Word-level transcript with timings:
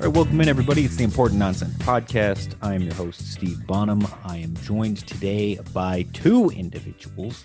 All 0.00 0.06
right, 0.06 0.16
welcome 0.16 0.40
in, 0.40 0.48
everybody. 0.48 0.86
It's 0.86 0.96
the 0.96 1.04
Important 1.04 1.38
Nonsense 1.38 1.74
Podcast. 1.74 2.54
I 2.62 2.74
am 2.74 2.80
your 2.80 2.94
host, 2.94 3.34
Steve 3.34 3.66
Bonham. 3.66 4.06
I 4.24 4.38
am 4.38 4.56
joined 4.62 5.06
today 5.06 5.58
by 5.74 6.06
two 6.14 6.48
individuals. 6.48 7.44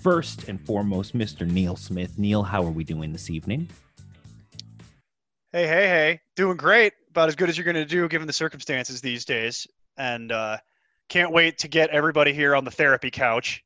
First 0.00 0.46
and 0.46 0.64
foremost, 0.64 1.18
Mr. 1.18 1.44
Neil 1.44 1.74
Smith. 1.74 2.16
Neil, 2.16 2.44
how 2.44 2.62
are 2.62 2.70
we 2.70 2.84
doing 2.84 3.10
this 3.10 3.30
evening? 3.30 3.68
Hey, 5.50 5.66
hey, 5.66 5.88
hey. 5.88 6.20
Doing 6.36 6.56
great. 6.56 6.92
About 7.10 7.30
as 7.30 7.34
good 7.34 7.48
as 7.48 7.58
you're 7.58 7.64
going 7.64 7.74
to 7.74 7.84
do 7.84 8.06
given 8.06 8.28
the 8.28 8.32
circumstances 8.32 9.00
these 9.00 9.24
days. 9.24 9.66
And 9.96 10.30
uh, 10.30 10.58
can't 11.08 11.32
wait 11.32 11.58
to 11.58 11.68
get 11.68 11.90
everybody 11.90 12.32
here 12.32 12.54
on 12.54 12.64
the 12.64 12.70
therapy 12.70 13.10
couch 13.10 13.64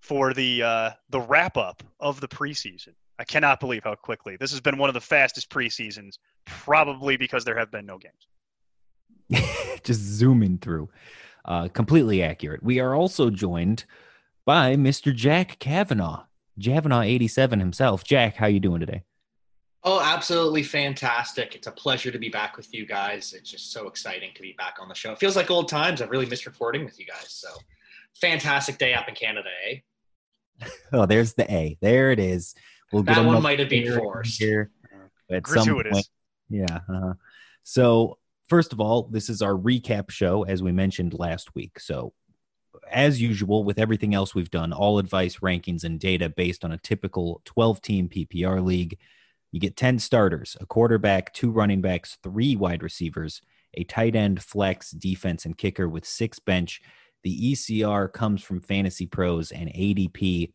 for 0.00 0.32
the 0.32 0.62
uh, 0.62 0.90
the 1.10 1.20
wrap 1.20 1.58
up 1.58 1.82
of 2.00 2.18
the 2.22 2.28
preseason. 2.28 2.94
I 3.18 3.24
cannot 3.24 3.60
believe 3.60 3.84
how 3.84 3.94
quickly. 3.94 4.38
This 4.38 4.52
has 4.52 4.62
been 4.62 4.78
one 4.78 4.88
of 4.88 4.94
the 4.94 5.02
fastest 5.02 5.50
preseasons, 5.50 6.16
probably 6.44 7.16
because 7.16 7.44
there 7.44 7.58
have 7.58 7.70
been 7.70 7.86
no 7.86 7.98
games. 7.98 8.28
Just 9.84 10.00
zooming 10.00 10.58
through. 10.58 10.88
Uh, 11.44 11.68
completely 11.68 12.22
accurate. 12.22 12.62
We 12.62 12.80
are 12.80 12.94
also 12.94 13.30
joined 13.30 13.84
by 14.46 14.76
Mr. 14.76 15.14
Jack 15.14 15.58
Kavanaugh, 15.58 16.24
Javanaugh87 16.60 17.58
himself. 17.60 18.04
Jack, 18.04 18.36
how 18.36 18.46
you 18.46 18.60
doing 18.60 18.80
today? 18.80 19.02
Oh, 19.86 20.00
absolutely 20.02 20.62
fantastic. 20.62 21.54
It's 21.54 21.66
a 21.66 21.70
pleasure 21.72 22.10
to 22.10 22.18
be 22.18 22.30
back 22.30 22.56
with 22.56 22.72
you 22.72 22.86
guys. 22.86 23.34
It's 23.34 23.50
just 23.50 23.70
so 23.72 23.86
exciting 23.86 24.30
to 24.34 24.40
be 24.40 24.54
back 24.56 24.76
on 24.80 24.88
the 24.88 24.94
show. 24.94 25.12
It 25.12 25.18
feels 25.18 25.36
like 25.36 25.50
old 25.50 25.68
times. 25.68 26.00
I've 26.00 26.08
really 26.10 26.24
missed 26.26 26.46
recording 26.46 26.84
with 26.86 26.98
you 26.98 27.04
guys. 27.04 27.26
So 27.28 27.48
fantastic 28.18 28.78
day 28.78 28.94
up 28.94 29.08
in 29.08 29.14
Canada, 29.14 29.48
eh? 29.70 29.76
Oh, 30.92 31.04
there's 31.04 31.34
the 31.34 31.50
A. 31.52 31.76
There 31.82 32.12
it 32.12 32.18
is. 32.18 32.54
We'll 32.92 33.02
That 33.02 33.16
them 33.16 33.26
one 33.26 33.42
might 33.42 33.58
have 33.58 33.68
been 33.68 33.82
here- 33.82 33.98
forced. 33.98 34.38
Here 34.40 34.70
at 35.30 35.46
some 35.46 35.64
Gratuitous. 35.66 36.08
Yeah. 36.48 36.80
uh 36.88 37.14
So, 37.62 38.18
first 38.48 38.72
of 38.72 38.80
all, 38.80 39.04
this 39.04 39.28
is 39.28 39.42
our 39.42 39.54
recap 39.54 40.10
show, 40.10 40.44
as 40.44 40.62
we 40.62 40.72
mentioned 40.72 41.14
last 41.14 41.54
week. 41.54 41.80
So, 41.80 42.12
as 42.90 43.20
usual, 43.20 43.64
with 43.64 43.78
everything 43.78 44.14
else 44.14 44.34
we've 44.34 44.50
done, 44.50 44.72
all 44.72 44.98
advice, 44.98 45.36
rankings, 45.38 45.84
and 45.84 45.98
data 45.98 46.28
based 46.28 46.64
on 46.64 46.72
a 46.72 46.78
typical 46.78 47.40
12 47.44 47.80
team 47.80 48.08
PPR 48.08 48.64
league. 48.64 48.98
You 49.52 49.60
get 49.60 49.76
10 49.76 50.00
starters, 50.00 50.56
a 50.60 50.66
quarterback, 50.66 51.32
two 51.32 51.50
running 51.50 51.80
backs, 51.80 52.18
three 52.24 52.56
wide 52.56 52.82
receivers, 52.82 53.40
a 53.74 53.84
tight 53.84 54.16
end, 54.16 54.42
flex, 54.42 54.90
defense, 54.90 55.44
and 55.44 55.56
kicker 55.56 55.88
with 55.88 56.04
six 56.04 56.38
bench. 56.38 56.80
The 57.22 57.52
ECR 57.52 58.12
comes 58.12 58.42
from 58.42 58.60
Fantasy 58.60 59.06
Pros 59.06 59.52
and 59.52 59.70
ADP 59.70 60.52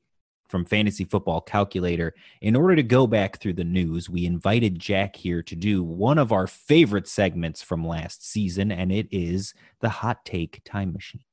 from 0.50 0.66
Fantasy 0.66 1.06
Football 1.06 1.42
Calculator. 1.42 2.14
In 2.42 2.56
order 2.56 2.76
to 2.76 2.84
go 2.84 3.08
back 3.08 3.38
through 3.38 3.54
the 3.54 3.64
news, 3.64 4.10
we 4.10 4.26
invited 4.26 4.80
Jack 4.80 5.16
here 5.16 5.42
to 5.44 5.56
do 5.56 5.84
one 5.84 6.18
of 6.18 6.32
our 6.32 6.48
favorite 6.48 7.08
segments 7.08 7.62
from 7.62 7.88
last 7.88 8.28
season, 8.28 8.72
and 8.72 8.92
it 8.92 9.08
is 9.12 9.54
the 9.80 9.90
Hot 9.90 10.26
Take 10.26 10.62
Time 10.66 10.92
Machine. 10.92 11.24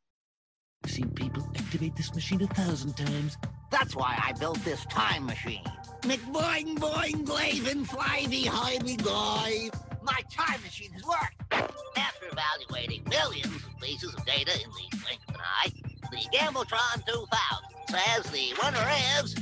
I've 0.85 0.93
seen 0.93 1.11
people 1.11 1.51
activate 1.57 1.97
this 1.97 2.15
machine 2.15 2.43
a 2.43 2.47
thousand 2.47 2.97
times. 2.97 3.37
That's 3.73 3.97
why 3.97 4.17
I 4.23 4.33
built 4.39 4.63
this 4.65 4.85
time 4.85 5.27
machine. 5.27 5.65
McBoing, 6.03 6.79
boing, 6.79 7.25
glavin, 7.25 7.85
flyby, 7.85 8.45
hivey, 8.45 8.97
guy. 9.03 9.71
My 10.03 10.21
time 10.31 10.61
machine 10.63 10.93
has 10.93 11.03
worked. 11.03 11.73
After 11.97 12.27
evaluating 12.31 13.03
millions 13.09 13.47
of 13.47 13.81
pieces 13.81 14.15
of 14.15 14.25
data 14.25 14.53
in 14.55 14.71
the 14.71 14.99
blink 14.99 15.21
of 15.29 15.35
an 15.35 15.41
eye, 15.41 15.73
the 16.13 16.19
Gambletron 16.33 17.05
2000 17.05 17.76
says 17.89 18.25
the 18.31 18.53
winner 18.63 18.87
is 19.21 19.37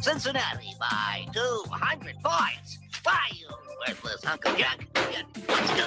Cincinnati 0.00 0.72
by 0.80 1.26
200 1.32 2.16
points. 2.24 2.78
Why, 3.02 3.28
you 3.32 3.48
worthless 3.86 4.24
hunk 4.24 4.44
of 4.46 4.56
junk? 4.56 4.86
Let's 4.94 5.70
do. 5.76 5.82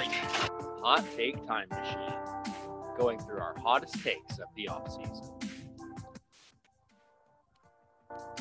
Hot 0.82 1.04
Take 1.16 1.44
Time 1.46 1.68
Machine, 1.68 2.54
going 2.96 3.18
through 3.18 3.40
our 3.40 3.56
hottest 3.58 4.02
takes 4.04 4.38
of 4.38 4.46
the 4.54 4.68
offseason. 4.70 5.32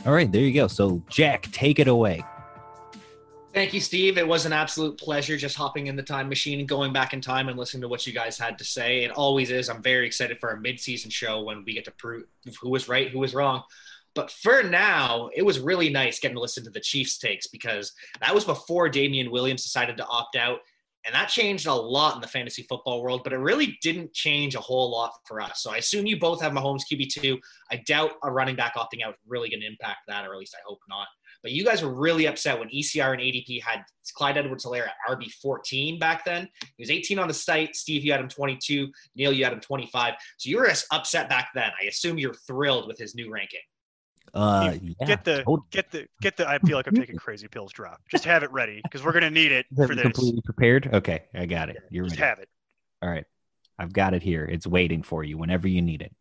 All 0.05 0.13
right, 0.13 0.31
there 0.31 0.41
you 0.41 0.53
go. 0.53 0.67
So, 0.67 1.01
Jack, 1.09 1.51
take 1.51 1.79
it 1.79 1.87
away. 1.87 2.23
Thank 3.55 3.73
you, 3.73 3.79
Steve. 3.79 4.17
It 4.17 4.27
was 4.27 4.45
an 4.45 4.51
absolute 4.51 4.97
pleasure 4.97 5.37
just 5.37 5.55
hopping 5.55 5.87
in 5.87 5.95
the 5.95 6.03
time 6.03 6.27
machine 6.27 6.59
and 6.59 6.67
going 6.67 6.91
back 6.91 7.13
in 7.13 7.21
time 7.21 7.47
and 7.47 7.57
listening 7.57 7.83
to 7.83 7.87
what 7.87 8.05
you 8.05 8.11
guys 8.11 8.37
had 8.37 8.57
to 8.57 8.65
say. 8.65 9.05
It 9.05 9.11
always 9.11 9.49
is. 9.49 9.69
I'm 9.69 9.81
very 9.81 10.05
excited 10.05 10.39
for 10.39 10.49
our 10.49 10.57
mid-season 10.59 11.09
show 11.09 11.41
when 11.41 11.63
we 11.63 11.73
get 11.73 11.85
to 11.85 11.91
prove 11.91 12.23
who 12.59 12.69
was 12.69 12.89
right, 12.89 13.09
who 13.09 13.19
was 13.19 13.33
wrong. 13.33 13.63
But 14.13 14.29
for 14.29 14.61
now, 14.61 15.29
it 15.33 15.41
was 15.41 15.61
really 15.61 15.89
nice 15.89 16.19
getting 16.19 16.35
to 16.35 16.41
listen 16.41 16.65
to 16.65 16.69
the 16.69 16.81
Chiefs 16.81 17.17
takes 17.17 17.47
because 17.47 17.93
that 18.19 18.35
was 18.35 18.43
before 18.43 18.89
Damien 18.89 19.31
Williams 19.31 19.63
decided 19.63 19.95
to 19.97 20.05
opt 20.07 20.35
out. 20.35 20.59
And 21.05 21.15
that 21.15 21.29
changed 21.29 21.65
a 21.65 21.73
lot 21.73 22.15
in 22.15 22.21
the 22.21 22.27
fantasy 22.27 22.63
football 22.63 23.01
world, 23.03 23.21
but 23.23 23.31
it 23.31 23.37
really 23.37 23.77
didn't 23.81 24.11
change 24.11 24.55
a 24.55 24.59
whole 24.59 24.91
lot 24.91 25.13
for 25.25 25.39
us. 25.39 25.61
So 25.61 25.71
I 25.71 25.77
assume 25.77 26.05
you 26.05 26.19
both 26.19 26.41
have 26.41 26.51
Mahomes 26.51 26.81
QB2. 26.91 27.37
I 27.71 27.77
doubt 27.87 28.15
a 28.21 28.29
running 28.29 28.57
back 28.57 28.75
opting 28.75 29.01
out 29.05 29.13
is 29.13 29.19
really 29.25 29.49
going 29.49 29.61
to 29.61 29.67
impact 29.67 29.99
that, 30.09 30.27
or 30.27 30.33
at 30.33 30.39
least 30.39 30.57
I 30.59 30.63
hope 30.67 30.79
not. 30.89 31.07
But 31.45 31.51
you 31.51 31.63
guys 31.63 31.83
were 31.83 31.93
really 31.93 32.25
upset 32.25 32.57
when 32.57 32.69
ECR 32.69 33.11
and 33.11 33.21
ADP 33.21 33.61
had 33.61 33.83
Clyde 34.15 34.35
Edwards 34.35 34.65
Helaire 34.65 34.87
at 34.87 34.95
RB 35.07 35.31
14 35.31 35.99
back 35.99 36.25
then. 36.25 36.49
He 36.75 36.81
was 36.81 36.89
18 36.89 37.19
on 37.19 37.27
the 37.27 37.35
site. 37.35 37.75
Steve, 37.75 38.03
you 38.03 38.11
had 38.11 38.19
him 38.19 38.27
22. 38.27 38.87
Neil, 39.15 39.31
you 39.31 39.43
had 39.43 39.53
him 39.53 39.59
25. 39.59 40.15
So 40.37 40.49
you 40.49 40.57
were 40.57 40.65
as 40.65 40.87
upset 40.91 41.29
back 41.29 41.49
then. 41.53 41.69
I 41.79 41.85
assume 41.85 42.17
you're 42.17 42.33
thrilled 42.33 42.87
with 42.87 42.97
his 42.97 43.13
new 43.13 43.31
ranking. 43.31 43.59
Uh, 44.33 44.73
yeah, 44.81 45.05
get 45.05 45.23
the 45.23 45.43
totally. 45.43 45.59
get 45.69 45.91
the 45.91 46.07
get 46.19 46.35
the 46.35 46.49
I 46.49 46.57
feel 46.57 46.77
like 46.77 46.87
I'm 46.87 46.95
taking 46.95 47.15
crazy 47.15 47.47
pills 47.47 47.71
drop. 47.71 48.01
Just 48.09 48.25
have 48.25 48.41
it 48.41 48.51
ready 48.51 48.81
because 48.83 49.05
we're 49.05 49.13
gonna 49.13 49.29
need 49.29 49.51
it 49.51 49.67
for 49.75 49.83
you 49.83 49.95
this. 49.95 50.01
completely 50.01 50.41
prepared. 50.41 50.89
Okay, 50.91 51.25
I 51.35 51.45
got 51.45 51.69
it. 51.69 51.77
You're 51.91 52.05
Just 52.05 52.19
ready. 52.19 52.27
have 52.27 52.39
it. 52.39 52.49
All 53.03 53.09
right, 53.09 53.23
I've 53.77 53.93
got 53.93 54.15
it 54.15 54.23
here. 54.23 54.45
It's 54.45 54.65
waiting 54.65 55.03
for 55.03 55.23
you 55.23 55.37
whenever 55.37 55.67
you 55.67 55.83
need 55.83 56.01
it. 56.01 56.11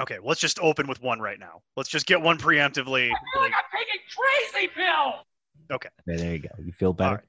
Okay, 0.00 0.18
well, 0.18 0.28
let's 0.28 0.40
just 0.40 0.58
open 0.60 0.86
with 0.86 1.02
one 1.02 1.20
right 1.20 1.38
now. 1.38 1.60
Let's 1.76 1.88
just 1.90 2.06
get 2.06 2.20
one 2.20 2.38
preemptively. 2.38 3.10
I 3.12 3.14
feel 3.34 3.42
like- 3.42 3.52
like 3.52 3.52
I'm 3.54 3.78
taking 3.78 4.00
crazy 4.16 4.68
pill. 4.68 5.26
Okay, 5.70 5.88
there 6.06 6.32
you 6.32 6.38
go. 6.40 6.48
You 6.58 6.72
feel 6.72 6.92
better? 6.92 7.08
All 7.10 7.16
right. 7.16 7.24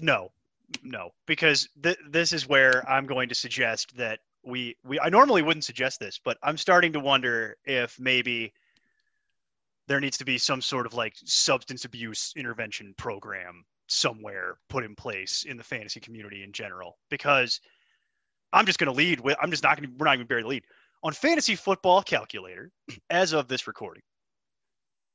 No, 0.00 0.32
no, 0.82 1.10
because 1.26 1.68
th- 1.82 1.98
this 2.08 2.32
is 2.32 2.46
where 2.46 2.88
I'm 2.88 3.06
going 3.06 3.28
to 3.28 3.34
suggest 3.34 3.96
that 3.96 4.20
we 4.42 4.76
we 4.84 5.00
I 5.00 5.08
normally 5.08 5.42
wouldn't 5.42 5.64
suggest 5.64 5.98
this, 6.00 6.18
but 6.22 6.38
I'm 6.42 6.56
starting 6.58 6.92
to 6.92 7.00
wonder 7.00 7.56
if 7.64 7.98
maybe 7.98 8.52
there 9.88 10.00
needs 10.00 10.18
to 10.18 10.24
be 10.24 10.38
some 10.38 10.60
sort 10.60 10.86
of 10.86 10.94
like 10.94 11.14
substance 11.24 11.84
abuse 11.84 12.32
intervention 12.36 12.94
program 12.98 13.64
somewhere 13.88 14.58
put 14.68 14.84
in 14.84 14.94
place 14.96 15.44
in 15.44 15.56
the 15.56 15.62
fantasy 15.64 16.00
community 16.00 16.42
in 16.42 16.52
general 16.52 16.98
because 17.08 17.60
I'm 18.52 18.66
just 18.66 18.78
going 18.80 18.90
to 18.92 18.96
lead 18.96 19.20
with 19.20 19.36
I'm 19.40 19.50
just 19.50 19.62
not 19.62 19.76
going 19.80 19.88
to 19.88 19.96
we're 19.96 20.06
not 20.06 20.14
even 20.16 20.26
bury 20.26 20.42
the 20.42 20.48
lead 20.48 20.64
on 21.06 21.12
fantasy 21.12 21.54
football 21.54 22.02
calculator 22.02 22.72
as 23.10 23.32
of 23.32 23.46
this 23.46 23.68
recording. 23.68 24.02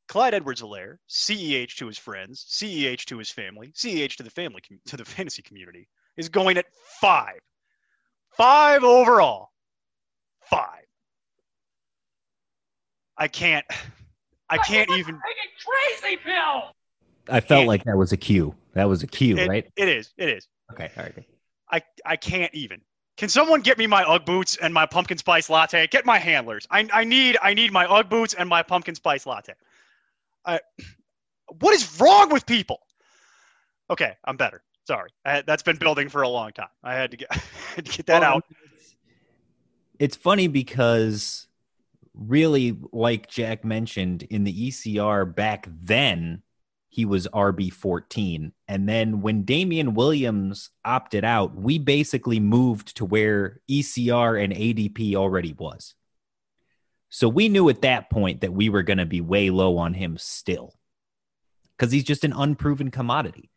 Clyde 0.07 0.33
Edwards-Helaire, 0.33 0.97
CEH 1.09 1.75
to 1.75 1.87
his 1.87 1.97
friends, 1.97 2.45
CEH 2.49 3.03
to 3.05 3.17
his 3.17 3.29
family, 3.29 3.73
CEH 3.75 4.15
to 4.15 4.23
the 4.23 4.29
family 4.29 4.61
to 4.85 4.97
the 4.97 5.05
fantasy 5.05 5.41
community 5.41 5.87
is 6.15 6.29
going 6.29 6.57
at 6.57 6.65
five, 7.01 7.39
five 8.37 8.83
overall, 8.85 9.49
five. 10.49 10.85
I 13.17 13.27
can't, 13.27 13.65
I 14.49 14.57
can't 14.59 14.89
even. 14.91 15.19
Crazy 15.65 16.17
pill. 16.23 16.71
I 17.29 17.41
felt 17.41 17.67
like 17.67 17.83
that 17.83 17.97
was 17.97 18.13
a 18.13 18.17
cue. 18.17 18.55
That 18.73 18.85
was 18.85 19.03
a 19.03 19.07
cue, 19.07 19.37
It- 19.37 19.47
right? 19.47 19.69
It 19.75 19.89
is, 19.89 20.13
it 20.17 20.29
is. 20.29 20.47
Okay, 20.71 20.89
all 20.97 21.03
right. 21.03 21.25
I 21.69 21.81
I 22.05 22.15
can't 22.15 22.53
even. 22.53 22.81
Can 23.17 23.29
someone 23.29 23.61
get 23.61 23.77
me 23.77 23.87
my 23.87 24.03
UGG 24.03 24.25
boots 24.25 24.57
and 24.57 24.73
my 24.73 24.85
pumpkin 24.85 25.17
spice 25.17 25.49
latte? 25.49 25.87
Get 25.87 26.05
my 26.05 26.17
handlers. 26.17 26.67
I 26.71 26.87
I 26.93 27.03
need 27.03 27.37
I 27.41 27.53
need 27.53 27.71
my 27.71 27.85
UGG 27.85 28.09
boots 28.09 28.33
and 28.33 28.49
my 28.49 28.63
pumpkin 28.63 28.95
spice 28.95 29.25
latte. 29.25 29.53
I, 30.45 30.59
what 31.59 31.73
is 31.73 31.99
wrong 31.99 32.29
with 32.31 32.45
people? 32.45 32.79
Okay, 33.89 34.15
I'm 34.25 34.37
better. 34.37 34.63
Sorry, 34.87 35.09
I, 35.25 35.41
that's 35.41 35.61
been 35.61 35.77
building 35.77 36.09
for 36.09 36.23
a 36.23 36.29
long 36.29 36.51
time. 36.53 36.69
I 36.83 36.95
had 36.95 37.11
to 37.11 37.17
get 37.17 37.31
had 37.75 37.85
to 37.85 37.91
get 37.91 38.05
that 38.07 38.21
Well, 38.21 38.37
out. 38.37 38.45
It's 39.99 40.15
funny 40.15 40.47
because 40.47 41.47
really, 42.15 42.77
like 42.91 43.29
Jack 43.29 43.63
mentioned, 43.63 44.23
in 44.23 44.43
the 44.43 44.69
ECR 44.69 45.35
back 45.35 45.67
then, 45.69 46.41
he 46.91 47.05
was 47.05 47.25
RB 47.29 47.71
14. 47.71 48.51
And 48.67 48.87
then 48.87 49.21
when 49.21 49.43
Damien 49.43 49.93
Williams 49.93 50.71
opted 50.83 51.23
out, 51.23 51.55
we 51.55 51.79
basically 51.79 52.41
moved 52.41 52.97
to 52.97 53.05
where 53.05 53.61
ECR 53.69 54.43
and 54.43 54.51
ADP 54.51 55.15
already 55.15 55.53
was. 55.53 55.95
So 57.07 57.29
we 57.29 57.47
knew 57.47 57.69
at 57.69 57.83
that 57.83 58.09
point 58.09 58.41
that 58.41 58.51
we 58.51 58.67
were 58.67 58.83
going 58.83 58.97
to 58.97 59.05
be 59.05 59.21
way 59.21 59.49
low 59.49 59.77
on 59.77 59.93
him 59.93 60.17
still 60.17 60.75
because 61.77 61.93
he's 61.93 62.03
just 62.03 62.25
an 62.25 62.33
unproven 62.33 62.91
commodity. 62.91 63.49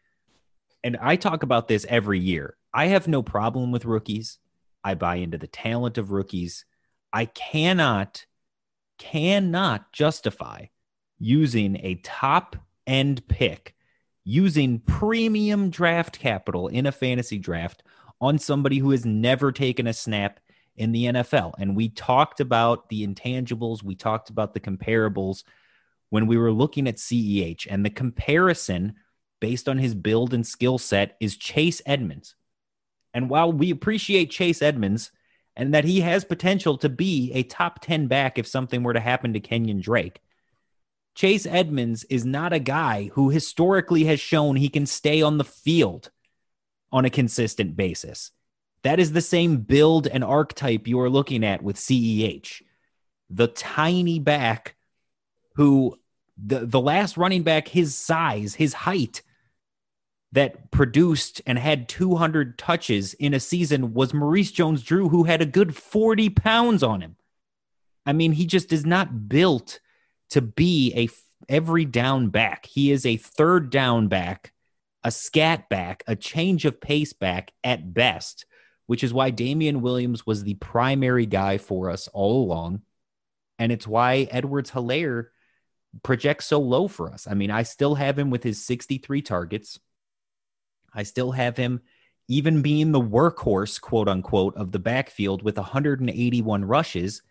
And 0.85 0.97
I 1.01 1.17
talk 1.17 1.43
about 1.43 1.67
this 1.67 1.85
every 1.89 2.21
year. 2.21 2.57
I 2.73 2.87
have 2.87 3.09
no 3.09 3.25
problem 3.25 3.73
with 3.73 3.85
rookies. 3.85 4.39
I 4.85 4.95
buy 4.95 5.17
into 5.17 5.39
the 5.39 5.49
talent 5.49 5.99
of 5.99 6.13
rookies. 6.13 6.65
I 7.13 7.25
cannot, 7.25 8.27
cannot 8.99 9.93
justify 9.93 10.67
using 11.19 11.81
a 11.83 11.97
top 11.97 12.55
end 12.87 13.27
pick, 13.29 13.75
using 14.25 14.81
premium 14.81 15.71
draft 15.71 16.19
capital 16.19 16.69
in 16.69 16.87
a 16.87 16.93
fantasy 16.93 17.39
draft 17.39 17.83
on 18.21 18.39
somebody 18.39 18.79
who 18.79 18.91
has 18.91 19.05
never 19.05 19.53
taken 19.53 19.87
a 19.87 19.93
snap 19.93 20.41
in 20.77 20.93
the 20.93 21.05
NFL. 21.07 21.53
And 21.59 21.77
we 21.77 21.89
talked 21.89 22.41
about 22.41 22.89
the 22.89 23.07
intangibles, 23.07 23.83
we 23.83 23.95
talked 23.95 24.31
about 24.31 24.55
the 24.55 24.61
comparables 24.61 25.45
when 26.11 26.27
we 26.27 26.37
were 26.37 26.53
looking 26.53 26.87
at 26.87 26.97
CEH, 26.97 27.67
and 27.69 27.85
the 27.85 27.91
comparison 27.91 28.95
based 29.41 29.69
on 29.69 29.79
his 29.79 29.95
build 29.95 30.33
and 30.33 30.47
skill 30.47 30.79
set 30.79 31.17
is 31.21 31.37
Chase 31.37 31.83
Edmonds. 31.87 32.35
And 33.13 33.29
while 33.29 33.53
we 33.53 33.71
appreciate 33.71 34.31
Chase 34.31 34.63
Edmonds 34.63 35.13
and 35.57 35.75
that 35.75 35.85
he 35.85 36.01
has 36.01 36.25
potential 36.25 36.79
to 36.79 36.89
be 36.89 37.31
a 37.33 37.43
top 37.45 37.81
10 37.81 38.07
back 38.07 38.39
if 38.39 38.47
something 38.47 38.83
were 38.83 38.93
to 38.93 39.01
happen 39.01 39.33
to 39.33 39.41
Kenyon 39.41 39.81
Drake, 39.81 40.21
Chase 41.15 41.47
Edmonds 41.47 42.05
is 42.05 42.25
not 42.25 42.53
a 42.53 42.59
guy 42.59 43.11
who 43.15 43.31
historically 43.31 44.05
has 44.05 44.19
shown 44.19 44.57
he 44.57 44.69
can 44.69 44.87
stay 44.87 45.23
on 45.23 45.39
the 45.39 45.45
field 45.45 46.11
on 46.91 47.05
a 47.05 47.11
consistent 47.11 47.77
basis. 47.77 48.33
That 48.83 49.01
is 49.01 49.13
the 49.13 49.21
same 49.21 49.59
build 49.59 50.07
and 50.07 50.23
archetype 50.23 50.87
you 50.87 51.01
are 51.01 51.11
looking 51.11 51.45
at 51.45 51.63
with 51.63 51.77
CEH. 51.77 52.63
The 53.31 53.47
tiny 53.47 54.19
back 54.19 54.77
who 55.55 55.99
the, 56.37 56.67
the 56.67 56.81
last 56.81 57.17
running 57.17 57.43
back, 57.43 57.69
his 57.69 57.97
size, 57.97 58.55
his 58.55 58.75
height 58.75 59.23
that 60.33 60.73
produced 60.73 61.41
and 61.47 61.59
had 61.59 61.89
200 61.89 62.59
touches 62.59 63.15
in 63.15 63.35
a 63.35 63.41
season 63.41 63.95
was 63.95 64.13
Maurice 64.13 64.51
Jones 64.51 64.83
Drew, 64.83 65.09
who 65.09 65.25
had 65.25 65.41
a 65.41 65.47
good 65.47 65.77
40 65.77 66.31
pounds 66.31 66.83
on 66.83 67.01
him. 67.01 67.17
I 68.05 68.13
mean, 68.13 68.33
he 68.33 68.45
just 68.45 68.73
is 68.73 68.85
not 68.85 69.29
built 69.29 69.79
to 70.31 70.41
be 70.41 70.93
a 70.97 71.09
every 71.49 71.85
down 71.85 72.29
back. 72.29 72.67
He 72.67 72.91
is 72.91 73.05
a 73.05 73.17
third 73.17 73.71
down 73.71 74.09
back, 74.09 74.53
a 75.03 75.11
scat 75.11 75.69
back, 75.69 76.03
a 76.07 76.17
change 76.17 76.65
of 76.65 76.81
pace 76.81 77.13
back 77.13 77.53
at 77.63 77.93
best, 77.93 78.47
which 78.87 79.05
is 79.05 79.13
why 79.13 79.31
Damien 79.31 79.81
Williams 79.81 80.27
was 80.27 80.43
the 80.43 80.55
primary 80.55 81.27
guy 81.27 81.59
for 81.59 81.91
us 81.91 82.09
all 82.09 82.45
along. 82.45 82.83
And 83.59 83.71
it's 83.71 83.87
why 83.87 84.29
Edwards 84.31 84.71
Helaire 84.71 85.27
projects 86.03 86.47
so 86.47 86.61
low 86.61 86.89
for 86.89 87.13
us. 87.13 87.27
I 87.29 87.35
mean, 87.35 87.51
I 87.51 87.63
still 87.63 87.95
have 87.95 88.19
him 88.19 88.31
with 88.31 88.43
his 88.43 88.65
63 88.65 89.23
targets. 89.23 89.79
I 90.93 91.05
still 91.05 91.33
have 91.33 91.57
him 91.57 91.81
even 92.29 92.63
being 92.63 92.91
the 92.91 93.01
workhorse, 93.01 93.81
quote 93.81 94.09
unquote, 94.09 94.57
of 94.57 94.73
the 94.73 94.79
backfield 94.79 95.43
with 95.43 95.57
181 95.57 96.65
rushes. 96.65 97.23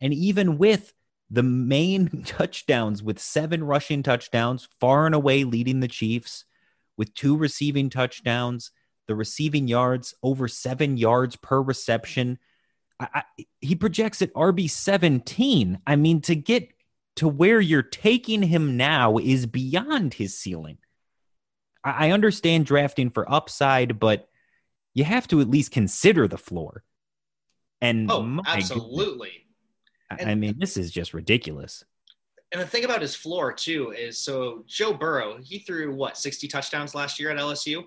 And 0.00 0.12
even 0.12 0.58
with 0.58 0.92
the 1.30 1.42
main 1.42 2.22
touchdowns 2.26 3.02
with 3.02 3.18
seven 3.18 3.64
rushing 3.64 4.02
touchdowns, 4.02 4.68
far 4.80 5.06
and 5.06 5.14
away 5.14 5.44
leading 5.44 5.80
the 5.80 5.88
Chiefs 5.88 6.44
with 6.96 7.14
two 7.14 7.36
receiving 7.36 7.90
touchdowns, 7.90 8.70
the 9.06 9.14
receiving 9.14 9.68
yards 9.68 10.14
over 10.22 10.48
seven 10.48 10.96
yards 10.96 11.36
per 11.36 11.60
reception. 11.60 12.38
I, 13.00 13.08
I, 13.14 13.22
he 13.60 13.74
projects 13.74 14.22
at 14.22 14.32
RB 14.34 14.70
17. 14.70 15.78
I 15.86 15.96
mean, 15.96 16.20
to 16.22 16.34
get 16.34 16.70
to 17.16 17.28
where 17.28 17.60
you're 17.60 17.82
taking 17.82 18.42
him 18.42 18.76
now 18.76 19.18
is 19.18 19.46
beyond 19.46 20.14
his 20.14 20.38
ceiling. 20.38 20.78
I, 21.82 22.08
I 22.08 22.10
understand 22.12 22.66
drafting 22.66 23.10
for 23.10 23.30
upside, 23.30 23.98
but 23.98 24.28
you 24.94 25.04
have 25.04 25.26
to 25.28 25.40
at 25.40 25.50
least 25.50 25.72
consider 25.72 26.28
the 26.28 26.38
floor. 26.38 26.84
And 27.80 28.10
oh, 28.10 28.40
absolutely. 28.46 29.43
And, 30.10 30.30
I 30.30 30.34
mean, 30.34 30.56
this 30.58 30.76
is 30.76 30.90
just 30.90 31.14
ridiculous. 31.14 31.84
And 32.52 32.60
the 32.60 32.66
thing 32.66 32.84
about 32.84 33.02
his 33.02 33.16
floor 33.16 33.52
too 33.52 33.92
is 33.92 34.18
so 34.18 34.64
Joe 34.66 34.92
Burrow, 34.92 35.38
he 35.42 35.58
threw 35.58 35.94
what 35.94 36.16
60 36.16 36.46
touchdowns 36.46 36.94
last 36.94 37.18
year 37.18 37.30
at 37.30 37.38
LSU. 37.38 37.84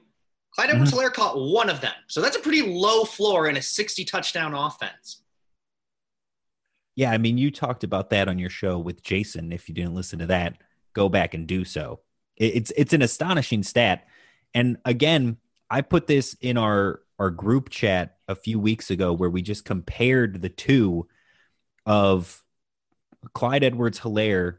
Clyde 0.51 0.71
Edwards 0.71 0.91
Helaire 0.91 1.05
mm-hmm. 1.05 1.21
caught 1.21 1.39
one 1.39 1.69
of 1.69 1.81
them. 1.81 1.93
So 2.07 2.19
that's 2.19 2.35
a 2.35 2.39
pretty 2.39 2.63
low 2.63 3.05
floor 3.05 3.47
in 3.47 3.57
a 3.57 3.61
60 3.61 4.03
touchdown 4.05 4.53
offense. 4.53 5.21
Yeah, 6.95 7.11
I 7.11 7.19
mean, 7.19 7.37
you 7.37 7.51
talked 7.51 7.83
about 7.83 8.09
that 8.09 8.27
on 8.27 8.39
your 8.39 8.49
show 8.49 8.79
with 8.79 9.03
Jason. 9.03 9.53
If 9.53 9.69
you 9.69 9.75
didn't 9.75 9.93
listen 9.93 10.17
to 10.19 10.25
that, 10.25 10.57
go 10.93 11.09
back 11.09 11.35
and 11.35 11.45
do 11.45 11.63
so. 11.63 11.99
It's 12.35 12.71
it's 12.75 12.93
an 12.93 13.03
astonishing 13.03 13.61
stat. 13.63 14.07
And 14.53 14.77
again, 14.83 15.37
I 15.69 15.81
put 15.81 16.07
this 16.07 16.35
in 16.41 16.57
our 16.57 17.01
our 17.19 17.29
group 17.29 17.69
chat 17.69 18.17
a 18.27 18.35
few 18.35 18.59
weeks 18.59 18.89
ago 18.89 19.13
where 19.13 19.29
we 19.29 19.41
just 19.43 19.63
compared 19.63 20.41
the 20.41 20.49
two 20.49 21.07
of 21.87 22.43
Clyde 23.33 23.63
Edwards 23.63 24.01
Helaire, 24.01 24.57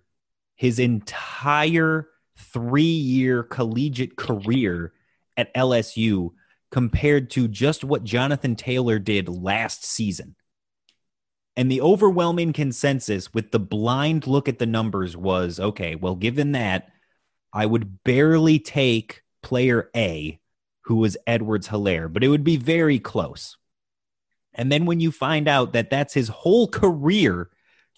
his 0.57 0.81
entire 0.81 2.09
three 2.37 2.83
year 2.83 3.43
collegiate 3.45 4.17
career 4.17 4.93
at 5.37 5.55
LSU 5.55 6.31
compared 6.71 7.31
to 7.31 7.47
just 7.47 7.85
what 7.85 8.03
Jonathan 8.03 8.57
Taylor 8.57 8.99
did 8.99 9.29
last 9.29 9.85
season. 9.85 10.35
And 11.57 11.71
the 11.71 11.81
overwhelming 11.81 12.53
consensus 12.53 13.35
with 13.35 13.51
the 13.51 13.59
blind 13.59 14.27
look 14.27 14.49
at 14.49 14.59
the 14.59 14.67
numbers 14.67 15.17
was 15.17 15.61
okay, 15.61 15.97
well, 15.97 16.15
given 16.15 16.53
that, 16.53 16.91
I 17.53 17.67
would 17.67 18.05
barely 18.05 18.59
take 18.59 19.23
player 19.43 19.91
A, 19.97 20.39
who 20.83 20.97
was 20.97 21.17
Edwards 21.27 21.69
Helaire, 21.69 22.13
but 22.13 22.23
it 22.23 22.29
would 22.29 22.45
be 22.45 22.57
very 22.57 22.99
close. 22.99 23.57
And 24.59 24.73
then 24.73 24.85
when 24.87 24.99
you 24.99 25.13
find 25.13 25.47
out 25.47 25.73
that 25.73 25.89
that's 25.89 26.13
his 26.13 26.29
whole 26.29 26.67
career 26.67 27.49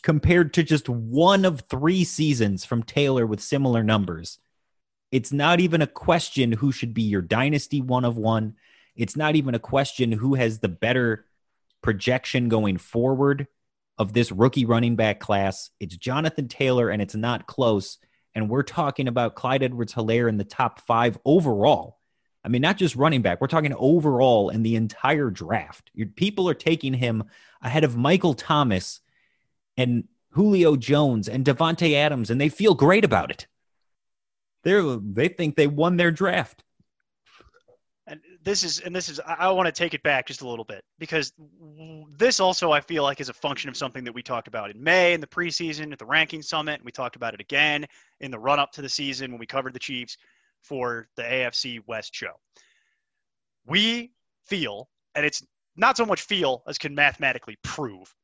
compared 0.02 0.52
to 0.54 0.62
just 0.62 0.88
one 0.88 1.46
of 1.46 1.62
three 1.62 2.04
seasons 2.04 2.66
from 2.66 2.82
Taylor 2.82 3.26
with 3.26 3.40
similar 3.40 3.82
numbers, 3.82 4.38
it's 5.10 5.32
not 5.32 5.58
even 5.58 5.80
a 5.82 5.86
question 5.86 6.52
who 6.52 6.70
should 6.70 6.94
be 6.94 7.02
your 7.02 7.22
dynasty 7.22 7.80
one 7.80 8.04
of 8.04 8.18
one. 8.18 8.56
It's 8.94 9.16
not 9.16 9.36
even 9.36 9.54
a 9.54 9.58
question 9.58 10.12
who 10.12 10.34
has 10.34 10.58
the 10.58 10.68
better 10.68 11.24
projection 11.82 12.50
going 12.50 12.76
forward 12.76 13.46
of 13.98 14.12
this 14.12 14.30
rookie 14.30 14.66
running 14.66 14.96
back 14.96 15.18
class. 15.18 15.70
It's 15.80 15.96
Jonathan 15.96 16.48
Taylor, 16.48 16.90
and 16.90 17.00
it's 17.00 17.14
not 17.14 17.46
close. 17.46 17.98
And 18.34 18.50
we're 18.50 18.62
talking 18.62 19.08
about 19.08 19.34
Clyde 19.34 19.62
Edwards 19.62 19.94
Helaire 19.94 20.28
in 20.28 20.36
the 20.36 20.44
top 20.44 20.80
five 20.86 21.18
overall. 21.24 21.99
I 22.44 22.48
mean, 22.48 22.62
not 22.62 22.78
just 22.78 22.96
running 22.96 23.22
back. 23.22 23.40
We're 23.40 23.48
talking 23.48 23.74
overall 23.74 24.48
in 24.48 24.62
the 24.62 24.76
entire 24.76 25.30
draft. 25.30 25.90
People 26.16 26.48
are 26.48 26.54
taking 26.54 26.94
him 26.94 27.24
ahead 27.60 27.84
of 27.84 27.96
Michael 27.96 28.34
Thomas 28.34 29.00
and 29.76 30.04
Julio 30.30 30.76
Jones 30.76 31.28
and 31.28 31.44
Davante 31.44 31.94
Adams, 31.94 32.30
and 32.30 32.40
they 32.40 32.48
feel 32.48 32.74
great 32.74 33.04
about 33.04 33.30
it. 33.30 33.46
They 34.62 34.98
they 35.12 35.28
think 35.28 35.56
they 35.56 35.66
won 35.66 35.96
their 35.96 36.10
draft. 36.10 36.64
And 38.06 38.20
this 38.42 38.64
is 38.64 38.80
and 38.80 38.94
this 38.94 39.08
is 39.08 39.20
I, 39.20 39.34
I 39.34 39.50
want 39.50 39.66
to 39.66 39.72
take 39.72 39.94
it 39.94 40.02
back 40.02 40.26
just 40.26 40.42
a 40.42 40.48
little 40.48 40.64
bit 40.64 40.84
because 40.98 41.32
this 42.16 42.40
also 42.40 42.72
I 42.72 42.80
feel 42.80 43.02
like 43.02 43.20
is 43.20 43.28
a 43.28 43.34
function 43.34 43.68
of 43.68 43.76
something 43.76 44.04
that 44.04 44.12
we 44.12 44.22
talked 44.22 44.48
about 44.48 44.70
in 44.70 44.82
May 44.82 45.12
in 45.12 45.20
the 45.20 45.26
preseason 45.26 45.92
at 45.92 45.98
the 45.98 46.06
ranking 46.06 46.42
summit, 46.42 46.74
and 46.74 46.84
we 46.84 46.92
talked 46.92 47.16
about 47.16 47.34
it 47.34 47.40
again 47.40 47.86
in 48.20 48.30
the 48.30 48.38
run 48.38 48.58
up 48.58 48.72
to 48.72 48.82
the 48.82 48.88
season 48.88 49.30
when 49.30 49.40
we 49.40 49.46
covered 49.46 49.74
the 49.74 49.78
Chiefs 49.78 50.16
for 50.62 51.08
the 51.16 51.22
AFC 51.22 51.80
West 51.86 52.14
show. 52.14 52.32
We 53.66 54.12
feel, 54.46 54.88
and 55.14 55.24
it's 55.24 55.44
not 55.76 55.96
so 55.96 56.06
much 56.06 56.22
feel 56.22 56.62
as 56.66 56.78
can 56.78 56.94
mathematically 56.94 57.56
prove, 57.62 58.14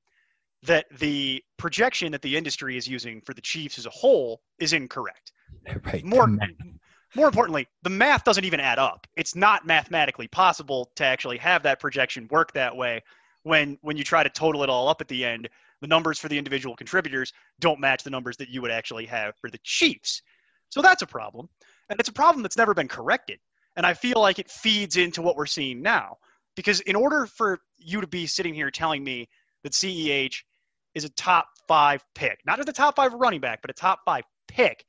that 0.63 0.87
the 0.99 1.43
projection 1.57 2.13
that 2.13 2.23
the 2.23 2.37
industry 2.37 2.77
is 2.77 2.89
using 2.89 3.21
for 3.21 3.35
the 3.35 3.41
Chiefs 3.41 3.79
as 3.79 3.87
a 3.87 3.91
whole 3.91 4.41
is 4.59 4.73
incorrect. 4.73 5.33
Right. 5.85 6.05
More, 6.05 6.27
more 7.15 7.27
importantly, 7.27 7.69
the 7.83 7.91
math 7.91 8.25
doesn't 8.25 8.45
even 8.45 8.61
add 8.61 8.79
up. 8.79 9.07
It's 9.17 9.35
not 9.35 9.67
mathematically 9.67 10.29
possible 10.29 10.91
to 10.97 11.05
actually 11.05 11.39
have 11.39 11.63
that 11.63 11.81
projection 11.81 12.27
work 12.31 12.53
that 12.53 12.77
way 12.77 13.03
when 13.43 13.79
when 13.83 13.97
you 13.97 14.05
try 14.05 14.23
to 14.23 14.29
total 14.29 14.63
it 14.65 14.71
all 14.71 14.89
up 14.89 15.01
at 15.01 15.09
the 15.09 15.25
end. 15.25 15.49
The 15.81 15.87
numbers 15.87 16.19
for 16.19 16.29
the 16.29 16.39
individual 16.39 16.75
contributors 16.75 17.33
don't 17.61 17.79
match 17.79 18.03
the 18.03 18.11
numbers 18.11 18.37
that 18.39 18.49
you 18.49 18.63
would 18.63 18.71
actually 18.71 19.07
have 19.07 19.37
for 19.37 19.51
the 19.51 19.59
Chiefs. 19.63 20.23
So 20.71 20.83
that's 20.83 21.03
a 21.03 21.07
problem. 21.07 21.49
And 21.89 21.99
it's 22.01 22.09
a 22.09 22.13
problem 22.13 22.43
that's 22.43 22.57
never 22.57 22.75
been 22.75 22.89
corrected. 22.89 23.39
And 23.77 23.87
I 23.87 23.95
feel 23.95 24.21
like 24.21 24.39
it 24.39 24.51
feeds 24.51 24.97
into 24.97 25.23
what 25.23 25.37
we're 25.37 25.47
seeing 25.47 25.83
now. 25.83 26.17
Because 26.55 26.81
in 26.81 26.97
order 26.97 27.27
for 27.27 27.61
you 27.77 28.01
to 28.01 28.07
be 28.07 28.27
sitting 28.27 28.55
here 28.55 28.71
telling 28.71 29.05
me 29.05 29.29
that 29.63 29.73
CEH 29.73 30.43
is 30.95 31.05
a 31.05 31.11
top 31.11 31.49
five 31.69 32.03
pick, 32.15 32.41
not 32.47 32.57
just 32.57 32.69
a 32.69 32.73
top 32.73 32.97
five 32.97 33.13
running 33.13 33.41
back, 33.41 33.61
but 33.61 33.71
a 33.71 33.75
top 33.75 34.01
five 34.05 34.25
pick, 34.49 34.87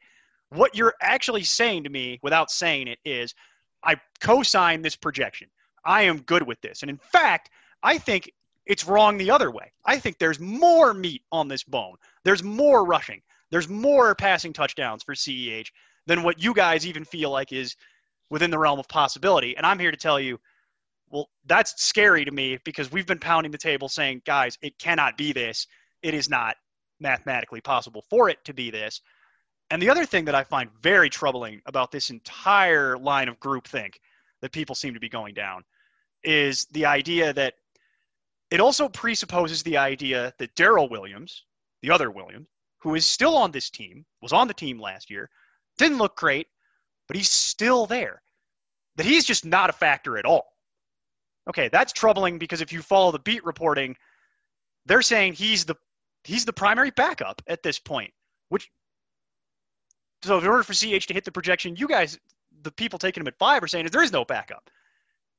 what 0.50 0.76
you're 0.76 0.94
actually 1.02 1.44
saying 1.44 1.84
to 1.84 1.90
me 1.90 2.20
without 2.24 2.50
saying 2.50 2.88
it 2.88 3.00
is 3.04 3.36
I 3.84 3.98
co 4.22 4.44
sign 4.44 4.82
this 4.82 4.96
projection. 4.96 5.50
I 5.84 6.04
am 6.04 6.20
good 6.22 6.44
with 6.44 6.62
this. 6.62 6.82
And 6.82 6.90
in 6.90 6.98
fact, 6.98 7.50
I 7.84 7.98
think 7.98 8.32
it's 8.66 8.86
wrong 8.86 9.18
the 9.18 9.32
other 9.32 9.52
way. 9.52 9.72
I 9.86 10.00
think 10.00 10.18
there's 10.18 10.40
more 10.40 10.94
meat 10.94 11.24
on 11.32 11.48
this 11.48 11.64
bone. 11.64 11.96
There's 12.24 12.44
more 12.44 12.86
rushing. 12.86 13.22
There's 13.50 13.70
more 13.70 14.14
passing 14.16 14.54
touchdowns 14.54 15.04
for 15.04 15.16
CEH 15.16 15.68
than 16.08 16.24
what 16.24 16.42
you 16.42 16.54
guys 16.54 16.88
even 16.88 17.06
feel 17.06 17.30
like 17.30 17.54
is 17.54 17.76
within 18.30 18.50
the 18.50 18.58
realm 18.58 18.80
of 18.80 18.88
possibility. 18.88 19.56
And 19.56 19.66
I'm 19.66 19.78
here 19.78 19.92
to 19.92 19.98
tell 19.98 20.20
you, 20.20 20.40
well, 21.10 21.30
that's 21.46 21.82
scary 21.82 22.26
to 22.26 22.32
me 22.32 22.58
because 22.66 22.92
we've 22.92 23.06
been 23.06 23.20
pounding 23.20 23.52
the 23.52 23.58
table 23.58 23.88
saying, 23.88 24.24
guys, 24.26 24.58
it 24.62 24.78
cannot 24.80 25.18
be 25.18 25.32
this. 25.32 25.68
It 26.02 26.14
is 26.14 26.30
not 26.30 26.56
mathematically 27.00 27.62
possible 27.62 28.04
for 28.10 28.30
it 28.30 28.44
to 28.46 28.54
be 28.54 28.72
this. 28.72 29.02
And 29.70 29.82
the 29.82 29.90
other 29.90 30.06
thing 30.06 30.26
that 30.26 30.36
I 30.36 30.44
find 30.44 30.70
very 30.82 31.10
troubling 31.10 31.62
about 31.66 31.92
this 31.92 32.10
entire 32.10 32.98
line 32.98 33.28
of 33.28 33.40
groupthink 33.40 33.96
that 34.42 34.52
people 34.52 34.76
seem 34.76 34.94
to 34.94 35.00
be 35.00 35.10
going 35.10 35.34
down 35.34 35.64
is 36.24 36.66
the 36.72 36.86
idea 36.86 37.34
that 37.34 37.56
it 38.50 38.60
also 38.60 38.88
presupposes 38.88 39.62
the 39.64 39.78
idea 39.78 40.34
that 40.40 40.56
Darrel 40.56 40.90
Williams, 40.90 41.44
the 41.82 41.92
other 41.92 42.12
Williams, 42.12 42.48
who 42.80 42.96
is 42.96 43.06
still 43.06 43.36
on 43.36 43.52
this 43.52 43.70
team, 43.70 44.06
was 44.22 44.32
on 44.32 44.48
the 44.48 44.54
team 44.54 44.80
last 44.80 45.10
year, 45.10 45.30
didn't 45.78 45.98
look 45.98 46.16
great, 46.16 46.48
but 47.08 47.18
he's 47.18 47.30
still 47.30 47.86
there. 47.86 48.22
That 48.96 49.06
he's 49.06 49.26
just 49.26 49.46
not 49.46 49.70
a 49.70 49.74
factor 49.74 50.18
at 50.18 50.26
all. 50.26 50.46
Okay, 51.50 51.70
that's 51.70 51.94
troubling 51.94 52.40
because 52.40 52.62
if 52.62 52.74
you 52.74 52.82
follow 52.82 53.12
the 53.12 53.20
beat 53.20 53.46
reporting, 53.46 53.96
they're 54.86 55.02
saying 55.02 55.34
he's 55.34 55.66
the 55.66 55.76
he's 56.24 56.46
the 56.46 56.54
primary 56.54 56.92
backup 56.92 57.42
at 57.48 57.64
this 57.64 57.80
point. 57.80 58.12
Which 58.50 58.70
so 60.24 60.40
in 60.40 60.48
order 60.48 60.64
for 60.64 60.74
CH 60.74 61.08
to 61.08 61.14
hit 61.14 61.26
the 61.26 61.32
projection, 61.32 61.76
you 61.76 61.88
guys, 61.88 62.20
the 62.64 62.72
people 62.72 63.00
taking 63.00 63.22
him 63.22 63.28
at 63.28 63.38
five, 63.38 63.64
are 63.64 63.68
saying 63.68 63.86
is 63.86 63.92
there 63.92 64.04
is 64.04 64.12
no 64.12 64.26
backup. 64.26 64.70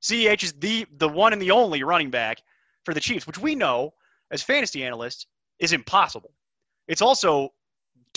CH 0.01 0.45
is 0.45 0.53
the 0.55 0.87
the 0.93 1.09
one 1.09 1.33
and 1.33 1.43
the 1.43 1.51
only 1.51 1.83
running 1.83 2.11
back 2.11 2.43
for 2.85 2.95
the 2.95 3.01
Chiefs, 3.01 3.27
which 3.27 3.39
we 3.39 3.55
know 3.55 3.93
as 4.31 4.43
fantasy 4.43 4.85
analysts 4.85 5.27
is 5.59 5.73
impossible. 5.73 6.33
It's 6.87 7.03
also 7.03 7.53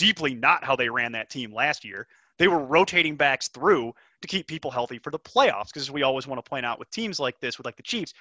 deeply 0.02 0.34
not 0.34 0.64
how 0.64 0.74
they 0.74 0.88
ran 0.88 1.12
that 1.12 1.30
team 1.30 1.54
last 1.54 1.84
year. 1.84 2.08
They 2.36 2.48
were 2.48 2.58
rotating 2.58 3.14
backs 3.14 3.46
through 3.46 3.92
to 4.20 4.26
keep 4.26 4.48
people 4.48 4.68
healthy 4.68 4.98
for 4.98 5.10
the 5.10 5.18
playoffs 5.20 5.66
because 5.66 5.92
we 5.92 6.02
always 6.02 6.26
want 6.26 6.44
to 6.44 6.50
point 6.50 6.66
out 6.66 6.80
with 6.80 6.90
teams 6.90 7.20
like 7.20 7.38
this, 7.38 7.56
with 7.56 7.66
like 7.66 7.76
the 7.76 7.84
Chiefs, 7.84 8.12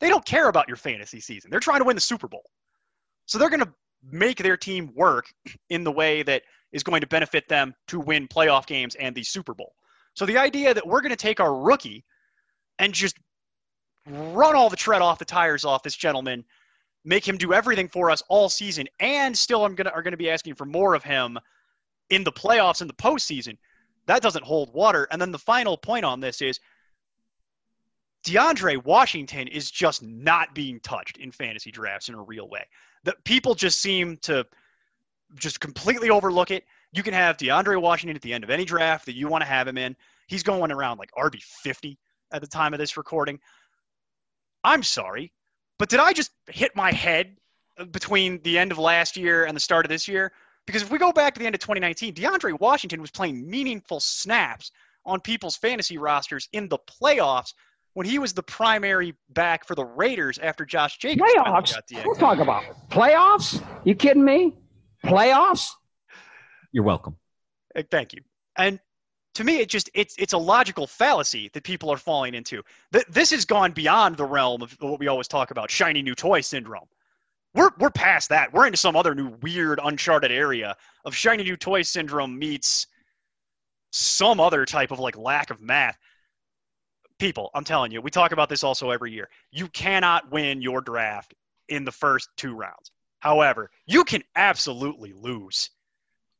they 0.00 0.08
don't 0.08 0.24
care 0.24 0.48
about 0.48 0.66
your 0.66 0.76
fantasy 0.76 1.20
season. 1.20 1.48
They're 1.48 1.60
trying 1.60 1.78
to 1.78 1.84
win 1.84 1.94
the 1.94 2.00
Super 2.00 2.26
Bowl. 2.26 2.42
So 3.26 3.38
they're 3.38 3.48
going 3.48 3.62
to 3.62 3.72
make 4.02 4.38
their 4.38 4.56
team 4.56 4.90
work 4.96 5.32
in 5.68 5.84
the 5.84 5.92
way 5.92 6.24
that 6.24 6.42
is 6.72 6.82
going 6.82 7.00
to 7.00 7.06
benefit 7.06 7.46
them 7.48 7.76
to 7.86 8.00
win 8.00 8.26
playoff 8.26 8.66
games 8.66 8.96
and 8.96 9.14
the 9.14 9.22
Super 9.22 9.54
Bowl. 9.54 9.72
So 10.14 10.26
the 10.26 10.36
idea 10.36 10.74
that 10.74 10.84
we're 10.84 11.00
going 11.00 11.10
to 11.10 11.16
take 11.16 11.38
our 11.38 11.54
rookie 11.54 12.04
and 12.80 12.92
just 12.92 13.16
run 14.08 14.56
all 14.56 14.68
the 14.68 14.74
tread 14.74 15.00
off 15.00 15.20
the 15.20 15.24
tires 15.24 15.64
off 15.64 15.84
this 15.84 15.94
gentleman, 15.94 16.44
make 17.04 17.26
him 17.26 17.38
do 17.38 17.52
everything 17.52 17.88
for 17.88 18.10
us 18.10 18.22
all 18.28 18.48
season, 18.48 18.86
and 19.00 19.36
still 19.36 19.64
I'm 19.64 19.74
gonna 19.74 19.90
are 19.90 20.02
gonna 20.02 20.16
be 20.16 20.30
asking 20.30 20.54
for 20.54 20.66
more 20.66 20.94
of 20.94 21.02
him 21.02 21.38
in 22.10 22.24
the 22.24 22.32
playoffs 22.32 22.82
in 22.82 22.88
the 22.88 22.94
postseason. 22.94 23.56
That 24.06 24.22
doesn't 24.22 24.44
hold 24.44 24.72
water. 24.74 25.06
And 25.10 25.20
then 25.20 25.30
the 25.30 25.38
final 25.38 25.76
point 25.76 26.04
on 26.04 26.20
this 26.20 26.42
is 26.42 26.58
DeAndre 28.24 28.84
Washington 28.84 29.48
is 29.48 29.70
just 29.70 30.02
not 30.02 30.54
being 30.54 30.80
touched 30.80 31.16
in 31.16 31.32
fantasy 31.32 31.70
drafts 31.70 32.08
in 32.08 32.14
a 32.14 32.22
real 32.22 32.48
way. 32.48 32.64
That 33.04 33.22
people 33.24 33.54
just 33.54 33.80
seem 33.80 34.18
to 34.18 34.46
just 35.36 35.60
completely 35.60 36.10
overlook 36.10 36.50
it. 36.50 36.64
You 36.92 37.02
can 37.02 37.14
have 37.14 37.36
DeAndre 37.36 37.80
Washington 37.80 38.16
at 38.16 38.22
the 38.22 38.32
end 38.32 38.44
of 38.44 38.50
any 38.50 38.64
draft 38.64 39.06
that 39.06 39.14
you 39.14 39.28
want 39.28 39.42
to 39.42 39.48
have 39.48 39.66
him 39.66 39.78
in. 39.78 39.96
He's 40.26 40.42
going 40.42 40.70
around 40.70 40.98
like 40.98 41.10
RB 41.16 41.40
50 41.42 41.98
at 42.32 42.40
the 42.40 42.46
time 42.46 42.74
of 42.74 42.78
this 42.78 42.96
recording. 42.96 43.38
I'm 44.64 44.82
sorry, 44.82 45.32
but 45.80 45.88
did 45.88 45.98
I 45.98 46.12
just 46.12 46.30
hit 46.50 46.76
my 46.76 46.92
head 46.92 47.38
between 47.90 48.42
the 48.42 48.58
end 48.58 48.70
of 48.70 48.78
last 48.78 49.16
year 49.16 49.46
and 49.46 49.56
the 49.56 49.60
start 49.60 49.86
of 49.86 49.88
this 49.88 50.06
year? 50.06 50.30
Because 50.66 50.82
if 50.82 50.90
we 50.90 50.98
go 50.98 51.10
back 51.10 51.32
to 51.32 51.40
the 51.40 51.46
end 51.46 51.54
of 51.54 51.60
2019, 51.62 52.12
DeAndre 52.12 52.60
Washington 52.60 53.00
was 53.00 53.10
playing 53.10 53.48
meaningful 53.48 53.98
snaps 53.98 54.72
on 55.06 55.20
people's 55.20 55.56
fantasy 55.56 55.96
rosters 55.96 56.50
in 56.52 56.68
the 56.68 56.76
playoffs 56.80 57.54
when 57.94 58.06
he 58.06 58.18
was 58.18 58.34
the 58.34 58.42
primary 58.42 59.14
back 59.30 59.66
for 59.66 59.74
the 59.74 59.84
Raiders 59.84 60.38
after 60.38 60.66
Josh 60.66 60.98
Jacobs. 60.98 61.32
Playoffs? 61.34 61.74
We'll 62.04 62.14
talk 62.14 62.40
about 62.40 62.62
playoffs. 62.90 63.64
You 63.84 63.94
kidding 63.94 64.22
me? 64.22 64.58
Playoffs? 65.06 65.70
You're 66.72 66.84
welcome. 66.84 67.16
Thank 67.90 68.12
you. 68.12 68.20
And 68.54 68.80
to 69.40 69.44
me, 69.44 69.56
it 69.56 69.70
just 69.70 69.88
it's 69.94 70.14
it's 70.18 70.34
a 70.34 70.38
logical 70.38 70.86
fallacy 70.86 71.48
that 71.54 71.64
people 71.64 71.90
are 71.90 71.96
falling 71.96 72.34
into. 72.34 72.62
Th- 72.92 73.06
this 73.06 73.30
has 73.30 73.46
gone 73.46 73.72
beyond 73.72 74.18
the 74.18 74.24
realm 74.26 74.60
of 74.60 74.76
what 74.80 75.00
we 75.00 75.08
always 75.08 75.28
talk 75.28 75.50
about, 75.50 75.70
shiny 75.70 76.02
new 76.02 76.14
toy 76.14 76.42
syndrome. 76.42 76.84
We're 77.54 77.70
we're 77.78 77.90
past 77.90 78.28
that. 78.28 78.52
We're 78.52 78.66
into 78.66 78.76
some 78.76 78.96
other 78.96 79.14
new 79.14 79.28
weird, 79.40 79.80
uncharted 79.82 80.30
area 80.30 80.76
of 81.06 81.14
shiny 81.14 81.42
new 81.42 81.56
toy 81.56 81.80
syndrome 81.80 82.38
meets 82.38 82.86
some 83.92 84.40
other 84.40 84.66
type 84.66 84.90
of 84.90 84.98
like 84.98 85.16
lack 85.16 85.48
of 85.48 85.62
math. 85.62 85.96
People, 87.18 87.50
I'm 87.54 87.64
telling 87.64 87.90
you, 87.90 88.02
we 88.02 88.10
talk 88.10 88.32
about 88.32 88.50
this 88.50 88.62
also 88.62 88.90
every 88.90 89.10
year. 89.10 89.30
You 89.50 89.68
cannot 89.68 90.30
win 90.30 90.60
your 90.60 90.82
draft 90.82 91.32
in 91.70 91.86
the 91.86 91.92
first 91.92 92.28
two 92.36 92.54
rounds. 92.54 92.92
However, 93.20 93.70
you 93.86 94.04
can 94.04 94.22
absolutely 94.36 95.14
lose. 95.14 95.70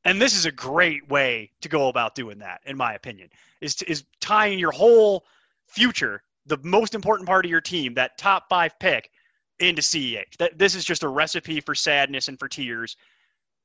And 0.05 0.21
this 0.21 0.37
is 0.37 0.47
a 0.47 0.53
great 0.53 1.09
way 1.09 1.51
to 1.61 1.69
go 1.69 1.89
about 1.89 2.15
doing 2.15 2.39
that, 2.39 2.61
in 2.65 2.77
my 2.77 2.95
opinion, 2.95 3.29
is, 3.61 3.75
to, 3.77 3.91
is 3.91 4.05
tying 4.21 4.59
your 4.59 4.71
whole 4.71 5.27
future, 5.67 6.23
the 6.47 6.59
most 6.63 6.95
important 6.95 7.29
part 7.29 7.45
of 7.45 7.51
your 7.51 7.61
team, 7.61 7.95
that 7.95 8.17
top 8.17 8.49
five 8.49 8.79
pick, 8.79 9.11
into 9.59 9.83
CEH. 9.83 10.37
That, 10.39 10.59
this 10.59 10.75
is 10.75 10.85
just 10.85 11.03
a 11.03 11.09
recipe 11.09 11.61
for 11.61 11.75
sadness 11.75 12.29
and 12.29 12.39
for 12.39 12.49
tears. 12.49 12.97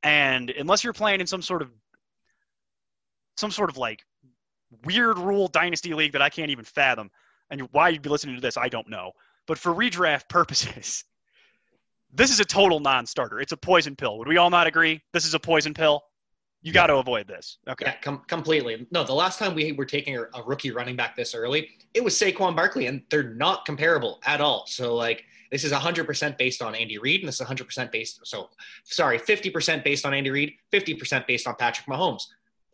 And 0.04 0.50
unless 0.50 0.84
you're 0.84 0.94
playing 0.94 1.22
in 1.22 1.28
some 1.28 1.42
sort 1.42 1.62
of 1.62 1.72
some 3.38 3.52
sort 3.52 3.70
of 3.70 3.78
like 3.78 4.06
weird 4.86 5.18
rule 5.18 5.48
dynasty 5.48 5.94
league 5.94 6.14
that 6.14 6.22
I 6.22 6.30
can't 6.30 6.52
even 6.52 6.66
fathom, 6.66 7.10
and 7.50 7.62
why 7.72 7.90
you'd 7.90 8.02
be 8.02 8.10
listening 8.10 8.36
to 8.36 8.42
this, 8.42 8.58
I 8.58 8.70
don't 8.70 8.90
know. 8.90 9.12
But 9.48 9.58
for 9.58 9.74
redraft 9.74 10.30
purposes, 10.30 11.04
this 12.14 12.32
is 12.32 12.40
a 12.40 12.46
total 12.46 12.80
non-starter. 12.80 13.40
It's 13.40 13.52
a 13.52 13.58
poison 13.58 13.96
pill. 13.96 14.18
Would 14.20 14.28
we 14.28 14.38
all 14.38 14.50
not 14.50 14.68
agree? 14.68 15.02
This 15.14 15.26
is 15.26 15.34
a 15.34 15.40
poison 15.40 15.74
pill. 15.74 16.04
You 16.66 16.74
got 16.74 16.88
to 16.88 16.96
avoid 16.96 17.28
this. 17.28 17.60
Okay. 17.68 17.86
Yeah, 17.86 17.96
com- 18.02 18.24
completely. 18.28 18.88
No, 18.90 19.04
the 19.04 19.14
last 19.14 19.38
time 19.38 19.54
we 19.54 19.72
were 19.74 19.86
taking 19.86 20.18
a, 20.18 20.24
a 20.34 20.44
rookie 20.44 20.72
running 20.72 20.96
back 20.96 21.16
this 21.16 21.36
early, 21.36 21.70
it 21.94 22.04
was 22.04 22.16
Saquon 22.16 22.56
Barkley, 22.56 22.88
and 22.88 23.04
they're 23.12 23.36
not 23.36 23.66
comparable 23.66 24.20
at 24.26 24.42
all. 24.42 24.66
So, 24.66 24.96
like, 24.96 25.24
this 25.52 25.64
is 25.64 25.72
100% 25.72 26.38
based 26.40 26.64
on 26.64 26.74
Andy 26.74 26.98
Reid, 26.98 27.22
and 27.22 27.28
this 27.28 27.40
is 27.40 27.46
100% 27.46 27.92
based. 27.92 28.20
So, 28.24 28.50
sorry, 28.84 29.20
50% 29.20 29.84
based 29.84 30.08
on 30.08 30.16
Andy 30.16 30.32
Reid, 30.32 30.54
50% 30.74 31.28
based 31.28 31.46
on 31.46 31.54
Patrick 31.56 31.86
Mahomes. 31.86 32.24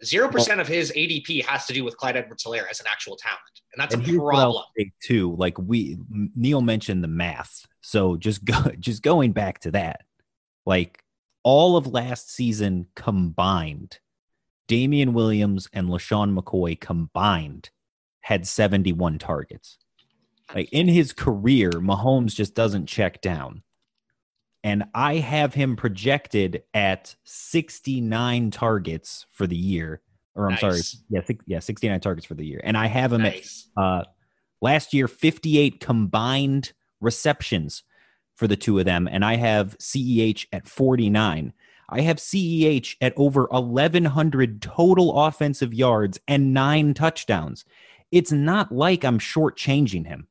Zero 0.05 0.29
percent 0.29 0.61
of 0.61 0.69
his 0.69 0.91
ADP 0.93 1.43
has 1.45 1.65
to 1.65 1.73
do 1.73 1.83
with 1.83 1.95
Clyde 1.97 2.15
Edwards-Helaire 2.15 2.67
as 2.71 2.79
an 2.79 2.87
actual 2.89 3.17
talent, 3.17 3.41
and 3.73 3.79
that's 3.79 3.93
and 3.93 4.01
a 4.01 4.05
here's 4.05 4.19
what 4.19 4.31
problem. 4.31 4.63
say, 4.75 4.91
too. 5.03 5.35
Like 5.35 5.59
we, 5.59 5.97
Neil 6.35 6.61
mentioned 6.61 7.03
the 7.03 7.07
math, 7.07 7.67
so 7.81 8.15
just 8.15 8.43
go, 8.43 8.55
just 8.79 9.03
going 9.03 9.33
back 9.33 9.59
to 9.59 9.71
that, 9.71 10.05
like 10.65 11.03
all 11.43 11.77
of 11.77 11.87
last 11.87 12.31
season 12.31 12.87
combined, 12.95 13.99
Damien 14.67 15.13
Williams 15.13 15.67
and 15.73 15.87
LeSean 15.89 16.37
McCoy 16.37 16.79
combined 16.79 17.69
had 18.21 18.47
71 18.47 19.19
targets. 19.19 19.77
Like 20.53 20.69
in 20.71 20.87
his 20.87 21.13
career, 21.13 21.71
Mahomes 21.71 22.35
just 22.35 22.55
doesn't 22.55 22.87
check 22.87 23.21
down. 23.21 23.63
And 24.63 24.83
I 24.93 25.15
have 25.15 25.53
him 25.53 25.75
projected 25.75 26.63
at 26.73 27.15
69 27.23 28.51
targets 28.51 29.25
for 29.31 29.47
the 29.47 29.55
year. 29.55 30.01
Or 30.35 30.49
I'm 30.49 30.57
sorry, 30.57 30.79
yeah, 31.09 31.21
six, 31.25 31.43
yeah, 31.47 31.59
69 31.59 31.99
targets 31.99 32.25
for 32.27 32.35
the 32.35 32.45
year. 32.45 32.61
And 32.63 32.77
I 32.77 32.85
have 32.85 33.11
him 33.11 33.23
Nice. 33.23 33.67
at 33.77 33.83
uh 33.83 34.03
last 34.61 34.93
year 34.93 35.07
58 35.07 35.79
combined 35.79 36.73
receptions 37.01 37.83
for 38.41 38.47
the 38.47 38.57
two 38.57 38.79
of 38.79 38.85
them 38.85 39.07
and 39.07 39.23
I 39.23 39.35
have 39.35 39.77
CEH 39.77 40.47
at 40.51 40.67
49. 40.67 41.53
I 41.89 42.01
have 42.01 42.17
CEH 42.17 42.95
at 42.99 43.13
over 43.15 43.45
1100 43.51 44.63
total 44.63 45.25
offensive 45.27 45.75
yards 45.75 46.19
and 46.27 46.51
9 46.51 46.95
touchdowns. 46.95 47.65
It's 48.11 48.31
not 48.31 48.71
like 48.71 49.05
I'm 49.05 49.19
shortchanging 49.19 50.07
him. 50.07 50.27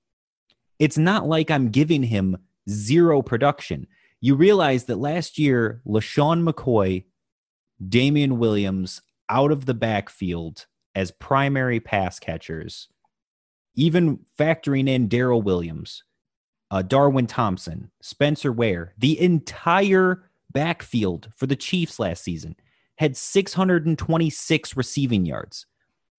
It's 0.81 0.99
not 0.99 1.29
like 1.29 1.52
I'm 1.52 1.69
giving 1.69 2.02
him 2.02 2.37
zero 2.69 3.23
production. 3.23 3.87
You 4.21 4.35
realize 4.35 4.87
that 4.87 4.97
last 4.99 5.38
year, 5.38 5.81
LeSean 5.87 6.43
McCoy, 6.43 7.05
Damien 7.88 8.40
Williams 8.40 9.02
out 9.29 9.52
of 9.52 9.67
the 9.67 9.75
backfield 9.75 10.67
as 10.97 11.12
primary 11.12 11.79
pass 11.79 12.19
catchers, 12.19 12.88
even 13.76 14.19
factoring 14.37 14.88
in 14.88 15.07
Darrel 15.07 15.43
Williams, 15.43 16.02
uh, 16.71 16.83
Darwin 16.83 17.27
Thompson, 17.27 17.91
Spencer 18.00 18.53
Ware, 18.53 18.95
the 18.99 19.21
entire 19.21 20.25
backfield 20.53 21.31
for 21.37 21.47
the 21.47 21.57
Chiefs 21.57 21.99
last 21.99 22.23
season 22.23 22.57
had 22.97 23.17
626 23.17 24.77
receiving 24.77 25.25
yards. 25.25 25.67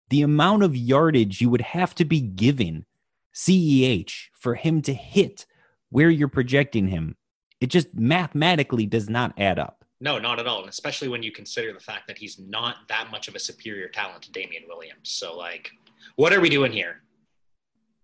The 0.09 0.23
amount 0.23 0.63
of 0.63 0.75
yardage 0.75 1.39
you 1.39 1.49
would 1.49 1.61
have 1.61 1.95
to 1.95 2.05
be 2.05 2.19
giving 2.19 2.85
CEH 3.33 4.29
for 4.33 4.55
him 4.55 4.81
to 4.81 4.93
hit 4.93 5.45
where 5.89 6.09
you're 6.09 6.27
projecting 6.27 6.87
him, 6.87 7.15
it 7.59 7.67
just 7.67 7.93
mathematically 7.93 8.85
does 8.85 9.09
not 9.09 9.33
add 9.37 9.59
up. 9.59 9.85
No, 9.99 10.17
not 10.17 10.39
at 10.39 10.47
all. 10.47 10.61
And 10.61 10.69
especially 10.69 11.07
when 11.07 11.21
you 11.21 11.31
consider 11.31 11.71
the 11.71 11.79
fact 11.79 12.07
that 12.07 12.17
he's 12.17 12.39
not 12.39 12.77
that 12.89 13.11
much 13.11 13.27
of 13.27 13.35
a 13.35 13.39
superior 13.39 13.87
talent 13.87 14.23
to 14.23 14.31
Damien 14.31 14.63
Williams. 14.67 15.11
So, 15.11 15.37
like, 15.37 15.71
what 16.15 16.33
are 16.33 16.41
we 16.41 16.49
doing 16.49 16.71
here? 16.71 17.03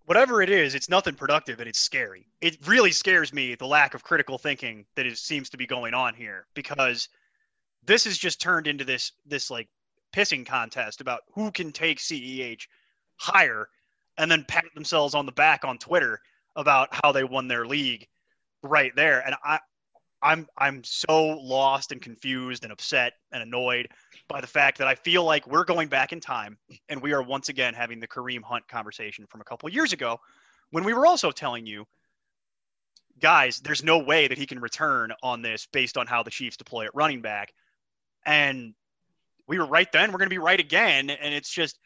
Whatever 0.08 0.40
it 0.40 0.48
is, 0.48 0.74
it's 0.74 0.88
nothing 0.88 1.14
productive 1.14 1.60
and 1.60 1.68
it's 1.68 1.78
scary. 1.78 2.26
It 2.40 2.66
really 2.66 2.92
scares 2.92 3.30
me 3.30 3.54
the 3.54 3.66
lack 3.66 3.92
of 3.92 4.02
critical 4.02 4.38
thinking 4.38 4.86
that 4.96 5.04
is, 5.04 5.20
seems 5.20 5.50
to 5.50 5.58
be 5.58 5.66
going 5.66 5.92
on 5.92 6.14
here 6.14 6.46
because 6.54 7.10
this 7.84 8.04
has 8.04 8.16
just 8.16 8.40
turned 8.40 8.66
into 8.66 8.84
this 8.84 9.12
this 9.26 9.50
like 9.50 9.68
pissing 10.14 10.46
contest 10.46 11.02
about 11.02 11.20
who 11.34 11.50
can 11.50 11.72
take 11.72 11.98
CEH 11.98 12.62
higher 13.16 13.68
and 14.16 14.30
then 14.30 14.46
pat 14.48 14.64
themselves 14.74 15.14
on 15.14 15.26
the 15.26 15.32
back 15.32 15.62
on 15.66 15.76
Twitter 15.76 16.22
about 16.56 16.88
how 16.90 17.12
they 17.12 17.24
won 17.24 17.46
their 17.46 17.66
league 17.66 18.06
right 18.62 18.92
there. 18.96 19.20
And 19.26 19.34
I 19.44 19.58
I'm 20.22 20.48
I'm 20.56 20.82
so 20.84 21.26
lost 21.38 21.92
and 21.92 22.02
confused 22.02 22.64
and 22.64 22.72
upset 22.72 23.14
and 23.32 23.42
annoyed 23.42 23.88
by 24.28 24.40
the 24.40 24.46
fact 24.46 24.78
that 24.78 24.88
I 24.88 24.94
feel 24.94 25.24
like 25.24 25.46
we're 25.46 25.64
going 25.64 25.88
back 25.88 26.12
in 26.12 26.20
time 26.20 26.58
and 26.88 27.00
we 27.00 27.12
are 27.12 27.22
once 27.22 27.48
again 27.48 27.74
having 27.74 28.00
the 28.00 28.08
Kareem 28.08 28.42
Hunt 28.42 28.66
conversation 28.68 29.26
from 29.26 29.40
a 29.40 29.44
couple 29.44 29.68
years 29.68 29.92
ago 29.92 30.18
when 30.70 30.84
we 30.84 30.92
were 30.92 31.06
also 31.06 31.30
telling 31.30 31.66
you 31.66 31.86
guys 33.20 33.60
there's 33.60 33.82
no 33.82 33.98
way 33.98 34.28
that 34.28 34.38
he 34.38 34.46
can 34.46 34.60
return 34.60 35.12
on 35.22 35.42
this 35.42 35.66
based 35.72 35.96
on 35.96 36.06
how 36.06 36.22
the 36.22 36.30
Chiefs 36.30 36.56
deploy 36.56 36.84
at 36.86 36.94
running 36.94 37.20
back. 37.20 37.52
And 38.26 38.74
we 39.46 39.58
were 39.58 39.66
right 39.66 39.90
then 39.92 40.10
we're 40.10 40.18
going 40.18 40.28
to 40.28 40.34
be 40.34 40.38
right 40.38 40.60
again. 40.60 41.10
And 41.10 41.32
it's 41.32 41.50
just 41.50 41.78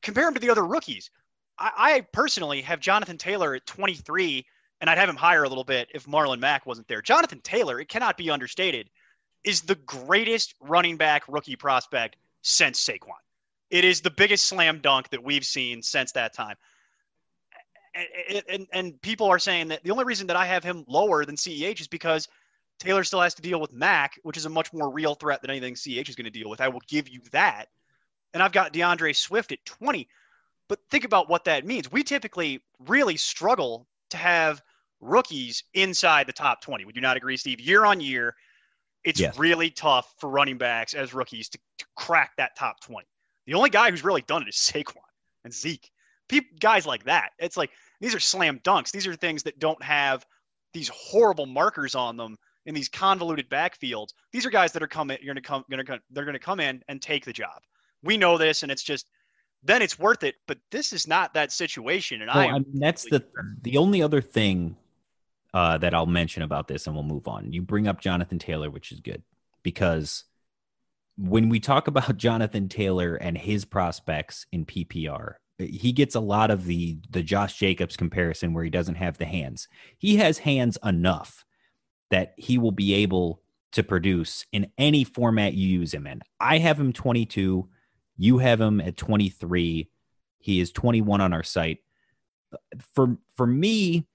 compare 0.00 0.28
him 0.28 0.34
to 0.34 0.40
the 0.40 0.50
other 0.50 0.66
rookies. 0.66 1.10
I, 1.58 1.70
I 1.76 2.00
personally 2.12 2.62
have 2.62 2.80
Jonathan 2.80 3.18
Taylor 3.18 3.54
at 3.54 3.66
23 3.66 4.46
and 4.80 4.88
I'd 4.88 4.98
have 4.98 5.08
him 5.08 5.16
higher 5.16 5.44
a 5.44 5.48
little 5.48 5.64
bit 5.64 5.88
if 5.94 6.06
Marlon 6.06 6.40
Mack 6.40 6.66
wasn't 6.66 6.88
there. 6.88 7.02
Jonathan 7.02 7.40
Taylor, 7.40 7.80
it 7.80 7.88
cannot 7.88 8.16
be 8.16 8.30
understated, 8.30 8.88
is 9.44 9.62
the 9.62 9.74
greatest 9.74 10.54
running 10.60 10.96
back 10.96 11.24
rookie 11.28 11.56
prospect 11.56 12.16
since 12.42 12.84
Saquon. 12.84 13.12
It 13.70 13.84
is 13.84 14.00
the 14.00 14.10
biggest 14.10 14.46
slam 14.46 14.80
dunk 14.80 15.10
that 15.10 15.22
we've 15.22 15.44
seen 15.44 15.82
since 15.82 16.12
that 16.12 16.32
time. 16.32 16.56
And, 18.28 18.42
and, 18.48 18.66
and 18.72 19.02
people 19.02 19.26
are 19.26 19.38
saying 19.38 19.68
that 19.68 19.82
the 19.84 19.90
only 19.90 20.04
reason 20.04 20.26
that 20.28 20.36
I 20.36 20.46
have 20.46 20.64
him 20.64 20.84
lower 20.88 21.24
than 21.24 21.36
CEH 21.36 21.80
is 21.80 21.88
because 21.88 22.28
Taylor 22.78 23.04
still 23.04 23.20
has 23.20 23.34
to 23.34 23.42
deal 23.42 23.60
with 23.60 23.72
Mack, 23.72 24.18
which 24.22 24.36
is 24.36 24.46
a 24.46 24.50
much 24.50 24.72
more 24.72 24.90
real 24.90 25.14
threat 25.14 25.42
than 25.42 25.50
anything 25.50 25.74
CEH 25.74 26.08
is 26.08 26.16
going 26.16 26.24
to 26.24 26.30
deal 26.30 26.48
with. 26.48 26.60
I 26.60 26.68
will 26.68 26.82
give 26.88 27.08
you 27.08 27.20
that. 27.32 27.66
And 28.32 28.42
I've 28.42 28.52
got 28.52 28.72
D'Andre 28.72 29.12
Swift 29.12 29.52
at 29.52 29.64
20. 29.64 30.08
But 30.68 30.78
think 30.88 31.04
about 31.04 31.28
what 31.28 31.44
that 31.44 31.66
means. 31.66 31.90
We 31.90 32.02
typically 32.02 32.60
really 32.78 33.16
struggle 33.16 33.88
to 34.10 34.16
have 34.16 34.62
rookies 35.00 35.64
inside 35.74 36.26
the 36.26 36.32
top 36.32 36.60
20. 36.62 36.84
Would 36.84 36.96
you 36.96 37.02
not 37.02 37.16
agree, 37.16 37.36
Steve? 37.36 37.60
Year 37.60 37.84
on 37.84 38.00
year, 38.00 38.34
it's 39.04 39.20
Yes. 39.20 39.38
really 39.38 39.70
tough 39.70 40.14
for 40.18 40.28
running 40.28 40.58
backs 40.58 40.94
as 40.94 41.14
rookies 41.14 41.48
to, 41.50 41.58
to 41.78 41.86
crack 41.96 42.32
that 42.36 42.56
top 42.56 42.80
20. 42.80 43.06
The 43.46 43.54
only 43.54 43.70
guy 43.70 43.90
who's 43.90 44.04
really 44.04 44.22
done 44.22 44.42
it 44.42 44.48
is 44.48 44.54
Saquon 44.56 44.96
and 45.44 45.52
Zeke. 45.52 45.90
People, 46.28 46.56
guys 46.60 46.86
like 46.86 47.04
that. 47.04 47.30
It's 47.38 47.56
like 47.56 47.70
these 48.00 48.14
are 48.14 48.20
slam 48.20 48.60
dunks. 48.60 48.92
These 48.92 49.06
are 49.06 49.16
things 49.16 49.42
that 49.42 49.58
don't 49.58 49.82
have 49.82 50.24
these 50.72 50.88
horrible 50.94 51.46
markers 51.46 51.94
on 51.96 52.16
them 52.16 52.36
in 52.66 52.74
these 52.74 52.88
convoluted 52.88 53.48
backfields. 53.50 54.10
These 54.32 54.46
are 54.46 54.50
guys 54.50 54.70
that 54.72 54.82
are 54.82 54.86
coming. 54.86 55.18
You're 55.20 55.34
gonna 55.34 55.42
come. 55.42 55.64
Gonna 55.68 55.82
come- 55.84 55.98
they're 56.10 56.24
gonna 56.24 56.38
come 56.38 56.60
in 56.60 56.84
and 56.88 57.02
take 57.02 57.24
the 57.24 57.32
job. 57.32 57.60
We 58.04 58.16
know 58.16 58.38
this, 58.38 58.62
and 58.62 58.70
it's 58.70 58.84
just 58.84 59.06
then 59.64 59.82
it's 59.82 59.98
worth 59.98 60.22
it. 60.22 60.36
But 60.46 60.58
this 60.70 60.92
is 60.92 61.08
not 61.08 61.34
that 61.34 61.50
situation, 61.50 62.22
and 62.22 62.28
Well, 62.28 62.38
I 62.38 62.46
I 62.46 62.52
mean, 62.60 62.78
that's 62.78 63.02
the 63.10 63.24
the 63.62 63.76
only 63.76 64.00
other 64.00 64.20
thing 64.20 64.76
uh, 65.52 65.78
that 65.78 65.94
I'll 65.94 66.06
mention 66.06 66.42
about 66.42 66.68
this, 66.68 66.86
and 66.86 66.94
we'll 66.94 67.04
move 67.04 67.28
on. 67.28 67.52
You 67.52 67.62
bring 67.62 67.88
up 67.88 68.00
Jonathan 68.00 68.38
Taylor, 68.38 68.70
which 68.70 68.92
is 68.92 69.00
good 69.00 69.22
because 69.62 70.24
when 71.16 71.48
we 71.48 71.60
talk 71.60 71.88
about 71.88 72.16
Jonathan 72.16 72.68
Taylor 72.68 73.14
and 73.16 73.36
his 73.36 73.64
prospects 73.64 74.46
in 74.52 74.64
PPR, 74.64 75.34
he 75.58 75.92
gets 75.92 76.14
a 76.14 76.20
lot 76.20 76.50
of 76.50 76.64
the 76.64 76.98
the 77.10 77.22
Josh 77.22 77.58
Jacobs 77.58 77.96
comparison 77.96 78.54
where 78.54 78.64
he 78.64 78.70
doesn't 78.70 78.94
have 78.94 79.18
the 79.18 79.26
hands. 79.26 79.68
He 79.98 80.16
has 80.16 80.38
hands 80.38 80.78
enough 80.84 81.44
that 82.10 82.34
he 82.36 82.58
will 82.58 82.72
be 82.72 82.94
able 82.94 83.42
to 83.72 83.82
produce 83.82 84.46
in 84.52 84.70
any 84.78 85.04
format 85.04 85.54
you 85.54 85.68
use 85.68 85.94
him 85.94 86.06
in. 86.06 86.22
I 86.40 86.58
have 86.58 86.80
him 86.80 86.92
22, 86.92 87.68
you 88.16 88.38
have 88.38 88.60
him 88.60 88.80
at 88.80 88.96
23. 88.96 89.90
He 90.38 90.60
is 90.60 90.72
21 90.72 91.20
on 91.20 91.32
our 91.32 91.42
site. 91.42 91.78
For 92.94 93.18
for 93.36 93.46
me, 93.46 94.06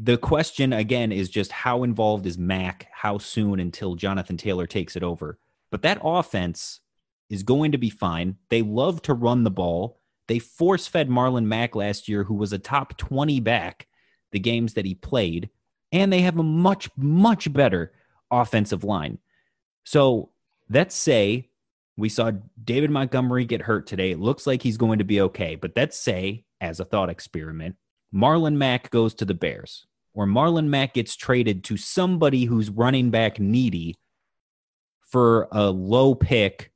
the 0.00 0.16
question 0.16 0.72
again 0.72 1.10
is 1.10 1.28
just 1.28 1.50
how 1.50 1.82
involved 1.82 2.24
is 2.24 2.38
Mack? 2.38 2.86
How 2.92 3.18
soon 3.18 3.58
until 3.58 3.96
Jonathan 3.96 4.36
Taylor 4.36 4.66
takes 4.66 4.94
it 4.94 5.02
over? 5.02 5.38
But 5.72 5.82
that 5.82 6.00
offense 6.02 6.80
is 7.28 7.42
going 7.42 7.72
to 7.72 7.78
be 7.78 7.90
fine. 7.90 8.36
They 8.48 8.62
love 8.62 9.02
to 9.02 9.14
run 9.14 9.42
the 9.42 9.50
ball. 9.50 9.98
They 10.28 10.38
force 10.38 10.86
fed 10.86 11.08
Marlon 11.08 11.46
Mack 11.46 11.74
last 11.74 12.08
year, 12.08 12.22
who 12.22 12.34
was 12.34 12.52
a 12.52 12.58
top 12.58 12.96
20 12.96 13.40
back 13.40 13.88
the 14.30 14.38
games 14.38 14.74
that 14.74 14.84
he 14.84 14.94
played. 14.94 15.50
And 15.90 16.12
they 16.12 16.20
have 16.20 16.38
a 16.38 16.44
much, 16.44 16.88
much 16.96 17.52
better 17.52 17.92
offensive 18.30 18.84
line. 18.84 19.18
So 19.84 20.30
let's 20.70 20.94
say 20.94 21.48
we 21.96 22.08
saw 22.08 22.30
David 22.62 22.90
Montgomery 22.90 23.46
get 23.46 23.62
hurt 23.62 23.86
today. 23.86 24.12
It 24.12 24.20
looks 24.20 24.46
like 24.46 24.62
he's 24.62 24.76
going 24.76 24.98
to 25.00 25.04
be 25.04 25.20
okay. 25.22 25.56
But 25.56 25.72
let's 25.74 25.98
say, 25.98 26.44
as 26.60 26.78
a 26.78 26.84
thought 26.84 27.10
experiment, 27.10 27.76
Marlon 28.14 28.56
Mack 28.56 28.90
goes 28.90 29.14
to 29.14 29.24
the 29.24 29.34
Bears, 29.34 29.86
or 30.14 30.26
Marlon 30.26 30.66
Mack 30.68 30.94
gets 30.94 31.16
traded 31.16 31.64
to 31.64 31.76
somebody 31.76 32.44
who's 32.44 32.70
running 32.70 33.10
back 33.10 33.38
needy 33.38 33.96
for 35.00 35.48
a 35.52 35.70
low 35.70 36.14
pick 36.14 36.72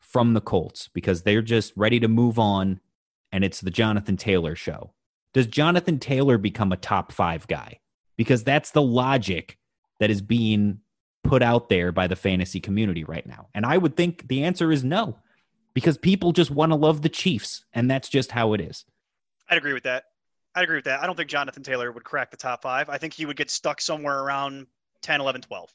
from 0.00 0.34
the 0.34 0.40
Colts 0.40 0.88
because 0.92 1.22
they're 1.22 1.42
just 1.42 1.72
ready 1.76 2.00
to 2.00 2.08
move 2.08 2.38
on 2.38 2.80
and 3.32 3.44
it's 3.44 3.60
the 3.60 3.70
Jonathan 3.70 4.16
Taylor 4.16 4.54
show. 4.54 4.92
Does 5.34 5.46
Jonathan 5.46 5.98
Taylor 5.98 6.38
become 6.38 6.72
a 6.72 6.76
top 6.76 7.12
five 7.12 7.46
guy? 7.46 7.80
Because 8.16 8.44
that's 8.44 8.70
the 8.70 8.80
logic 8.80 9.58
that 10.00 10.10
is 10.10 10.22
being 10.22 10.80
put 11.22 11.42
out 11.42 11.68
there 11.68 11.92
by 11.92 12.06
the 12.06 12.16
fantasy 12.16 12.60
community 12.60 13.04
right 13.04 13.26
now. 13.26 13.48
And 13.54 13.66
I 13.66 13.76
would 13.76 13.96
think 13.96 14.28
the 14.28 14.44
answer 14.44 14.72
is 14.72 14.84
no, 14.84 15.18
because 15.74 15.98
people 15.98 16.32
just 16.32 16.50
want 16.50 16.72
to 16.72 16.76
love 16.76 17.02
the 17.02 17.08
Chiefs, 17.08 17.64
and 17.74 17.90
that's 17.90 18.08
just 18.08 18.32
how 18.32 18.54
it 18.54 18.60
is. 18.60 18.84
I'd 19.50 19.58
agree 19.58 19.74
with 19.74 19.82
that. 19.82 20.04
I'd 20.56 20.64
agree 20.64 20.76
with 20.76 20.86
that. 20.86 21.02
I 21.02 21.06
don't 21.06 21.14
think 21.14 21.28
Jonathan 21.28 21.62
Taylor 21.62 21.92
would 21.92 22.02
crack 22.02 22.30
the 22.30 22.36
top 22.36 22.62
five. 22.62 22.88
I 22.88 22.96
think 22.96 23.12
he 23.12 23.26
would 23.26 23.36
get 23.36 23.50
stuck 23.50 23.78
somewhere 23.78 24.20
around 24.20 24.66
10, 25.02 25.20
11, 25.20 25.42
12. 25.42 25.72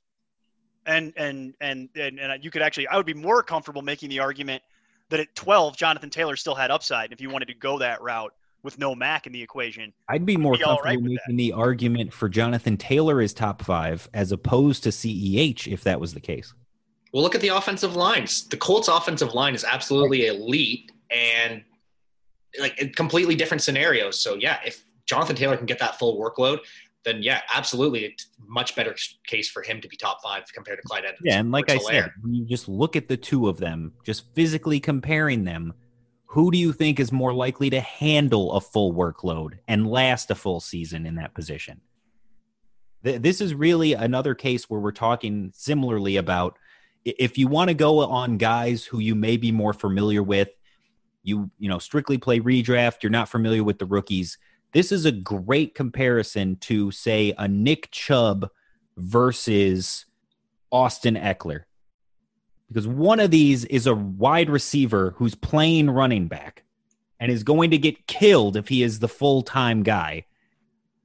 And 0.88 1.14
and 1.16 1.54
and 1.62 1.90
and, 1.96 2.20
and 2.20 2.44
you 2.44 2.50
could 2.50 2.64
actually, 2.64 2.88
I 2.88 2.98
would 2.98 3.06
be 3.06 3.14
more 3.14 3.44
comfortable 3.44 3.84
making 3.84 4.10
the 4.10 4.20
argument 4.20 4.64
that 5.10 5.20
at 5.20 5.34
12, 5.36 5.78
Jonathan 5.78 6.10
Taylor 6.10 6.36
still 6.36 6.56
had 6.56 6.72
upside. 6.72 7.14
If 7.14 7.22
you 7.22 7.30
wanted 7.30 7.50
to 7.50 7.54
go 7.54 7.78
that 7.78 8.02
route 8.02 8.34
with 8.64 8.80
no 8.80 8.96
Mack 8.96 9.28
in 9.28 9.34
the 9.34 9.42
equation, 9.44 9.94
I'd 10.10 10.26
be 10.26 10.36
more 10.36 10.54
be 10.54 10.64
comfortable 10.64 10.90
right 10.90 11.00
with 11.00 11.12
making 11.12 11.38
the 11.38 11.54
argument 11.54 12.12
for 12.12 12.28
Jonathan 12.28 12.78
Taylor 12.78 13.22
as 13.22 13.32
top 13.32 13.62
five 13.62 14.10
as 14.16 14.32
opposed 14.32 14.82
to 14.84 14.90
CEH 14.90 15.72
if 15.72 15.84
that 15.84 16.00
was 16.00 16.16
the 16.16 16.20
case. 16.20 16.56
Well, 17.14 17.22
look 17.22 17.36
at 17.36 17.42
the 17.42 17.50
offensive 17.50 17.96
lines. 17.96 18.48
The 18.48 18.58
Colts' 18.58 18.88
offensive 18.88 19.36
line 19.36 19.54
is 19.54 19.64
absolutely 19.64 20.26
elite 20.26 20.92
and 21.12 21.64
like 22.60 22.96
completely 22.96 23.36
different 23.36 23.62
scenarios. 23.62 24.20
So 24.20 24.36
yeah, 24.36 24.60
if 24.66 24.84
Jonathan 25.06 25.36
Taylor 25.36 25.58
can 25.58 25.66
get 25.66 25.80
that 25.80 25.98
full 25.98 26.20
workload, 26.20 26.60
then 27.04 27.24
yeah, 27.24 27.42
absolutely, 27.54 28.06
it's 28.06 28.28
much 28.46 28.76
better 28.76 28.96
case 29.26 29.50
for 29.50 29.62
him 29.64 29.82
to 29.82 29.88
be 29.88 29.98
top 29.98 30.22
five 30.22 30.44
compared 30.54 30.80
to 30.80 30.88
Clyde 30.88 31.06
Edmonds. 31.06 31.22
Yeah, 31.24 31.40
and 31.40 31.52
like 31.52 31.70
I 31.70 31.78
Helaire. 31.78 32.04
said, 32.04 32.12
when 32.22 32.34
you 32.34 32.46
just 32.46 32.70
look 32.70 32.96
at 32.96 33.08
the 33.08 33.18
two 33.18 33.50
of 33.50 33.58
them, 33.58 33.94
just 34.06 34.34
physically 34.36 34.80
comparing 34.80 35.44
them, 35.44 35.74
who 36.26 36.52
do 36.52 36.58
you 36.58 36.72
think 36.74 37.00
is 37.00 37.12
more 37.12 37.34
likely 37.34 37.70
to 37.72 37.82
handle 37.82 38.54
a 38.54 38.62
full 38.62 38.94
workload 38.94 39.60
and 39.68 39.90
last 39.90 40.30
a 40.32 40.36
full 40.36 40.60
season 40.60 41.06
in 41.06 41.16
that 41.16 41.34
position? 41.34 41.82
Th- 43.04 43.22
This 43.22 43.42
is 43.42 43.54
really 43.56 43.94
another 43.94 44.36
case 44.36 44.70
where 44.70 44.80
we're 44.80 44.92
talking 44.92 45.52
similarly 45.56 46.18
about 46.18 46.58
if 47.04 47.38
you 47.38 47.48
want 47.48 47.70
to 47.70 47.74
go 47.74 48.00
on 48.00 48.38
guys 48.38 48.86
who 48.86 49.00
you 49.00 49.16
may 49.16 49.38
be 49.38 49.52
more 49.52 49.74
familiar 49.74 50.22
with, 50.22 50.50
you 51.24 51.52
you 51.58 51.70
know 51.70 51.80
strictly 51.80 52.18
play 52.18 52.40
redraft, 52.40 53.04
you're 53.04 53.10
not 53.10 53.30
familiar 53.30 53.64
with 53.64 53.80
the 53.80 53.86
rookies. 53.86 54.38
This 54.74 54.92
is 54.92 55.06
a 55.06 55.12
great 55.12 55.76
comparison 55.76 56.56
to 56.62 56.92
say 56.92 57.34
a 57.38 57.48
Nick 57.48 57.92
Chubb 57.92 58.50
versus 58.98 60.06
Austin 60.72 61.16
Ekeler. 61.16 61.64
Because 62.68 62.88
one 62.88 63.20
of 63.20 63.32
these 63.32 63.66
is 63.66 63.86
a 63.86 63.96
wide 63.96 64.50
receiver 64.50 65.14
who's 65.18 65.36
playing 65.36 65.90
running 65.90 66.28
back 66.28 66.64
and 67.20 67.32
is 67.32 67.44
going 67.44 67.72
to 67.72 67.78
get 67.78 68.08
killed 68.08 68.56
if 68.56 68.70
he 68.70 68.82
is 68.82 69.00
the 69.00 69.10
full 69.10 69.42
time 69.42 69.84
guy. 69.84 70.26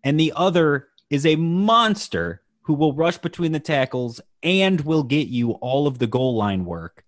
And 0.05 0.19
the 0.19 0.33
other 0.37 0.89
is 1.11 1.27
a 1.27 1.37
monster 1.37 2.43
who 2.63 2.75
will 2.75 2.93
rush 2.93 3.19
between 3.19 3.51
the 3.51 3.61
tackles 3.61 4.21
and 4.43 4.81
will 4.83 5.03
get 5.03 5.27
you 5.27 5.53
all 5.53 5.89
of 5.89 5.99
the 5.99 6.07
goal 6.07 6.37
line 6.37 6.65
work 6.65 7.05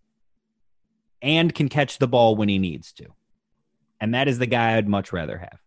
and 1.23 1.55
can 1.55 1.69
catch 1.69 1.99
the 1.99 2.09
ball 2.09 2.37
when 2.37 2.49
he 2.49 2.59
needs 2.59 2.93
to. 2.93 3.07
And 4.01 4.15
that 4.15 4.29
is 4.29 4.39
the 4.39 4.47
guy 4.47 4.77
I'd 4.77 4.89
much 4.89 5.13
rather 5.13 5.39
have. 5.39 5.59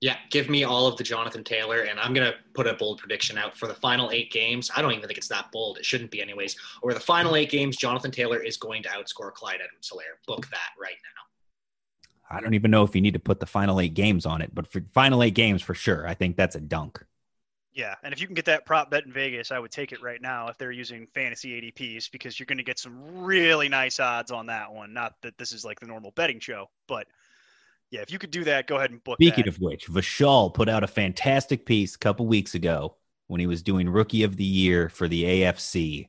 Yeah, 0.00 0.16
give 0.30 0.50
me 0.50 0.64
all 0.64 0.88
of 0.88 0.96
the 0.96 1.04
Jonathan 1.04 1.44
Taylor, 1.44 1.82
and 1.82 2.00
I'm 2.00 2.12
gonna 2.12 2.34
put 2.54 2.66
a 2.66 2.74
bold 2.74 2.98
prediction 2.98 3.38
out 3.38 3.56
for 3.56 3.68
the 3.68 3.74
final 3.74 4.10
eight 4.10 4.32
games. 4.32 4.68
I 4.74 4.82
don't 4.82 4.90
even 4.92 5.06
think 5.06 5.16
it's 5.16 5.28
that 5.28 5.52
bold. 5.52 5.78
It 5.78 5.84
shouldn't 5.84 6.10
be, 6.10 6.20
anyways. 6.20 6.56
Over 6.82 6.92
the 6.92 7.00
final 7.00 7.36
eight 7.36 7.50
games, 7.50 7.76
Jonathan 7.76 8.10
Taylor 8.10 8.42
is 8.42 8.56
going 8.56 8.82
to 8.82 8.88
outscore 8.88 9.32
Clyde 9.32 9.60
Edwards-Helaire. 9.64 10.18
Book 10.26 10.48
that 10.50 10.70
right 10.80 10.96
now. 11.04 12.36
I 12.36 12.40
don't 12.40 12.54
even 12.54 12.70
know 12.70 12.82
if 12.82 12.96
you 12.96 13.00
need 13.00 13.14
to 13.14 13.20
put 13.20 13.38
the 13.38 13.46
final 13.46 13.78
eight 13.78 13.94
games 13.94 14.26
on 14.26 14.42
it, 14.42 14.52
but 14.52 14.66
for 14.66 14.82
final 14.92 15.22
eight 15.22 15.34
games 15.34 15.62
for 15.62 15.74
sure, 15.74 16.08
I 16.08 16.14
think 16.14 16.36
that's 16.36 16.56
a 16.56 16.60
dunk. 16.60 17.04
Yeah, 17.74 17.94
and 18.02 18.12
if 18.12 18.20
you 18.20 18.26
can 18.26 18.34
get 18.34 18.44
that 18.46 18.66
prop 18.66 18.90
bet 18.90 19.06
in 19.06 19.12
Vegas, 19.12 19.50
I 19.50 19.58
would 19.58 19.70
take 19.70 19.92
it 19.92 20.02
right 20.02 20.20
now 20.20 20.48
if 20.48 20.58
they're 20.58 20.72
using 20.72 21.06
fantasy 21.14 21.58
ADPs 21.60 22.10
because 22.10 22.38
you're 22.38 22.46
going 22.46 22.58
to 22.58 22.64
get 22.64 22.78
some 22.78 23.22
really 23.22 23.68
nice 23.68 23.98
odds 23.98 24.30
on 24.30 24.46
that 24.46 24.70
one. 24.70 24.92
Not 24.92 25.14
that 25.22 25.38
this 25.38 25.52
is 25.52 25.64
like 25.64 25.80
the 25.80 25.86
normal 25.86 26.10
betting 26.10 26.38
show, 26.38 26.68
but 26.86 27.06
yeah, 27.90 28.00
if 28.00 28.10
you 28.10 28.18
could 28.18 28.30
do 28.30 28.44
that, 28.44 28.66
go 28.66 28.76
ahead 28.76 28.90
and 28.90 29.02
book. 29.04 29.16
Speaking 29.16 29.44
that. 29.44 29.54
of 29.54 29.56
which, 29.58 29.88
Vishal 29.88 30.52
put 30.52 30.68
out 30.68 30.84
a 30.84 30.86
fantastic 30.86 31.64
piece 31.64 31.94
a 31.94 31.98
couple 31.98 32.26
weeks 32.26 32.54
ago 32.54 32.96
when 33.28 33.40
he 33.40 33.46
was 33.46 33.62
doing 33.62 33.88
Rookie 33.88 34.22
of 34.22 34.36
the 34.36 34.44
Year 34.44 34.90
for 34.90 35.08
the 35.08 35.24
AFC, 35.24 36.08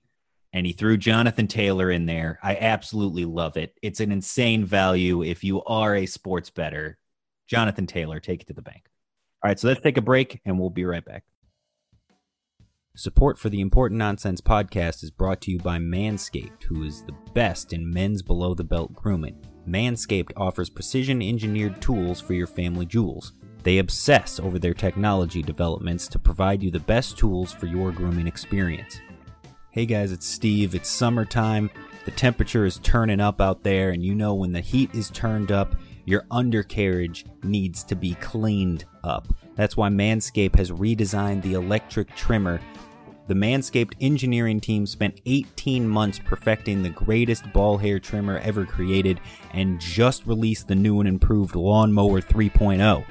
and 0.52 0.65
he 0.65 0.73
threw 0.73 0.97
Jonathan 0.97 1.47
Taylor 1.47 1.91
in 1.91 2.06
there. 2.06 2.39
I 2.43 2.58
absolutely 2.58 3.23
love 3.23 3.56
it. 3.56 3.78
It's 3.82 4.02
an 4.02 4.12
insane 4.12 4.65
value 4.65 5.23
if 5.23 5.45
you 5.45 5.63
are 5.63 5.95
a 5.95 6.06
sports 6.06 6.49
better. 6.49 6.97
Jonathan 7.47 7.88
Taylor, 7.88 8.19
take 8.19 8.41
it 8.41 8.47
to 8.47 8.54
the 8.54 8.62
bank. 8.62 8.89
All 9.43 9.49
right, 9.49 9.60
so 9.60 9.69
let's 9.69 9.82
take 9.82 9.97
a 9.97 10.02
break, 10.02 10.41
and 10.45 10.60
we'll 10.60 10.69
be 10.69 10.86
right 10.86 11.04
back. 11.04 11.23
Support 12.95 13.39
for 13.39 13.49
the 13.49 13.60
Important 13.60 13.97
Nonsense 13.97 14.39
podcast 14.39 15.03
is 15.03 15.10
brought 15.10 15.41
to 15.41 15.51
you 15.51 15.58
by 15.58 15.79
Manscaped, 15.79 16.62
who 16.65 16.84
is 16.84 17.01
the 17.01 17.15
best 17.34 17.73
in 17.73 17.89
men's 17.89 18.21
below 18.21 18.53
the 18.53 18.63
belt 18.63 18.93
grooming. 18.93 19.43
Manscaped 19.67 20.32
offers 20.38 20.69
precision 20.69 21.19
engineered 21.19 21.82
tools 21.82 22.21
for 22.21 22.36
your 22.36 22.45
family 22.45 22.86
jewels. 22.86 23.34
They 23.63 23.79
obsess 23.79 24.39
over 24.39 24.60
their 24.60 24.75
technology 24.75 25.41
developments 25.41 26.08
to 26.10 26.19
provide 26.19 26.62
you 26.62 26.69
the 26.69 26.82
best 26.82 27.17
tools 27.17 27.51
for 27.51 27.65
your 27.65 27.91
grooming 27.91 28.27
experience. 28.27 29.01
Hey 29.71 29.88
guys, 29.88 30.12
it's 30.12 30.27
Steve. 30.27 30.75
It's 30.75 30.88
summertime. 30.88 31.71
The 32.06 32.12
temperature 32.12 32.63
is 32.63 32.77
turning 32.77 33.19
up 33.19 33.41
out 33.41 33.63
there, 33.63 33.89
and 33.89 34.06
you 34.06 34.13
know 34.13 34.36
when 34.36 34.51
the 34.51 34.62
heat 34.62 34.93
is 34.93 35.10
turned 35.10 35.51
up, 35.51 35.75
your 36.06 36.27
undercarriage 36.29 37.25
needs 37.41 37.84
to 37.86 37.95
be 37.95 38.13
cleaned 38.15 38.86
up. 39.03 39.27
That's 39.56 39.78
why 39.78 39.89
Manscaped 39.89 40.56
has 40.56 40.72
redesigned 40.72 41.42
the 41.42 41.54
electric 41.54 42.16
trimmer 42.16 42.60
the 43.26 43.34
Manscaped 43.34 43.94
engineering 44.02 44.60
team 44.60 44.86
spent 44.86 45.22
18 45.26 45.88
months 45.88 46.20
perfecting 46.20 46.84
the 46.84 46.89
greatest 46.89 47.52
ball 47.54 47.78
hair 47.78 47.98
trimmer 47.98 48.38
ever 48.39 48.66
created 48.66 49.22
and 49.54 49.80
just 49.80 50.26
released 50.26 50.68
the 50.68 50.76
new 50.76 51.00
and 51.00 51.08
improved 51.08 51.56
Lawnmower 51.56 52.20
3.0. 52.20 53.06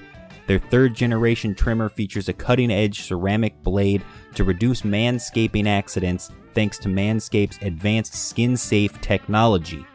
Their 0.47 0.59
third 0.59 0.95
generation 0.95 1.55
trimmer 1.55 1.89
features 1.89 2.29
a 2.29 2.35
cutting 2.35 2.71
edge 2.71 3.03
ceramic 3.03 3.63
blade 3.63 4.05
to 4.35 4.45
reduce 4.45 4.83
manscaping 4.83 5.67
accidents 5.67 6.31
thanks 6.53 6.79
to 6.81 6.89
Manscaped's 6.89 7.59
advanced 7.63 8.15
skin 8.15 8.55
safe 8.55 9.01
technology. 9.01 9.87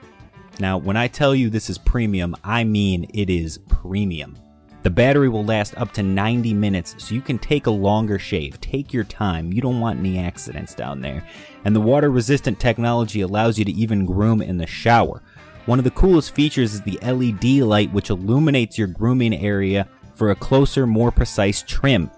Now, 0.59 0.79
when 0.79 0.97
I 0.97 1.07
tell 1.07 1.35
you 1.35 1.51
this 1.51 1.69
is 1.69 1.77
premium, 1.77 2.35
I 2.43 2.63
mean 2.63 3.07
it 3.13 3.29
is 3.29 3.59
premium. 3.69 4.35
The 4.83 4.89
battery 4.89 5.27
will 5.27 5.43
last 5.43 5.77
up 5.77 5.91
to 5.93 6.03
90 6.03 6.53
minutes, 6.53 6.95
so 6.97 7.15
you 7.15 7.21
can 7.21 7.39
take 7.39 7.65
a 7.65 7.71
longer 7.71 8.19
shave. 8.19 8.61
Take 8.61 8.93
your 8.93 9.03
time. 9.03 9.51
You 9.51 9.61
don't 9.61 9.79
want 9.79 9.99
any 9.99 10.19
accidents 10.19 10.73
down 10.73 11.01
there. 11.01 11.25
And 11.65 11.75
the 11.75 11.81
water 11.81 12.09
resistant 12.09 12.59
technology 12.59 13.21
allows 13.21 13.59
you 13.59 13.65
to 13.65 13.71
even 13.71 14.05
groom 14.05 14.41
in 14.41 14.57
the 14.57 14.67
shower. 14.67 15.21
One 15.65 15.79
of 15.79 15.85
the 15.85 15.91
coolest 15.91 16.33
features 16.33 16.75
is 16.75 16.81
the 16.81 16.99
LED 17.01 17.65
light, 17.67 17.91
which 17.91 18.09
illuminates 18.09 18.77
your 18.77 18.87
grooming 18.87 19.35
area 19.35 19.87
for 20.15 20.31
a 20.31 20.35
closer, 20.35 20.87
more 20.87 21.11
precise 21.11 21.61
trim. 21.63 22.09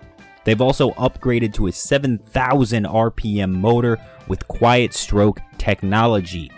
They've 0.43 0.61
also 0.61 0.91
upgraded 0.91 1.53
to 1.55 1.67
a 1.67 1.71
7,000 1.71 2.85
RPM 2.85 3.51
motor 3.51 3.97
with 4.27 4.47
quiet 4.47 4.93
stroke 4.93 5.39
technology. 5.57 6.51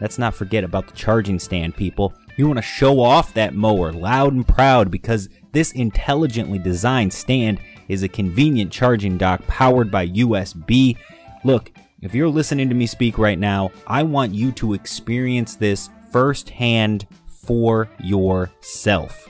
Let's 0.00 0.18
not 0.18 0.34
forget 0.34 0.64
about 0.64 0.88
the 0.88 0.94
charging 0.94 1.38
stand, 1.38 1.76
people. 1.76 2.14
You 2.36 2.46
want 2.46 2.58
to 2.58 2.62
show 2.62 3.00
off 3.00 3.34
that 3.34 3.54
mower 3.54 3.92
loud 3.92 4.32
and 4.32 4.48
proud 4.48 4.90
because 4.90 5.28
this 5.52 5.72
intelligently 5.72 6.58
designed 6.58 7.12
stand 7.12 7.60
is 7.88 8.02
a 8.02 8.08
convenient 8.08 8.72
charging 8.72 9.18
dock 9.18 9.44
powered 9.46 9.90
by 9.90 10.08
USB. 10.08 10.96
Look, 11.44 11.72
if 12.00 12.14
you're 12.14 12.28
listening 12.28 12.68
to 12.68 12.74
me 12.74 12.86
speak 12.86 13.18
right 13.18 13.38
now, 13.38 13.70
I 13.86 14.02
want 14.02 14.34
you 14.34 14.52
to 14.52 14.74
experience 14.74 15.56
this 15.56 15.90
firsthand 16.10 17.06
for 17.26 17.88
yourself. 17.98 19.28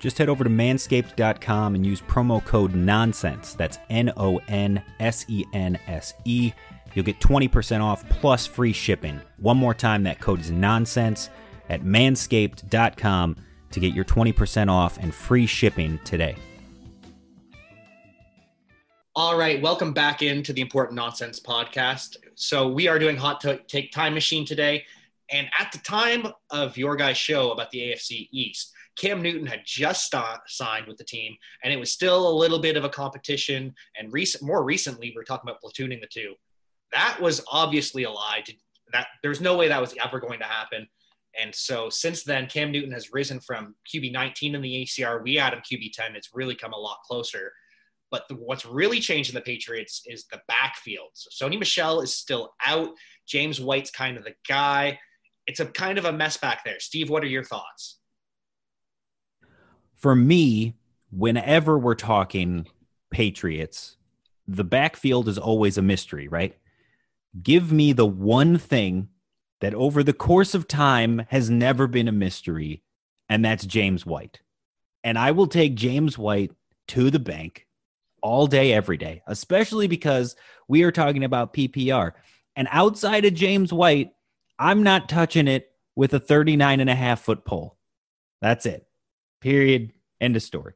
Just 0.00 0.18
head 0.18 0.28
over 0.28 0.44
to 0.44 0.50
manscaped.com 0.50 1.74
and 1.74 1.86
use 1.86 2.02
promo 2.02 2.44
code 2.44 2.74
NONSENSE. 2.74 3.54
That's 3.54 3.78
N 3.88 4.12
O 4.16 4.38
N 4.48 4.82
S 5.00 5.24
E 5.28 5.44
N 5.52 5.78
S 5.86 6.14
E. 6.24 6.52
You'll 6.94 7.04
get 7.04 7.20
20% 7.20 7.80
off 7.80 8.06
plus 8.08 8.46
free 8.46 8.72
shipping. 8.72 9.20
One 9.38 9.56
more 9.56 9.74
time, 9.74 10.02
that 10.02 10.20
code 10.20 10.40
is 10.40 10.50
NONSENSE 10.50 11.30
at 11.70 11.82
manscaped.com 11.82 13.36
to 13.74 13.80
get 13.80 13.92
your 13.92 14.04
20% 14.04 14.70
off 14.70 14.98
and 14.98 15.14
free 15.14 15.46
shipping 15.46 15.98
today. 16.04 16.36
All 19.16 19.36
right, 19.36 19.60
welcome 19.62 19.92
back 19.92 20.22
into 20.22 20.52
the 20.52 20.60
Important 20.60 20.96
Nonsense 20.96 21.38
podcast. 21.38 22.16
So 22.34 22.68
we 22.68 22.88
are 22.88 22.98
doing 22.98 23.16
Hot 23.16 23.44
Take 23.68 23.92
Time 23.92 24.14
Machine 24.14 24.44
today, 24.44 24.84
and 25.30 25.48
at 25.58 25.70
the 25.70 25.78
time 25.78 26.26
of 26.50 26.76
your 26.76 26.96
guys' 26.96 27.16
show 27.16 27.52
about 27.52 27.70
the 27.70 27.78
AFC 27.78 28.28
East, 28.32 28.72
Cam 28.96 29.22
Newton 29.22 29.46
had 29.46 29.62
just 29.64 30.10
st- 30.10 30.40
signed 30.46 30.86
with 30.86 30.96
the 30.96 31.04
team, 31.04 31.36
and 31.62 31.72
it 31.72 31.76
was 31.76 31.92
still 31.92 32.28
a 32.28 32.34
little 32.34 32.58
bit 32.58 32.76
of 32.76 32.84
a 32.84 32.88
competition. 32.88 33.74
And 33.98 34.12
recent, 34.12 34.44
more 34.44 34.64
recently, 34.64 35.12
we 35.14 35.20
are 35.20 35.24
talking 35.24 35.48
about 35.48 35.62
platooning 35.62 36.00
the 36.00 36.08
two. 36.08 36.34
That 36.92 37.18
was 37.20 37.44
obviously 37.50 38.04
a 38.04 38.10
lie. 38.10 38.42
To, 38.46 38.52
that 38.92 39.08
there's 39.22 39.40
no 39.40 39.56
way 39.56 39.68
that 39.68 39.80
was 39.80 39.94
ever 40.02 40.20
going 40.20 40.38
to 40.40 40.44
happen. 40.44 40.88
And 41.40 41.54
so 41.54 41.90
since 41.90 42.22
then, 42.22 42.46
Cam 42.46 42.70
Newton 42.70 42.92
has 42.92 43.12
risen 43.12 43.40
from 43.40 43.74
QB 43.92 44.12
19 44.12 44.54
in 44.54 44.62
the 44.62 44.84
ECR. 44.84 45.22
We 45.22 45.38
add 45.38 45.52
him 45.52 45.60
QB 45.60 45.92
10. 45.92 46.16
It's 46.16 46.30
really 46.34 46.54
come 46.54 46.72
a 46.72 46.78
lot 46.78 46.98
closer. 47.06 47.52
But 48.10 48.28
the, 48.28 48.36
what's 48.36 48.64
really 48.64 49.00
changed 49.00 49.30
in 49.30 49.34
the 49.34 49.40
Patriots 49.40 50.02
is 50.06 50.26
the 50.30 50.40
backfield. 50.46 51.08
So 51.14 51.48
Sony 51.48 51.58
Michel 51.58 52.00
is 52.00 52.14
still 52.14 52.54
out. 52.64 52.90
James 53.26 53.60
White's 53.60 53.90
kind 53.90 54.16
of 54.16 54.24
the 54.24 54.34
guy. 54.48 54.98
It's 55.46 55.60
a 55.60 55.66
kind 55.66 55.98
of 55.98 56.04
a 56.04 56.12
mess 56.12 56.36
back 56.36 56.64
there. 56.64 56.78
Steve, 56.78 57.10
what 57.10 57.22
are 57.22 57.28
your 57.28 57.44
thoughts? 57.44 57.98
For 59.96 60.14
me, 60.14 60.76
whenever 61.10 61.78
we're 61.78 61.94
talking 61.94 62.66
Patriots, 63.10 63.96
the 64.46 64.64
backfield 64.64 65.28
is 65.28 65.38
always 65.38 65.78
a 65.78 65.82
mystery, 65.82 66.28
right? 66.28 66.56
Give 67.42 67.72
me 67.72 67.92
the 67.92 68.06
one 68.06 68.58
thing 68.58 69.08
that 69.64 69.72
over 69.72 70.02
the 70.02 70.12
course 70.12 70.54
of 70.54 70.68
time 70.68 71.24
has 71.30 71.48
never 71.48 71.86
been 71.86 72.06
a 72.06 72.12
mystery, 72.12 72.82
and 73.30 73.42
that's 73.42 73.64
James 73.64 74.04
White. 74.04 74.40
And 75.02 75.18
I 75.18 75.30
will 75.30 75.46
take 75.46 75.74
James 75.74 76.18
White 76.18 76.52
to 76.88 77.10
the 77.10 77.18
bank 77.18 77.66
all 78.20 78.46
day, 78.46 78.74
every 78.74 78.98
day, 78.98 79.22
especially 79.26 79.86
because 79.86 80.36
we 80.68 80.82
are 80.82 80.92
talking 80.92 81.24
about 81.24 81.54
PPR. 81.54 82.12
And 82.54 82.68
outside 82.70 83.24
of 83.24 83.32
James 83.32 83.72
White, 83.72 84.10
I'm 84.58 84.82
not 84.82 85.08
touching 85.08 85.48
it 85.48 85.70
with 85.96 86.12
a 86.12 86.20
39 86.20 86.80
and 86.80 86.90
a 86.90 86.94
half 86.94 87.22
foot 87.22 87.46
pole. 87.46 87.78
That's 88.42 88.66
it. 88.66 88.86
Period. 89.40 89.94
End 90.20 90.36
of 90.36 90.42
story. 90.42 90.74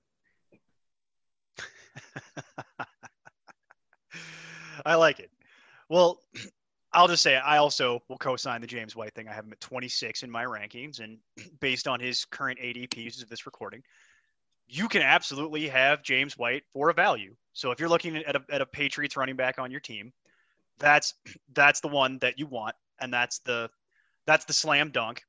I 4.87 4.95
like 4.95 5.21
it. 5.21 5.31
Well, 5.91 6.21
I'll 6.99 7.07
just 7.07 7.23
say 7.23 7.37
I 7.37 7.59
also 7.59 8.03
will 8.09 8.19
co-sign 8.19 8.61
the 8.61 8.67
James 8.67 8.97
White 8.97 9.15
thing. 9.15 9.29
I 9.29 9.33
have 9.33 9.45
him 9.45 9.53
at 9.53 9.61
26 9.61 10.25
in 10.25 10.31
my 10.33 10.45
rankings, 10.45 10.99
and 10.99 11.19
based 11.61 11.87
on 11.87 12.01
his 12.01 12.25
current 12.25 12.59
ADPs 12.59 13.23
of 13.23 13.29
this 13.29 13.47
recording, 13.47 13.85
you 14.67 14.89
can 14.89 15.03
absolutely 15.03 15.69
have 15.69 16.03
James 16.03 16.37
White 16.37 16.65
for 16.73 16.91
a 16.91 16.93
value. 16.93 17.37
So 17.53 17.71
if 17.71 17.79
you're 17.79 17.89
looking 17.89 18.17
at 18.17 18.35
a, 18.35 18.43
at 18.51 18.63
a 18.63 18.67
Patriots 18.67 19.17
running 19.17 19.37
back 19.37 19.61
on 19.61 19.71
your 19.71 19.79
team, 19.79 20.13
that's 20.81 21.15
that's 21.55 21.79
the 21.79 21.87
one 21.87 22.19
that 22.19 22.37
you 22.37 22.49
want, 22.49 22.75
and 23.01 23.15
that's 23.15 23.39
the 23.41 23.71
that's 24.27 24.47
the 24.47 24.53
slam 24.53 24.91
dunk. 24.91 25.23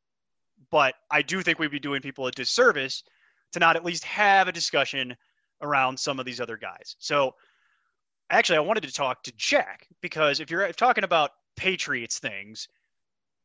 But 0.71 0.95
I 1.11 1.21
do 1.21 1.43
think 1.43 1.59
we'd 1.59 1.69
be 1.69 1.79
doing 1.79 2.01
people 2.01 2.25
a 2.25 2.31
disservice 2.31 3.03
to 3.51 3.59
not 3.59 3.75
at 3.75 3.85
least 3.85 4.05
have 4.05 4.47
a 4.47 4.51
discussion 4.51 5.15
around 5.61 5.99
some 5.99 6.19
of 6.19 6.25
these 6.25 6.41
other 6.41 6.57
guys. 6.57 6.95
So 6.97 7.35
actually, 8.31 8.57
I 8.57 8.61
wanted 8.61 8.81
to 8.83 8.91
talk 8.91 9.21
to 9.23 9.31
Jack 9.37 9.85
because 10.01 10.39
if 10.39 10.49
you're 10.49 10.71
talking 10.71 11.03
about 11.03 11.29
Patriots 11.59 12.19
things, 12.19 12.69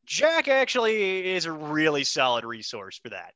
Jack 0.05 0.47
actually 0.47 1.33
is 1.33 1.45
a 1.45 1.51
really 1.51 2.05
solid 2.05 2.45
resource 2.45 2.97
for 2.97 3.09
that. 3.09 3.33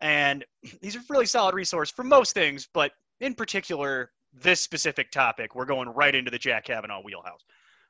And 0.00 0.44
he's 0.80 0.94
a 0.94 1.00
really 1.10 1.26
solid 1.26 1.54
resource 1.54 1.90
for 1.90 2.04
most 2.04 2.32
things, 2.32 2.68
but 2.72 2.92
in 3.18 3.34
particular 3.34 4.12
this 4.32 4.60
specific 4.60 5.10
topic, 5.10 5.56
we're 5.56 5.64
going 5.64 5.88
right 5.88 6.14
into 6.14 6.30
the 6.30 6.38
Jack 6.38 6.64
Kavanaugh 6.66 7.02
wheelhouse. 7.02 7.40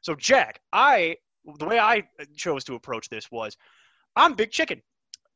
So, 0.00 0.14
Jack, 0.14 0.62
I 0.72 1.16
the 1.59 1.66
way 1.66 1.79
I 1.79 2.05
chose 2.35 2.64
to 2.64 2.74
approach 2.74 3.11
this 3.11 3.31
was, 3.31 3.57
I'm 4.16 4.33
big 4.33 4.50
chicken, 4.50 4.81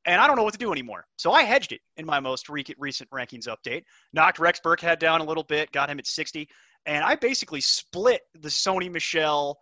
and 0.06 0.20
I 0.20 0.26
don't 0.26 0.36
know 0.36 0.42
what 0.42 0.54
to 0.54 0.58
do 0.58 0.72
anymore. 0.72 1.06
So 1.16 1.32
I 1.32 1.42
hedged 1.42 1.72
it 1.72 1.80
in 1.98 2.06
my 2.06 2.20
most 2.20 2.48
re- 2.48 2.64
recent 2.78 3.10
rankings 3.10 3.46
update. 3.46 3.84
Knocked 4.14 4.38
Rex 4.38 4.58
Burkhead 4.64 4.98
down 4.98 5.20
a 5.20 5.24
little 5.24 5.42
bit, 5.44 5.70
got 5.72 5.90
him 5.90 5.98
at 5.98 6.06
60, 6.06 6.48
and 6.86 7.04
I 7.04 7.14
basically 7.14 7.60
split 7.60 8.22
the 8.34 8.48
Sony 8.48 8.90
Michel, 8.90 9.58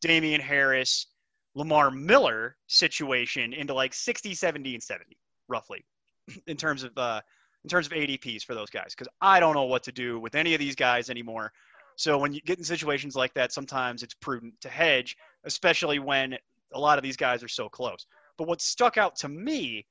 Damien 0.00 0.40
Harris, 0.40 1.06
Lamar 1.54 1.90
Miller 1.90 2.56
situation 2.66 3.52
into 3.52 3.74
like 3.74 3.94
60, 3.94 4.34
70, 4.34 4.74
and 4.74 4.82
70, 4.82 5.16
roughly, 5.48 5.84
in 6.46 6.56
terms 6.56 6.82
of 6.82 6.96
uh, 6.96 7.20
in 7.64 7.70
terms 7.70 7.86
of 7.86 7.92
ADPs 7.92 8.44
for 8.44 8.54
those 8.54 8.70
guys, 8.70 8.94
because 8.94 9.08
I 9.20 9.40
don't 9.40 9.54
know 9.54 9.64
what 9.64 9.82
to 9.84 9.92
do 9.92 10.20
with 10.20 10.34
any 10.34 10.54
of 10.54 10.60
these 10.60 10.76
guys 10.76 11.10
anymore. 11.10 11.52
So 11.96 12.18
when 12.18 12.32
you 12.32 12.40
get 12.42 12.58
in 12.58 12.64
situations 12.64 13.16
like 13.16 13.34
that, 13.34 13.52
sometimes 13.52 14.02
it's 14.02 14.14
prudent 14.14 14.54
to 14.60 14.68
hedge, 14.68 15.16
especially 15.44 15.98
when 15.98 16.36
a 16.74 16.78
lot 16.78 16.98
of 16.98 17.02
these 17.02 17.16
guys 17.16 17.42
are 17.42 17.48
so 17.48 17.68
close. 17.68 18.06
But 18.36 18.46
what 18.46 18.60
stuck 18.60 18.98
out 18.98 19.16
to 19.16 19.28
me 19.28 19.86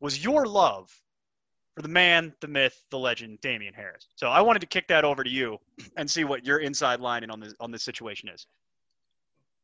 was 0.00 0.22
your 0.22 0.46
love 0.46 0.90
for 1.74 1.82
the 1.82 1.88
man, 1.88 2.34
the 2.40 2.48
myth, 2.48 2.82
the 2.90 2.98
legend, 2.98 3.40
Damien 3.40 3.74
Harris. 3.74 4.06
So 4.16 4.28
I 4.28 4.40
wanted 4.40 4.60
to 4.60 4.66
kick 4.66 4.86
that 4.88 5.04
over 5.04 5.24
to 5.24 5.30
you 5.30 5.58
and 5.96 6.10
see 6.10 6.24
what 6.24 6.44
your 6.44 6.58
inside 6.58 7.00
line 7.00 7.28
on 7.30 7.40
this 7.40 7.54
on 7.58 7.70
this 7.70 7.82
situation 7.82 8.28
is. 8.28 8.46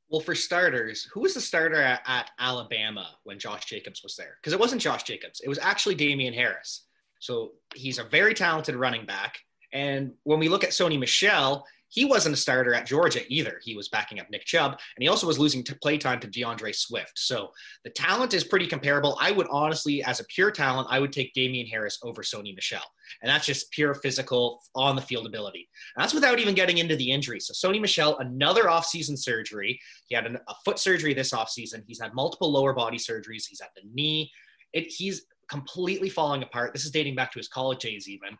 Well, 0.08 0.20
for 0.20 0.34
starters, 0.34 1.08
who 1.12 1.20
was 1.20 1.34
the 1.34 1.40
starter 1.40 1.82
at, 1.82 2.00
at 2.06 2.30
Alabama 2.38 3.08
when 3.24 3.38
Josh 3.38 3.64
Jacobs 3.64 4.02
was 4.02 4.14
there? 4.16 4.38
Because 4.40 4.52
it 4.52 4.60
wasn't 4.60 4.80
Josh 4.80 5.02
Jacobs; 5.02 5.40
it 5.40 5.48
was 5.48 5.58
actually 5.58 5.96
Damien 5.96 6.32
Harris. 6.32 6.86
So 7.18 7.52
he's 7.74 7.98
a 7.98 8.04
very 8.04 8.34
talented 8.34 8.76
running 8.76 9.04
back. 9.04 9.38
And 9.72 10.12
when 10.22 10.38
we 10.38 10.48
look 10.48 10.64
at 10.64 10.70
Sony 10.70 10.98
Michel, 10.98 11.66
he 11.88 12.04
wasn't 12.04 12.34
a 12.34 12.38
starter 12.38 12.74
at 12.74 12.86
Georgia 12.86 13.20
either. 13.28 13.60
He 13.62 13.74
was 13.76 13.88
backing 13.88 14.20
up 14.20 14.30
Nick 14.30 14.44
Chubb, 14.44 14.72
and 14.72 15.02
he 15.02 15.08
also 15.08 15.26
was 15.26 15.38
losing 15.38 15.62
to 15.64 15.76
play 15.76 15.98
time 15.98 16.20
to 16.20 16.26
D'Andre 16.26 16.72
Swift. 16.72 17.12
So 17.16 17.50
the 17.84 17.90
talent 17.90 18.34
is 18.34 18.44
pretty 18.44 18.66
comparable. 18.66 19.16
I 19.20 19.30
would 19.30 19.46
honestly, 19.50 20.02
as 20.02 20.20
a 20.20 20.24
pure 20.24 20.50
talent, 20.50 20.88
I 20.90 20.98
would 20.98 21.12
take 21.12 21.34
Damien 21.34 21.66
Harris 21.66 21.98
over 22.02 22.22
Sony 22.22 22.54
Michel. 22.54 22.82
And 23.22 23.30
that's 23.30 23.46
just 23.46 23.70
pure 23.70 23.94
physical 23.94 24.62
on 24.74 24.96
the 24.96 25.02
field 25.02 25.26
ability. 25.26 25.68
And 25.96 26.02
that's 26.02 26.14
without 26.14 26.38
even 26.38 26.54
getting 26.54 26.78
into 26.78 26.96
the 26.96 27.10
injury. 27.10 27.40
So 27.40 27.52
Sony 27.52 27.80
Michel, 27.80 28.18
another 28.18 28.64
offseason 28.64 29.18
surgery. 29.18 29.78
He 30.08 30.14
had 30.14 30.26
an, 30.26 30.38
a 30.48 30.54
foot 30.64 30.78
surgery 30.78 31.14
this 31.14 31.32
offseason. 31.32 31.84
He's 31.86 32.00
had 32.00 32.14
multiple 32.14 32.50
lower 32.50 32.72
body 32.72 32.98
surgeries. 32.98 33.46
He's 33.48 33.60
at 33.60 33.70
the 33.76 33.82
knee. 33.94 34.30
It, 34.72 34.86
he's 34.88 35.26
completely 35.48 36.08
falling 36.08 36.42
apart. 36.42 36.72
This 36.72 36.84
is 36.84 36.90
dating 36.90 37.14
back 37.14 37.32
to 37.32 37.38
his 37.38 37.48
college 37.48 37.80
days, 37.80 38.08
even. 38.08 38.36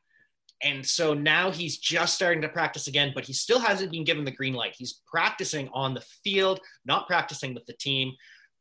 And 0.62 0.84
so 0.84 1.12
now 1.12 1.50
he's 1.50 1.78
just 1.78 2.14
starting 2.14 2.40
to 2.42 2.48
practice 2.48 2.86
again, 2.86 3.12
but 3.14 3.26
he 3.26 3.32
still 3.32 3.58
hasn't 3.58 3.92
been 3.92 4.04
given 4.04 4.24
the 4.24 4.30
green 4.30 4.54
light. 4.54 4.74
He's 4.76 5.02
practicing 5.06 5.68
on 5.74 5.92
the 5.92 6.04
field, 6.24 6.60
not 6.84 7.06
practicing 7.06 7.54
with 7.54 7.66
the 7.66 7.74
team. 7.74 8.12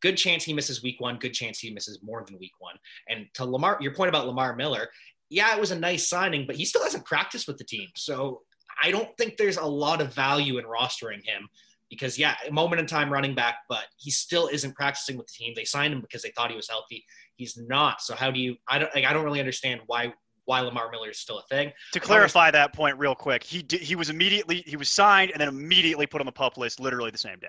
Good 0.01 0.17
chance 0.17 0.43
he 0.43 0.53
misses 0.53 0.83
week 0.83 0.99
one. 0.99 1.17
Good 1.17 1.33
chance 1.33 1.59
he 1.59 1.71
misses 1.71 1.99
more 2.03 2.23
than 2.27 2.37
week 2.37 2.51
one. 2.59 2.75
And 3.07 3.27
to 3.35 3.45
Lamar, 3.45 3.77
your 3.79 3.93
point 3.93 4.09
about 4.09 4.27
Lamar 4.27 4.55
Miller, 4.55 4.89
yeah, 5.29 5.55
it 5.55 5.59
was 5.59 5.71
a 5.71 5.79
nice 5.79 6.07
signing, 6.07 6.45
but 6.45 6.57
he 6.57 6.65
still 6.65 6.83
hasn't 6.83 7.05
practiced 7.05 7.47
with 7.47 7.57
the 7.57 7.63
team. 7.63 7.87
So 7.95 8.41
I 8.83 8.91
don't 8.91 9.15
think 9.17 9.37
there's 9.37 9.57
a 9.57 9.65
lot 9.65 10.01
of 10.01 10.13
value 10.13 10.57
in 10.57 10.65
rostering 10.65 11.25
him 11.25 11.47
because, 11.89 12.19
yeah, 12.19 12.35
a 12.47 12.51
moment 12.51 12.81
in 12.81 12.87
time 12.87 13.11
running 13.11 13.35
back, 13.35 13.59
but 13.69 13.85
he 13.97 14.11
still 14.11 14.47
isn't 14.47 14.75
practicing 14.75 15.17
with 15.17 15.27
the 15.27 15.33
team. 15.33 15.53
They 15.55 15.63
signed 15.63 15.93
him 15.93 16.01
because 16.01 16.21
they 16.21 16.31
thought 16.35 16.49
he 16.51 16.57
was 16.57 16.69
healthy. 16.69 17.05
He's 17.37 17.57
not. 17.57 18.01
So 18.01 18.15
how 18.15 18.31
do 18.31 18.39
you? 18.39 18.57
I 18.67 18.79
don't. 18.79 18.93
Like, 18.93 19.05
I 19.05 19.13
don't 19.13 19.23
really 19.23 19.39
understand 19.39 19.81
why 19.87 20.13
why 20.45 20.59
Lamar 20.61 20.89
Miller 20.91 21.09
is 21.09 21.19
still 21.19 21.39
a 21.39 21.43
thing. 21.43 21.71
To 21.93 21.99
clarify 21.99 22.51
that 22.51 22.73
point 22.73 22.97
real 22.97 23.15
quick, 23.15 23.43
he 23.43 23.61
did, 23.61 23.81
he 23.81 23.95
was 23.95 24.09
immediately 24.09 24.63
he 24.65 24.77
was 24.77 24.89
signed 24.89 25.31
and 25.31 25.41
then 25.41 25.47
immediately 25.47 26.05
put 26.07 26.21
on 26.21 26.25
the 26.25 26.31
pup 26.31 26.57
list 26.57 26.79
literally 26.79 27.11
the 27.11 27.17
same 27.17 27.39
day. 27.39 27.47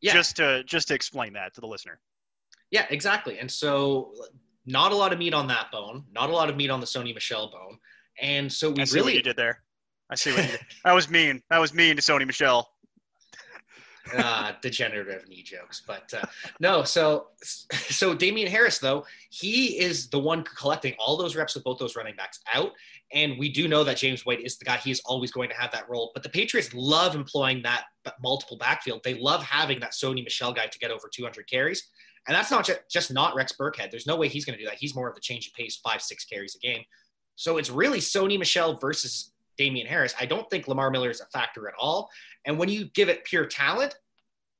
Yeah. 0.00 0.14
Just 0.14 0.36
to 0.36 0.64
just 0.64 0.88
to 0.88 0.94
explain 0.94 1.34
that 1.34 1.54
to 1.54 1.60
the 1.60 1.66
listener. 1.66 2.00
Yeah, 2.70 2.86
exactly. 2.90 3.38
And 3.38 3.50
so 3.50 4.12
not 4.66 4.92
a 4.92 4.94
lot 4.94 5.12
of 5.12 5.18
meat 5.18 5.34
on 5.34 5.46
that 5.48 5.70
bone, 5.72 6.04
not 6.12 6.30
a 6.30 6.32
lot 6.32 6.48
of 6.48 6.56
meat 6.56 6.70
on 6.70 6.80
the 6.80 6.86
Sony 6.86 7.14
Michel 7.14 7.50
bone. 7.50 7.78
And 8.20 8.52
so 8.52 8.70
we 8.70 8.82
I 8.82 8.84
see 8.84 8.96
really 8.96 9.12
what 9.12 9.14
you 9.14 9.22
did 9.22 9.36
there. 9.36 9.62
I 10.10 10.14
see 10.14 10.32
what 10.32 10.44
you 10.44 10.50
did. 10.52 10.60
That 10.84 10.92
was 10.92 11.10
mean. 11.10 11.42
That 11.50 11.58
was 11.58 11.74
mean 11.74 11.96
to 11.96 12.02
Sony 12.02 12.26
Michel. 12.26 12.68
Uh, 14.16 14.52
degenerative 14.62 15.28
knee 15.28 15.42
jokes. 15.42 15.82
But 15.86 16.12
uh, 16.14 16.26
no, 16.58 16.82
so 16.82 17.28
so 17.42 18.14
Damien 18.14 18.50
Harris 18.50 18.78
though 18.78 19.04
he 19.30 19.78
is 19.78 20.08
the 20.08 20.18
one 20.18 20.42
collecting 20.42 20.94
all 20.98 21.16
those 21.16 21.36
reps 21.36 21.54
with 21.54 21.64
both 21.64 21.78
those 21.78 21.96
running 21.96 22.16
backs 22.16 22.40
out, 22.52 22.72
and 23.12 23.38
we 23.38 23.48
do 23.48 23.68
know 23.68 23.84
that 23.84 23.96
James 23.96 24.24
White 24.24 24.40
is 24.40 24.58
the 24.58 24.64
guy 24.64 24.76
he 24.76 24.90
is 24.90 25.00
always 25.04 25.30
going 25.30 25.48
to 25.48 25.56
have 25.56 25.72
that 25.72 25.88
role. 25.88 26.10
But 26.14 26.22
the 26.22 26.28
Patriots 26.28 26.72
love 26.74 27.14
employing 27.14 27.62
that 27.62 27.84
multiple 28.22 28.56
backfield. 28.56 29.02
They 29.04 29.14
love 29.14 29.42
having 29.42 29.80
that 29.80 29.92
Sony 29.92 30.22
Michel 30.22 30.52
guy 30.52 30.66
to 30.66 30.78
get 30.78 30.90
over 30.90 31.08
200 31.12 31.48
carries. 31.48 31.88
And 32.28 32.36
that's 32.36 32.50
not 32.50 32.66
just, 32.66 32.80
just 32.90 33.12
not 33.12 33.34
Rex 33.34 33.52
Burkhead. 33.58 33.90
There's 33.90 34.06
no 34.06 34.16
way 34.16 34.28
he's 34.28 34.44
going 34.44 34.56
to 34.56 34.62
do 34.62 34.68
that. 34.68 34.78
He's 34.78 34.94
more 34.94 35.08
of 35.08 35.14
the 35.14 35.20
change 35.20 35.46
of 35.48 35.54
pace, 35.54 35.80
five, 35.82 36.02
six 36.02 36.24
carries 36.24 36.54
a 36.54 36.58
game. 36.58 36.82
So 37.36 37.56
it's 37.56 37.70
really 37.70 37.98
Sony 37.98 38.38
Michel 38.38 38.76
versus 38.76 39.32
Damien 39.56 39.86
Harris. 39.86 40.14
I 40.20 40.26
don't 40.26 40.48
think 40.50 40.68
Lamar 40.68 40.90
Miller 40.90 41.10
is 41.10 41.20
a 41.20 41.26
factor 41.26 41.68
at 41.68 41.74
all. 41.78 42.10
And 42.46 42.58
when 42.58 42.68
you 42.68 42.86
give 42.94 43.08
it 43.08 43.24
pure 43.24 43.46
talent, 43.46 43.94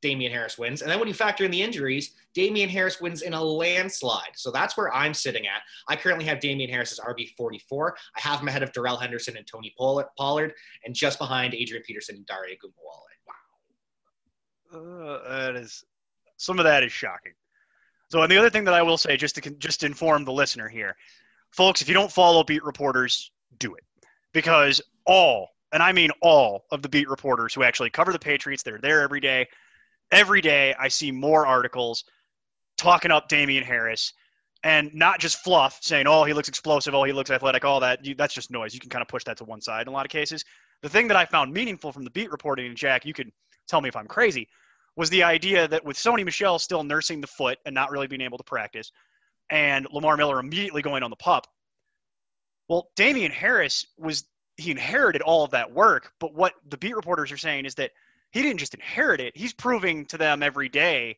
Damien 0.03 0.33
Harris 0.33 0.59
wins. 0.59 0.81
And 0.83 0.91
then 0.91 0.99
when 0.99 1.09
you 1.09 1.15
factor 1.15 1.45
in 1.45 1.51
the 1.51 1.63
injuries, 1.63 2.15
Damien 2.33 2.71
Harris 2.71 3.01
wins 3.01 3.23
in 3.23 3.35
a 3.35 3.43
landslide. 3.43 4.31
So 4.35 4.51
that's 4.51 4.77
where 4.77 4.95
I'm 4.95 5.13
sitting 5.13 5.47
at. 5.47 5.63
I 5.89 5.97
currently 5.97 6.25
have 6.25 6.41
Damien 6.41 6.71
Harris 6.71 6.93
as 6.93 7.01
RB 7.01 7.31
44. 7.37 7.97
I 8.17 8.21
have 8.21 8.41
him 8.41 8.49
ahead 8.49 8.63
of 8.63 8.73
Darrell 8.73 8.97
Henderson 8.97 9.37
and 9.37 9.47
Tony 9.47 9.75
Pollard, 9.77 10.53
and 10.85 10.95
just 10.95 11.19
behind 11.19 11.55
Adrian 11.55 11.83
Peterson 11.87 12.17
and 12.17 12.27
Daria 12.27 12.57
Gumawale. 12.57 13.11
Uh, 14.73 15.19
that 15.29 15.57
is 15.57 15.85
some 16.37 16.59
of 16.59 16.65
that 16.65 16.83
is 16.83 16.93
shocking. 16.93 17.33
So, 18.11 18.23
and 18.23 18.31
the 18.31 18.39
other 18.39 18.51
thing 18.51 18.65
that 18.65 18.75
I 18.75 18.83
will 18.83 18.97
say, 18.97 19.17
just 19.17 19.35
to 19.37 19.51
just 19.53 19.83
inform 19.83 20.25
the 20.25 20.33
listener 20.33 20.69
here, 20.69 20.97
folks, 21.51 21.83
if 21.83 21.89
you 21.89 21.95
don't 21.95 22.11
follow 22.11 22.43
beat 22.43 22.65
reporters, 22.65 23.31
do 23.59 23.75
it 23.75 23.85
because 24.33 24.81
all, 25.07 25.49
and 25.73 25.83
I 25.83 25.93
mean 25.93 26.11
all, 26.21 26.65
of 26.71 26.83
the 26.83 26.89
beat 26.89 27.09
reporters 27.09 27.55
who 27.55 27.63
actually 27.63 27.91
cover 27.91 28.13
the 28.13 28.19
Patriots, 28.19 28.63
they're 28.63 28.79
there 28.79 29.03
every 29.03 29.21
day. 29.21 29.47
Every 30.11 30.41
day, 30.41 30.75
I 30.79 30.89
see 30.89 31.13
more 31.13 31.47
articles 31.47 32.05
talking 32.77 33.11
up 33.11 33.29
Damien 33.29 33.63
Harris, 33.63 34.13
and 34.65 34.93
not 34.95 35.21
just 35.21 35.39
fluff, 35.45 35.79
saying, 35.83 36.07
"Oh, 36.07 36.25
he 36.25 36.33
looks 36.33 36.49
explosive. 36.49 36.95
Oh, 36.95 37.05
he 37.05 37.13
looks 37.13 37.31
athletic." 37.31 37.65
All 37.65 37.81
that 37.81 38.05
you, 38.05 38.15
that's 38.15 38.35
just 38.35 38.51
noise. 38.51 38.75
You 38.75 38.81
can 38.81 38.91
kind 38.91 39.03
of 39.03 39.09
push 39.09 39.25
that 39.25 39.37
to 39.39 39.45
one 39.45 39.61
side 39.61 39.83
in 39.83 39.89
a 39.89 39.93
lot 39.93 40.05
of 40.05 40.11
cases. 40.11 40.45
The 40.83 40.89
thing 40.89 41.09
that 41.09 41.17
I 41.17 41.27
found 41.27 41.53
meaningful 41.53 41.93
from 41.93 42.05
the 42.05 42.11
beat 42.11 42.31
reporting, 42.33 42.67
and 42.67 42.77
Jack, 42.77 43.05
you 43.05 43.13
could 43.13 43.31
tell 43.69 43.81
me 43.81 43.89
if 43.89 43.97
I'm 43.97 44.09
crazy, 44.09 44.49
was 44.97 45.11
the 45.11 45.23
idea 45.23 45.69
that 45.69 45.85
with 45.85 45.97
Sony 45.97 46.25
Michel 46.25 46.59
still 46.59 46.83
nursing 46.83 47.21
the 47.21 47.27
foot 47.27 47.59
and 47.65 47.75
not 47.75 47.91
really 47.91 48.09
being 48.09 48.23
able 48.23 48.39
to 48.39 48.45
practice, 48.45 48.91
and 49.51 49.87
Lamar 49.93 50.17
Miller 50.17 50.41
immediately 50.41 50.83
going 50.83 51.03
on 51.03 51.11
the 51.11 51.17
pup. 51.17 51.47
Well, 52.69 52.91
Damien 52.97 53.33
Harris 53.33 53.87
was 53.97 54.25
he 54.61 54.71
inherited 54.71 55.23
all 55.23 55.45
of 55.45 55.51
that 55.53 55.73
work, 55.73 56.13
but 56.19 56.35
what 56.35 56.55
the 56.69 56.77
beat 56.77 56.95
reporters 56.95 57.33
are 57.33 57.37
saying 57.37 57.67
is 57.67 57.75
that 57.77 57.93
he 58.31 58.43
didn't 58.43 58.59
just 58.59 58.75
inherit 58.75 59.21
it; 59.21 59.37
he's 59.37 59.53
proving 59.53 60.07
to 60.07 60.19
them 60.19 60.43
every 60.43 60.69
day 60.69 61.17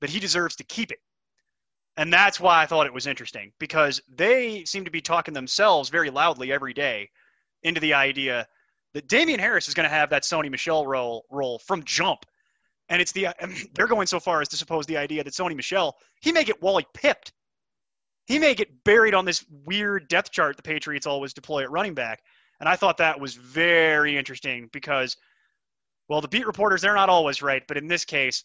that 0.00 0.10
he 0.10 0.20
deserves 0.20 0.56
to 0.56 0.64
keep 0.64 0.92
it. 0.92 1.00
And 1.96 2.12
that's 2.12 2.38
why 2.38 2.62
I 2.62 2.66
thought 2.66 2.86
it 2.86 2.94
was 2.94 3.08
interesting 3.08 3.52
because 3.58 4.00
they 4.08 4.64
seem 4.64 4.84
to 4.84 4.90
be 4.90 5.00
talking 5.00 5.34
themselves 5.34 5.88
very 5.88 6.10
loudly 6.10 6.52
every 6.52 6.72
day 6.72 7.10
into 7.64 7.80
the 7.80 7.94
idea 7.94 8.46
that 8.94 9.08
Damien 9.08 9.40
Harris 9.40 9.66
is 9.66 9.74
going 9.74 9.88
to 9.88 9.94
have 9.94 10.10
that 10.10 10.22
Sony 10.22 10.48
Michel 10.50 10.86
role 10.86 11.26
role 11.28 11.58
from 11.58 11.82
jump. 11.84 12.24
And 12.88 13.02
it's 13.02 13.12
the 13.12 13.28
they're 13.74 13.88
going 13.88 14.06
so 14.06 14.20
far 14.20 14.40
as 14.40 14.48
to 14.50 14.56
suppose 14.56 14.86
the 14.86 14.96
idea 14.96 15.24
that 15.24 15.34
Sony 15.34 15.56
Michel 15.56 15.96
he 16.20 16.30
may 16.30 16.44
get 16.44 16.62
Wally 16.62 16.86
pipped. 16.94 17.32
He 18.26 18.38
may 18.38 18.54
get 18.54 18.84
buried 18.84 19.14
on 19.14 19.24
this 19.24 19.44
weird 19.64 20.06
depth 20.08 20.30
chart 20.30 20.56
the 20.56 20.62
Patriots 20.62 21.06
always 21.06 21.32
deploy 21.32 21.62
at 21.62 21.70
running 21.70 21.94
back. 21.94 22.22
And 22.60 22.68
I 22.68 22.76
thought 22.76 22.98
that 22.98 23.20
was 23.20 23.34
very 23.34 24.16
interesting 24.16 24.68
because, 24.72 25.16
well, 26.08 26.20
the 26.20 26.28
beat 26.28 26.46
reporters 26.46 26.82
they're 26.82 26.94
not 26.94 27.08
always 27.08 27.42
right, 27.42 27.62
but 27.68 27.76
in 27.76 27.86
this 27.86 28.04
case, 28.04 28.44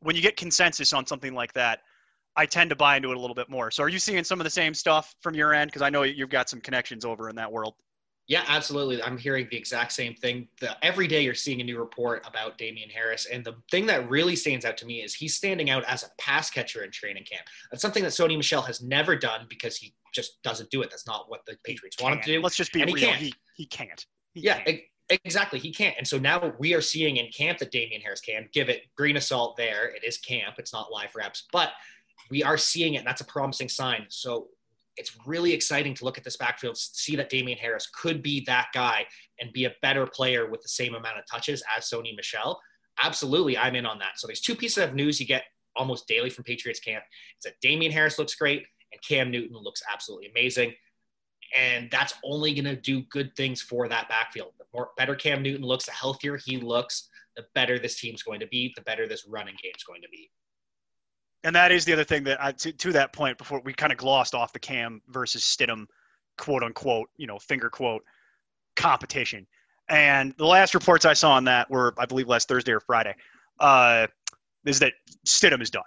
when 0.00 0.16
you 0.16 0.22
get 0.22 0.36
consensus 0.36 0.92
on 0.92 1.06
something 1.06 1.34
like 1.34 1.52
that, 1.52 1.80
I 2.36 2.46
tend 2.46 2.70
to 2.70 2.76
buy 2.76 2.96
into 2.96 3.10
it 3.10 3.16
a 3.16 3.20
little 3.20 3.34
bit 3.34 3.50
more. 3.50 3.70
So, 3.70 3.82
are 3.82 3.88
you 3.88 3.98
seeing 3.98 4.24
some 4.24 4.40
of 4.40 4.44
the 4.44 4.50
same 4.50 4.74
stuff 4.74 5.14
from 5.20 5.34
your 5.34 5.52
end? 5.52 5.70
Because 5.70 5.82
I 5.82 5.90
know 5.90 6.02
you've 6.02 6.30
got 6.30 6.48
some 6.48 6.60
connections 6.60 7.04
over 7.04 7.28
in 7.28 7.36
that 7.36 7.52
world. 7.52 7.74
Yeah, 8.30 8.44
absolutely. 8.46 9.02
I'm 9.02 9.18
hearing 9.18 9.48
the 9.50 9.56
exact 9.56 9.90
same 9.90 10.14
thing. 10.14 10.46
The, 10.60 10.76
every 10.84 11.08
day 11.08 11.24
you're 11.24 11.34
seeing 11.34 11.60
a 11.60 11.64
new 11.64 11.80
report 11.80 12.24
about 12.24 12.58
Damien 12.58 12.88
Harris. 12.88 13.26
And 13.26 13.44
the 13.44 13.56
thing 13.72 13.86
that 13.86 14.08
really 14.08 14.36
stands 14.36 14.64
out 14.64 14.76
to 14.76 14.86
me 14.86 15.02
is 15.02 15.12
he's 15.12 15.34
standing 15.34 15.68
out 15.68 15.82
as 15.82 16.04
a 16.04 16.10
pass 16.16 16.48
catcher 16.48 16.84
in 16.84 16.92
training 16.92 17.24
camp. 17.24 17.42
That's 17.72 17.82
something 17.82 18.04
that 18.04 18.10
Sony 18.10 18.36
Michel 18.36 18.62
has 18.62 18.80
never 18.82 19.16
done 19.16 19.46
because 19.48 19.76
he 19.76 19.94
just 20.14 20.40
doesn't 20.44 20.70
do 20.70 20.80
it. 20.80 20.90
That's 20.90 21.08
not 21.08 21.28
what 21.28 21.44
the 21.44 21.56
Patriots 21.64 22.00
want 22.00 22.14
him 22.14 22.20
to 22.20 22.26
do. 22.34 22.40
Let's 22.40 22.56
just 22.56 22.72
be 22.72 22.82
and 22.82 22.92
real. 22.92 22.98
He 22.98 23.04
can't. 23.04 23.20
He, 23.20 23.34
he 23.56 23.66
can't. 23.66 24.06
He 24.34 24.42
yeah, 24.42 24.62
can't. 24.62 24.78
exactly. 25.08 25.58
He 25.58 25.72
can't. 25.72 25.96
And 25.98 26.06
so 26.06 26.16
now 26.16 26.52
we 26.60 26.72
are 26.74 26.80
seeing 26.80 27.16
in 27.16 27.32
camp 27.32 27.58
that 27.58 27.72
Damien 27.72 28.00
Harris 28.00 28.20
can. 28.20 28.48
Give 28.52 28.68
it 28.68 28.82
green 28.96 29.16
assault 29.16 29.56
there. 29.56 29.88
It 29.88 30.04
is 30.04 30.18
camp. 30.18 30.54
It's 30.58 30.72
not 30.72 30.92
live 30.92 31.16
reps, 31.16 31.48
but 31.52 31.70
we 32.30 32.44
are 32.44 32.56
seeing 32.56 32.94
it. 32.94 32.98
And 32.98 33.06
that's 33.08 33.22
a 33.22 33.26
promising 33.26 33.68
sign. 33.68 34.06
So 34.08 34.50
it's 34.96 35.16
really 35.26 35.52
exciting 35.52 35.94
to 35.94 36.04
look 36.04 36.18
at 36.18 36.24
this 36.24 36.36
backfield, 36.36 36.76
see 36.76 37.16
that 37.16 37.30
Damien 37.30 37.58
Harris 37.58 37.88
could 37.94 38.22
be 38.22 38.42
that 38.46 38.68
guy 38.74 39.06
and 39.38 39.52
be 39.52 39.64
a 39.64 39.72
better 39.82 40.06
player 40.06 40.50
with 40.50 40.62
the 40.62 40.68
same 40.68 40.94
amount 40.94 41.18
of 41.18 41.24
touches 41.30 41.62
as 41.76 41.88
Sony 41.88 42.14
Michel. 42.16 42.60
Absolutely, 43.02 43.56
I'm 43.56 43.76
in 43.76 43.86
on 43.86 43.98
that. 44.00 44.18
So 44.18 44.26
there's 44.26 44.40
two 44.40 44.54
pieces 44.54 44.82
of 44.84 44.94
news 44.94 45.20
you 45.20 45.26
get 45.26 45.44
almost 45.76 46.06
daily 46.06 46.30
from 46.30 46.44
Patriots 46.44 46.80
camp. 46.80 47.04
It's 47.36 47.44
that 47.44 47.60
Damien 47.62 47.92
Harris 47.92 48.18
looks 48.18 48.34
great 48.34 48.66
and 48.92 49.00
Cam 49.02 49.30
Newton 49.30 49.56
looks 49.56 49.82
absolutely 49.90 50.28
amazing. 50.28 50.74
And 51.56 51.90
that's 51.90 52.14
only 52.24 52.52
going 52.54 52.64
to 52.64 52.80
do 52.80 53.02
good 53.10 53.34
things 53.36 53.60
for 53.60 53.88
that 53.88 54.08
backfield. 54.08 54.52
The 54.58 54.66
more 54.74 54.90
better 54.96 55.14
Cam 55.14 55.42
Newton 55.42 55.64
looks, 55.64 55.86
the 55.86 55.92
healthier 55.92 56.36
he 56.36 56.58
looks, 56.58 57.08
the 57.36 57.44
better 57.54 57.78
this 57.78 57.98
team's 57.98 58.22
going 58.22 58.40
to 58.40 58.46
be, 58.46 58.72
the 58.76 58.82
better 58.82 59.08
this 59.08 59.26
running 59.26 59.56
game's 59.62 59.82
going 59.82 60.02
to 60.02 60.08
be. 60.10 60.30
And 61.42 61.56
that 61.56 61.72
is 61.72 61.84
the 61.84 61.92
other 61.92 62.04
thing 62.04 62.24
that 62.24 62.42
I, 62.42 62.52
to, 62.52 62.72
to 62.72 62.92
that 62.92 63.12
point 63.12 63.38
before 63.38 63.60
we 63.64 63.72
kind 63.72 63.92
of 63.92 63.98
glossed 63.98 64.34
off 64.34 64.52
the 64.52 64.58
Cam 64.58 65.00
versus 65.08 65.42
Stidham, 65.42 65.86
quote 66.36 66.62
unquote, 66.62 67.08
you 67.16 67.26
know, 67.26 67.38
finger 67.38 67.70
quote 67.70 68.02
competition. 68.76 69.46
And 69.88 70.34
the 70.36 70.46
last 70.46 70.74
reports 70.74 71.04
I 71.04 71.14
saw 71.14 71.32
on 71.32 71.44
that 71.44 71.70
were, 71.70 71.94
I 71.98 72.06
believe, 72.06 72.28
last 72.28 72.46
Thursday 72.46 72.72
or 72.72 72.80
Friday, 72.80 73.14
uh, 73.58 74.06
is 74.64 74.78
that 74.80 74.92
Stidham 75.26 75.62
is 75.62 75.70
done. 75.70 75.82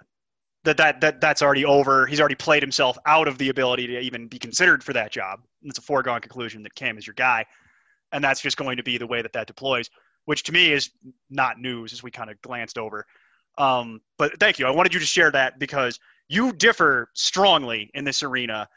That, 0.64 0.76
that 0.78 1.00
that 1.02 1.20
that's 1.20 1.42
already 1.42 1.64
over. 1.64 2.06
He's 2.06 2.20
already 2.20 2.34
played 2.34 2.62
himself 2.62 2.96
out 3.06 3.28
of 3.28 3.36
the 3.36 3.50
ability 3.50 3.86
to 3.88 4.00
even 4.00 4.28
be 4.28 4.38
considered 4.38 4.82
for 4.82 4.94
that 4.94 5.12
job. 5.12 5.40
It's 5.62 5.78
a 5.78 5.82
foregone 5.82 6.20
conclusion 6.20 6.62
that 6.62 6.74
Cam 6.74 6.96
is 6.96 7.06
your 7.06 7.14
guy, 7.14 7.44
and 8.12 8.24
that's 8.24 8.40
just 8.40 8.56
going 8.56 8.78
to 8.78 8.82
be 8.82 8.96
the 8.96 9.06
way 9.06 9.20
that 9.20 9.34
that 9.34 9.46
deploys. 9.46 9.90
Which 10.24 10.42
to 10.44 10.52
me 10.52 10.72
is 10.72 10.90
not 11.28 11.60
news, 11.60 11.92
as 11.92 12.02
we 12.02 12.10
kind 12.10 12.30
of 12.30 12.40
glanced 12.40 12.78
over. 12.78 13.04
Um, 13.58 14.00
but 14.18 14.38
thank 14.40 14.58
you. 14.58 14.66
I 14.66 14.70
wanted 14.70 14.94
you 14.94 15.00
to 15.00 15.06
share 15.06 15.30
that 15.30 15.58
because 15.58 15.98
you 16.28 16.52
differ 16.52 17.10
strongly 17.14 17.90
in 17.94 18.04
this 18.04 18.22
arena 18.22 18.68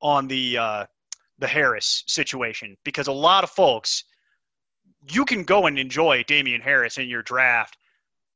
on 0.00 0.28
the 0.28 0.58
uh, 0.58 0.86
the 1.38 1.46
Harris 1.46 2.04
situation 2.06 2.76
because 2.84 3.06
a 3.06 3.12
lot 3.12 3.44
of 3.44 3.50
folks 3.50 4.04
you 5.10 5.24
can 5.24 5.44
go 5.44 5.66
and 5.66 5.78
enjoy 5.78 6.22
Damien 6.24 6.60
Harris 6.60 6.98
in 6.98 7.08
your 7.08 7.22
draft 7.22 7.76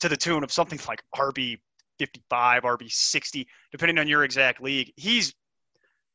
to 0.00 0.08
the 0.08 0.16
tune 0.16 0.44
of 0.44 0.52
something 0.52 0.78
like 0.86 1.02
RB 1.14 1.58
55, 1.98 2.62
RB 2.62 2.90
60, 2.90 3.46
depending 3.70 3.98
on 3.98 4.08
your 4.08 4.24
exact 4.24 4.60
league. 4.62 4.92
He's 4.96 5.34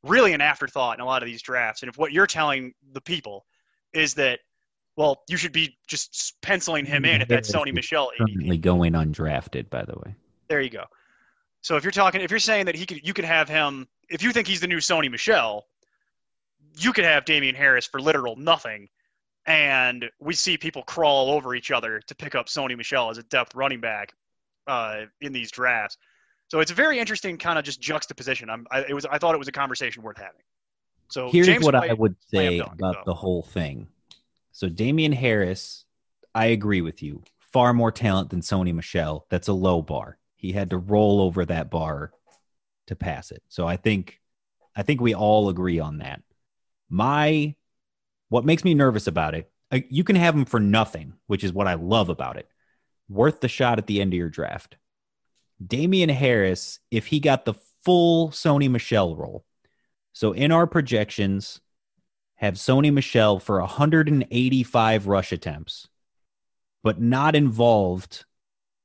really 0.04 0.34
an 0.34 0.42
afterthought 0.42 0.98
in 0.98 1.02
a 1.02 1.06
lot 1.06 1.22
of 1.22 1.28
these 1.28 1.42
drafts. 1.42 1.82
And 1.82 1.90
if 1.90 1.98
what 1.98 2.12
you're 2.12 2.28
telling 2.28 2.74
the 2.94 3.02
people 3.02 3.46
is 3.94 4.14
that, 4.16 4.40
well, 4.98 5.24
you 5.30 5.38
should 5.38 5.54
be 5.54 5.78
just 5.88 6.42
penciling 6.42 6.86
him 6.86 7.06
in 7.06 7.22
at 7.22 7.30
that 7.30 7.44
Sony 7.44 7.74
Michel 7.74 8.12
Currently 8.18 8.58
going 8.58 8.94
undrafted, 8.94 9.70
by 9.70 9.86
the 9.86 9.94
way. 9.94 10.16
There 10.50 10.60
you 10.60 10.72
go. 10.72 10.86
So 11.62 11.78
if 11.78 11.84
you're 11.84 11.92
talking, 11.92 12.22
if 12.22 12.32
you're 12.32 12.40
saying 12.40 12.66
that 12.66 12.76
he 12.76 12.86
could, 12.86 13.06
you 13.06 13.14
could 13.14 13.26
have 13.26 13.48
him. 13.48 13.88
If 14.10 14.24
you 14.24 14.32
think 14.32 14.48
he's 14.48 14.60
the 14.60 14.68
new 14.68 14.78
Sony 14.78 15.10
Michel, 15.10 15.68
you 16.80 16.94
could 16.94 17.04
have 17.04 17.26
Damien 17.26 17.56
Harris 17.56 17.86
for 17.86 18.02
literal 18.02 18.36
nothing, 18.36 18.90
and 19.46 20.10
we 20.20 20.34
see 20.34 20.58
people 20.58 20.82
crawl 20.84 21.30
over 21.30 21.54
each 21.54 21.72
other 21.72 22.02
to 22.08 22.16
pick 22.16 22.34
up 22.34 22.48
Sony 22.48 22.76
Michel 22.76 23.10
as 23.10 23.20
a 23.20 23.24
depth 23.24 23.54
running 23.54 23.80
back 23.80 24.14
uh, 24.66 25.02
in 25.22 25.32
these 25.32 25.52
drafts. 25.52 25.98
So 26.48 26.60
it's 26.60 26.72
a 26.72 26.76
very 26.76 26.98
interesting 26.98 27.38
kind 27.38 27.60
of 27.60 27.66
just 27.66 27.82
juxtaposition. 27.82 28.50
I'm, 28.50 28.66
I, 28.72 28.80
it 28.82 28.94
was, 28.94 29.06
I 29.06 29.18
thought 29.18 29.36
it 29.36 29.40
was 29.40 29.50
a 29.50 29.54
conversation 29.54 30.02
worth 30.02 30.18
having. 30.18 30.42
So 31.10 31.30
here's 31.30 31.46
James 31.46 31.66
what 31.66 31.74
White, 31.74 31.92
I 31.92 31.94
would 31.94 32.16
say 32.32 32.60
about 32.60 33.06
the 33.06 33.14
whole 33.14 33.44
thing. 33.44 33.88
So 34.58 34.70
Damien 34.70 35.12
Harris, 35.12 35.86
I 36.34 36.48
agree 36.48 36.82
with 36.82 37.04
you. 37.04 37.22
Far 37.38 37.74
more 37.74 37.92
talent 37.92 38.32
than 38.32 38.42
Sony 38.42 38.74
Michel. 38.74 39.28
That's 39.30 39.50
a 39.50 39.54
low 39.54 39.84
bar. 39.84 40.18
He 40.36 40.52
had 40.52 40.72
to 40.72 40.80
roll 40.80 41.22
over 41.22 41.46
that 41.46 41.70
bar 41.70 42.12
to 42.88 42.96
pass 42.96 43.30
it. 43.30 43.44
So 43.50 43.68
I 43.68 43.78
think 43.78 44.20
I 44.76 44.82
think 44.82 45.00
we 45.00 45.14
all 45.14 45.50
agree 45.50 45.78
on 45.78 46.00
that. 46.00 46.24
My 46.90 47.54
what 48.30 48.46
makes 48.46 48.64
me 48.64 48.74
nervous 48.74 49.06
about 49.06 49.36
it, 49.36 49.48
uh, 49.72 49.82
you 49.92 50.04
can 50.04 50.16
have 50.16 50.34
him 50.34 50.46
for 50.46 50.60
nothing, 50.60 51.14
which 51.28 51.44
is 51.44 51.54
what 51.54 51.68
I 51.68 51.76
love 51.76 52.10
about 52.10 52.38
it. 52.38 52.48
Worth 53.08 53.42
the 53.42 53.48
shot 53.48 53.78
at 53.78 53.86
the 53.86 54.02
end 54.02 54.12
of 54.14 54.18
your 54.18 54.28
draft. 54.28 54.76
Damien 55.64 56.10
Harris, 56.10 56.80
if 56.90 57.06
he 57.06 57.20
got 57.20 57.46
the 57.46 57.54
full 57.86 58.30
Sony 58.30 58.72
Michel 58.72 59.16
role. 59.16 59.46
So 60.14 60.32
in 60.32 60.52
our 60.52 60.66
projections, 60.66 61.62
have 62.38 62.56
Sony 62.56 62.92
Michel 62.92 63.40
for 63.40 63.60
185 63.60 65.08
rush 65.08 65.32
attempts, 65.32 65.88
but 66.84 67.00
not 67.02 67.36
involved 67.36 68.26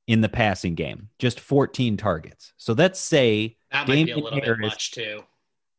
in 0.07 0.21
the 0.21 0.29
passing 0.29 0.75
game, 0.75 1.09
just 1.19 1.39
14 1.39 1.95
targets. 1.97 2.53
So 2.57 2.73
let's 2.73 2.99
say 2.99 3.57
That 3.71 3.87
might 3.87 3.93
be 3.95 4.01
a 4.01 4.05
Damian 4.07 4.23
little 4.23 4.39
bit 4.39 4.45
Harris- 4.45 4.59
much 4.61 4.91
too. 4.91 5.23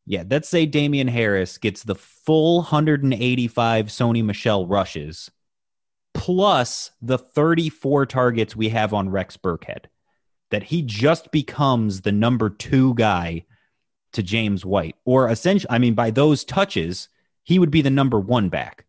yeah, 0.05 0.23
let's 0.29 0.49
say 0.49 0.65
Damien 0.65 1.07
Harris 1.07 1.57
gets 1.57 1.83
the 1.83 1.95
full 1.95 2.57
185 2.63 3.87
Sony 3.87 4.23
Michel 4.23 4.65
rushes 4.65 5.29
plus 6.13 6.91
the 7.01 7.17
34 7.17 8.05
targets 8.05 8.55
we 8.55 8.69
have 8.69 8.93
on 8.93 9.09
Rex 9.09 9.37
Burkhead. 9.37 9.85
That 10.51 10.63
he 10.63 10.81
just 10.81 11.31
becomes 11.31 12.01
the 12.01 12.11
number 12.13 12.49
two 12.49 12.93
guy 12.93 13.45
to 14.13 14.23
James 14.23 14.63
White. 14.63 14.95
Or 15.03 15.29
essentially, 15.29 15.69
I 15.69 15.79
mean, 15.79 15.93
by 15.95 16.11
those 16.11 16.45
touches, 16.45 17.09
he 17.45 17.57
would 17.59 17.71
be 17.71 17.81
the 17.81 17.89
number 17.89 18.19
one 18.19 18.49
back 18.49 18.85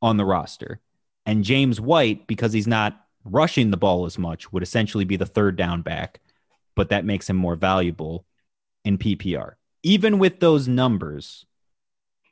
on 0.00 0.16
the 0.16 0.24
roster. 0.24 0.80
And 1.26 1.44
James 1.44 1.80
White, 1.80 2.26
because 2.26 2.52
he's 2.52 2.66
not 2.66 3.04
rushing 3.24 3.70
the 3.70 3.76
ball 3.76 4.06
as 4.06 4.16
much, 4.16 4.52
would 4.52 4.62
essentially 4.62 5.04
be 5.04 5.16
the 5.16 5.26
third 5.26 5.56
down 5.56 5.82
back, 5.82 6.20
but 6.74 6.88
that 6.88 7.04
makes 7.04 7.28
him 7.28 7.36
more 7.36 7.56
valuable 7.56 8.24
in 8.84 8.96
PPR. 8.96 9.54
Even 9.82 10.18
with 10.18 10.40
those 10.40 10.68
numbers, 10.68 11.44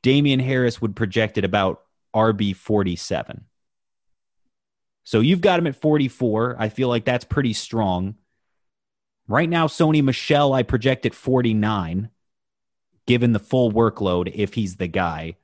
Damien 0.03 0.40
Harris 0.40 0.81
would 0.81 0.97
project 0.97 1.37
at 1.37 1.44
about 1.44 1.83
RB 2.14 2.55
47. 2.55 3.44
So 5.05 5.21
you've 5.21 5.40
got 5.40 5.59
him 5.59 5.66
at 5.66 5.77
44. 5.77 6.57
I 6.59 6.68
feel 6.68 6.88
like 6.88 7.05
that's 7.05 7.25
pretty 7.25 7.53
strong. 7.53 8.14
Right 9.27 9.49
now, 9.49 9.66
Sony 9.66 10.03
Michel, 10.03 10.53
I 10.53 10.62
project 10.62 11.05
at 11.05 11.14
49, 11.14 12.11
given 13.07 13.33
the 13.33 13.38
full 13.38 13.73
workload 13.73 14.31
if 14.35 14.55
he's 14.55 14.77
the 14.77 14.87
guy. 14.87 15.37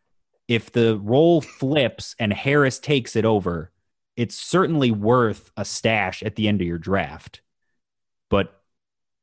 If 0.48 0.72
the 0.72 0.98
role 0.98 1.40
flips 1.40 2.14
and 2.18 2.32
Harris 2.32 2.78
takes 2.78 3.16
it 3.16 3.24
over, 3.24 3.70
it's 4.16 4.36
certainly 4.36 4.90
worth 4.90 5.50
a 5.56 5.64
stash 5.64 6.22
at 6.22 6.36
the 6.36 6.48
end 6.48 6.60
of 6.60 6.66
your 6.66 6.78
draft. 6.78 7.40
But 8.30 8.60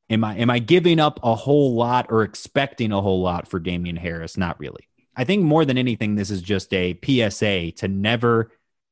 am 0.10 0.24
I 0.24 0.38
am 0.38 0.50
I 0.50 0.60
giving 0.60 1.00
up 1.00 1.20
a 1.24 1.36
whole 1.36 1.76
lot 1.76 2.08
or 2.10 2.24
expecting 2.24 2.92
a 2.92 3.02
whole 3.02 3.22
lot 3.22 3.48
for 3.48 3.60
Damien 3.60 3.96
Harris? 3.96 4.38
Not 4.38 4.60
really. 4.60 4.88
I 5.16 5.24
think 5.24 5.44
more 5.44 5.66
than 5.66 5.78
anything, 5.78 6.16
this 6.16 6.32
is 6.32 6.42
just 6.42 6.74
a 6.74 6.98
PSA 7.04 7.74
to 7.74 7.88
never, 7.88 8.52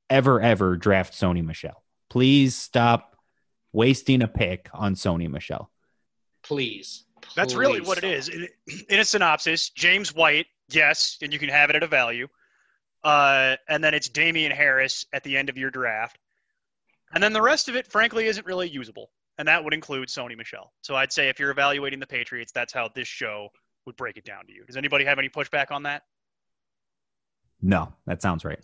ever, 0.10 0.42
ever 0.42 0.76
draft 0.76 1.14
Sony 1.14 1.44
Michel. 1.44 1.82
Please 2.10 2.56
stop 2.56 3.16
wasting 3.72 4.22
a 4.22 4.28
pick 4.28 4.70
on 4.74 4.96
Sony 4.96 5.30
Michel. 5.30 5.72
Please. 6.44 7.06
That's 7.36 7.56
really 7.56 7.82
what 7.82 7.98
it 7.98 8.04
is. 8.04 8.28
In, 8.28 8.48
in 8.90 9.00
a 9.00 9.06
synopsis, 9.06 9.70
James 9.70 10.14
White, 10.14 10.48
yes, 10.70 11.18
and 11.22 11.34
you 11.34 11.40
can 11.40 11.50
have 11.50 11.70
it 11.70 11.76
at 11.76 11.84
a 11.84 11.88
value. 11.88 12.28
Uh, 13.04 13.56
and 13.68 13.84
then 13.84 13.94
it's 13.94 14.10
Damien 14.10 14.52
Harris 14.52 15.06
at 15.14 15.24
the 15.24 15.38
end 15.38 15.50
of 15.50 15.58
your 15.58 15.72
draft. 15.72 16.18
And 17.14 17.24
then 17.24 17.34
the 17.34 17.42
rest 17.42 17.70
of 17.70 17.76
it, 17.76 17.88
frankly, 17.88 18.28
isn't 18.28 18.46
really 18.46 18.70
usable. 18.70 19.10
And 19.38 19.48
that 19.48 19.64
would 19.64 19.74
include 19.74 20.10
Sony 20.10 20.38
Michel. 20.38 20.74
So 20.82 20.96
I'd 20.96 21.14
say 21.14 21.30
if 21.30 21.40
you're 21.40 21.50
evaluating 21.50 22.00
the 22.00 22.08
Patriots, 22.08 22.52
that's 22.52 22.74
how 22.74 22.90
this 22.94 23.08
show 23.08 23.50
would 23.86 23.96
break 23.96 24.18
it 24.18 24.26
down 24.26 24.46
to 24.48 24.54
you. 24.54 24.66
Does 24.66 24.76
anybody 24.76 25.06
have 25.06 25.18
any 25.18 25.30
pushback 25.30 25.72
on 25.72 25.84
that? 25.84 26.04
No, 27.62 27.94
that 28.06 28.22
sounds 28.22 28.44
right. 28.44 28.60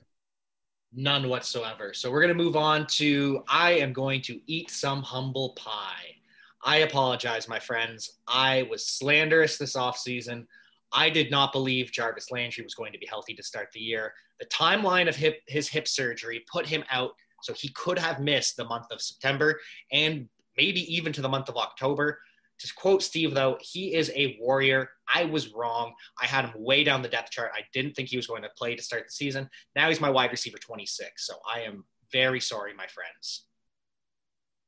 None 0.93 1.27
whatsoever. 1.27 1.93
So 1.93 2.11
we're 2.11 2.21
going 2.21 2.37
to 2.37 2.43
move 2.43 2.55
on 2.55 2.87
to 2.87 3.43
I 3.47 3.71
am 3.71 3.93
going 3.93 4.21
to 4.23 4.39
eat 4.47 4.69
some 4.69 5.01
humble 5.01 5.53
pie. 5.57 6.15
I 6.63 6.77
apologize, 6.77 7.47
my 7.47 7.59
friends. 7.59 8.17
I 8.27 8.67
was 8.69 8.87
slanderous 8.87 9.57
this 9.57 9.75
offseason. 9.75 10.45
I 10.95 11.09
did 11.09 11.29
not 11.29 11.51
believe 11.51 11.91
Jarvis 11.91 12.31
Landry 12.31 12.63
was 12.63 12.73
going 12.73 12.93
to 12.93 12.97
be 12.97 13.05
healthy 13.05 13.33
to 13.35 13.43
start 13.43 13.67
the 13.73 13.81
year. 13.81 14.13
The 14.39 14.45
timeline 14.45 15.09
of 15.09 15.15
hip, 15.15 15.41
his 15.45 15.67
hip 15.67 15.89
surgery 15.89 16.43
put 16.51 16.65
him 16.65 16.85
out, 16.89 17.11
so 17.43 17.53
he 17.53 17.69
could 17.69 17.99
have 17.99 18.21
missed 18.21 18.55
the 18.55 18.63
month 18.63 18.85
of 18.91 19.01
September 19.01 19.59
and 19.91 20.29
maybe 20.57 20.81
even 20.95 21.11
to 21.13 21.21
the 21.21 21.29
month 21.29 21.49
of 21.49 21.57
October. 21.57 22.19
To 22.59 22.73
quote 22.75 23.03
Steve, 23.03 23.33
though, 23.33 23.57
he 23.59 23.93
is 23.93 24.09
a 24.15 24.37
warrior. 24.39 24.89
I 25.13 25.25
was 25.25 25.53
wrong. 25.53 25.93
I 26.21 26.25
had 26.25 26.45
him 26.45 26.53
way 26.55 26.85
down 26.85 27.01
the 27.01 27.09
depth 27.09 27.31
chart. 27.31 27.51
I 27.53 27.61
didn't 27.73 27.93
think 27.93 28.07
he 28.07 28.15
was 28.15 28.27
going 28.27 28.43
to 28.43 28.49
play 28.57 28.75
to 28.75 28.81
start 28.81 29.03
the 29.05 29.11
season. 29.11 29.49
Now 29.75 29.89
he's 29.89 29.99
my 29.99 30.09
wide 30.09 30.31
receiver 30.31 30.57
26. 30.57 31.27
So 31.27 31.33
I 31.45 31.61
am 31.61 31.83
very 32.13 32.39
sorry, 32.39 32.73
my 32.73 32.87
friends. 32.87 33.47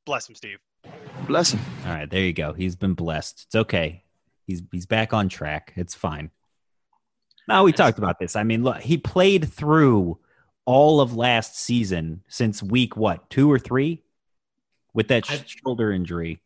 Bless 0.04 0.28
him, 0.28 0.34
Steve. 0.34 0.58
Bless 1.26 1.52
him. 1.52 1.60
All 1.86 1.92
right, 1.92 2.08
there 2.08 2.22
you 2.22 2.34
go. 2.34 2.52
He's 2.52 2.76
been 2.76 2.92
blessed. 2.92 3.44
It's 3.46 3.54
okay. 3.54 4.04
He's 4.48 4.62
he's 4.72 4.86
back 4.86 5.12
on 5.12 5.28
track. 5.28 5.74
It's 5.76 5.94
fine. 5.94 6.30
Now 7.46 7.64
we 7.64 7.72
talked 7.72 7.98
about 7.98 8.18
this. 8.18 8.34
I 8.34 8.42
mean, 8.42 8.64
look, 8.64 8.80
he 8.80 8.96
played 8.96 9.52
through 9.52 10.18
all 10.64 11.00
of 11.00 11.14
last 11.14 11.58
season 11.58 12.22
since 12.28 12.62
week 12.62 12.96
what 12.96 13.28
two 13.28 13.52
or 13.52 13.58
three 13.58 14.02
with 14.94 15.08
that 15.08 15.26
shoulder 15.26 15.92
injury, 15.92 16.40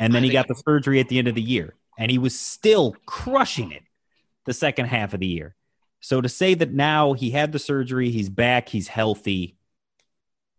and 0.00 0.12
then 0.12 0.24
I 0.24 0.26
he 0.26 0.32
got 0.32 0.48
the 0.48 0.56
surgery 0.56 0.98
at 0.98 1.08
the 1.08 1.18
end 1.18 1.28
of 1.28 1.36
the 1.36 1.42
year, 1.42 1.74
and 1.96 2.10
he 2.10 2.18
was 2.18 2.38
still 2.38 2.96
crushing 3.06 3.70
it 3.70 3.84
the 4.46 4.52
second 4.52 4.86
half 4.86 5.14
of 5.14 5.20
the 5.20 5.26
year. 5.26 5.54
So 6.00 6.20
to 6.20 6.28
say 6.28 6.54
that 6.54 6.72
now 6.72 7.12
he 7.12 7.30
had 7.30 7.52
the 7.52 7.60
surgery, 7.60 8.10
he's 8.10 8.28
back, 8.28 8.68
he's 8.68 8.88
healthy. 8.88 9.56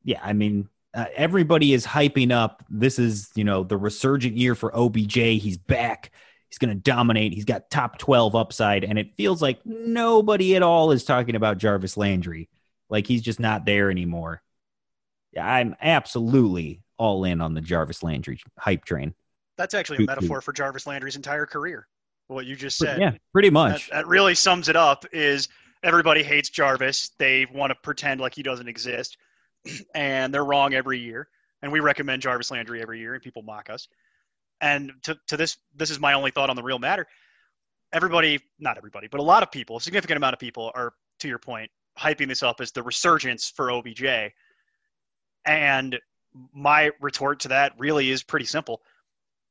Yeah, 0.05 0.21
I 0.23 0.31
mean, 0.31 0.69
uh, 0.93 1.05
everybody 1.15 1.73
is 1.73 1.85
hyping 1.85 2.31
up. 2.31 2.63
This 2.69 2.97
is, 2.97 3.29
you 3.35 3.43
know, 3.43 3.63
the 3.63 3.77
resurgent 3.77 4.35
year 4.35 4.55
for 4.55 4.75
OBJ. 4.75 5.13
He's 5.13 5.57
back. 5.57 6.11
He's 6.49 6.57
going 6.57 6.69
to 6.69 6.75
dominate. 6.75 7.33
He's 7.33 7.45
got 7.45 7.69
top 7.69 7.97
12 7.97 8.35
upside. 8.35 8.83
And 8.83 8.97
it 8.97 9.15
feels 9.17 9.41
like 9.41 9.65
nobody 9.65 10.55
at 10.55 10.63
all 10.63 10.91
is 10.91 11.03
talking 11.03 11.35
about 11.35 11.57
Jarvis 11.57 11.97
Landry. 11.97 12.49
Like 12.89 13.05
he's 13.05 13.21
just 13.21 13.39
not 13.39 13.65
there 13.65 13.91
anymore. 13.91 14.41
Yeah, 15.33 15.45
I'm 15.45 15.75
absolutely 15.81 16.81
all 16.97 17.25
in 17.25 17.41
on 17.41 17.53
the 17.53 17.61
Jarvis 17.61 18.01
Landry 18.01 18.39
hype 18.57 18.85
train. 18.85 19.13
That's 19.57 19.73
actually 19.73 20.03
a 20.03 20.07
metaphor 20.07 20.41
for 20.41 20.53
Jarvis 20.53 20.87
Landry's 20.87 21.15
entire 21.15 21.45
career. 21.45 21.87
What 22.27 22.45
you 22.45 22.55
just 22.55 22.77
said. 22.77 22.99
Yeah, 22.99 23.11
pretty 23.33 23.49
much. 23.49 23.89
That, 23.89 23.95
that 23.95 24.07
really 24.07 24.35
sums 24.35 24.69
it 24.69 24.75
up. 24.75 25.05
Is 25.11 25.47
everybody 25.83 26.23
hates 26.23 26.49
Jarvis? 26.49 27.11
They 27.17 27.45
want 27.53 27.71
to 27.71 27.75
pretend 27.75 28.19
like 28.19 28.35
he 28.35 28.43
doesn't 28.43 28.67
exist, 28.67 29.17
and 29.95 30.33
they're 30.33 30.45
wrong 30.45 30.73
every 30.73 30.99
year. 30.99 31.29
And 31.61 31.71
we 31.71 31.79
recommend 31.79 32.21
Jarvis 32.21 32.51
Landry 32.51 32.81
every 32.81 32.99
year, 32.99 33.13
and 33.13 33.23
people 33.23 33.41
mock 33.41 33.69
us. 33.69 33.87
And 34.61 34.91
to, 35.03 35.17
to 35.27 35.37
this, 35.37 35.57
this 35.75 35.91
is 35.91 35.99
my 35.99 36.13
only 36.13 36.31
thought 36.31 36.49
on 36.49 36.55
the 36.55 36.63
real 36.63 36.79
matter. 36.79 37.07
Everybody, 37.93 38.39
not 38.59 38.77
everybody, 38.77 39.07
but 39.07 39.19
a 39.19 39.23
lot 39.23 39.43
of 39.43 39.51
people, 39.51 39.77
a 39.77 39.81
significant 39.81 40.17
amount 40.17 40.33
of 40.33 40.39
people 40.39 40.71
are, 40.75 40.93
to 41.19 41.27
your 41.27 41.39
point, 41.39 41.71
hyping 41.97 42.27
this 42.27 42.43
up 42.43 42.59
as 42.61 42.71
the 42.71 42.83
resurgence 42.83 43.49
for 43.49 43.71
OBJ. 43.71 44.33
And 45.45 45.97
my 46.53 46.91
retort 46.99 47.39
to 47.41 47.47
that 47.49 47.73
really 47.77 48.11
is 48.11 48.23
pretty 48.23 48.45
simple. 48.45 48.81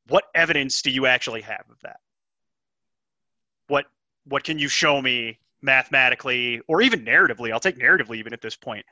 What 0.09 0.25
evidence 0.35 0.83
do 0.83 0.91
you 0.91 1.07
actually 1.07 1.41
have 1.43 1.65
of 1.71 1.81
that? 1.83 2.01
What 3.69 3.87
what 4.25 4.45
can 4.45 4.59
you 4.59 4.69
show 4.69 5.01
me 5.01 5.39
mathematically 5.63 6.61
or 6.69 6.83
even 6.83 7.05
narratively? 7.05 7.53
I'll 7.53 7.61
take 7.61 7.79
narratively 7.79 8.17
even 8.17 8.33
at 8.33 8.41
this 8.41 8.57
point 8.57 8.85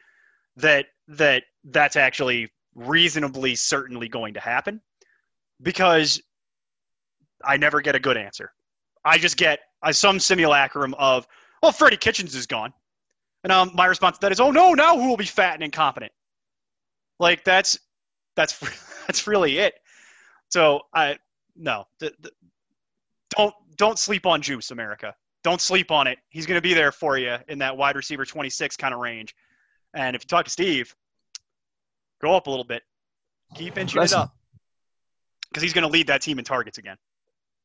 that 0.56 0.86
that 1.08 1.44
that's 1.64 1.96
actually 1.96 2.50
reasonably 2.74 3.54
certainly 3.54 4.08
going 4.08 4.34
to 4.34 4.40
happen 4.40 4.80
because 5.64 6.22
I 7.42 7.56
never 7.56 7.80
get 7.80 7.96
a 7.96 7.98
good 7.98 8.16
answer. 8.16 8.52
I 9.04 9.18
just 9.18 9.36
get 9.36 9.60
uh, 9.82 9.92
some 9.92 10.20
simulacrum 10.20 10.94
of, 10.94 11.26
well, 11.62 11.72
Freddie 11.72 11.96
Kitchens 11.96 12.34
is 12.34 12.46
gone. 12.46 12.72
And 13.42 13.52
um, 13.52 13.72
my 13.74 13.86
response 13.86 14.18
to 14.18 14.20
that 14.22 14.32
is, 14.32 14.40
oh 14.40 14.50
no, 14.50 14.72
now 14.72 14.98
who 14.98 15.08
will 15.08 15.16
be 15.16 15.24
fat 15.24 15.54
and 15.54 15.62
incompetent? 15.62 16.12
Like 17.18 17.44
that's 17.44 17.78
that's 18.36 18.58
that's 19.06 19.26
really 19.26 19.58
it. 19.58 19.74
So 20.50 20.82
I 20.94 21.18
no, 21.56 21.84
the, 21.98 22.12
the, 22.20 22.30
don't 23.36 23.54
don't 23.76 23.98
sleep 23.98 24.24
on 24.24 24.40
Juice, 24.40 24.70
America. 24.70 25.14
Don't 25.42 25.60
sleep 25.60 25.90
on 25.90 26.06
it. 26.06 26.18
He's 26.30 26.46
going 26.46 26.56
to 26.56 26.62
be 26.62 26.72
there 26.72 26.90
for 26.90 27.18
you 27.18 27.36
in 27.48 27.58
that 27.58 27.76
wide 27.76 27.96
receiver 27.96 28.24
26 28.24 28.78
kind 28.78 28.94
of 28.94 29.00
range. 29.00 29.34
And 29.92 30.16
if 30.16 30.22
you 30.24 30.26
talk 30.26 30.46
to 30.46 30.50
Steve, 30.50 30.94
go 32.22 32.34
up 32.34 32.46
a 32.46 32.50
little 32.50 32.64
bit. 32.64 32.82
Keep 33.54 33.76
inching 33.76 34.00
Listen. 34.00 34.20
it 34.20 34.22
up 34.22 34.34
because 35.54 35.62
he's 35.62 35.72
going 35.72 35.86
to 35.86 35.88
lead 35.88 36.08
that 36.08 36.20
team 36.20 36.40
in 36.40 36.44
targets 36.44 36.78
again. 36.78 36.96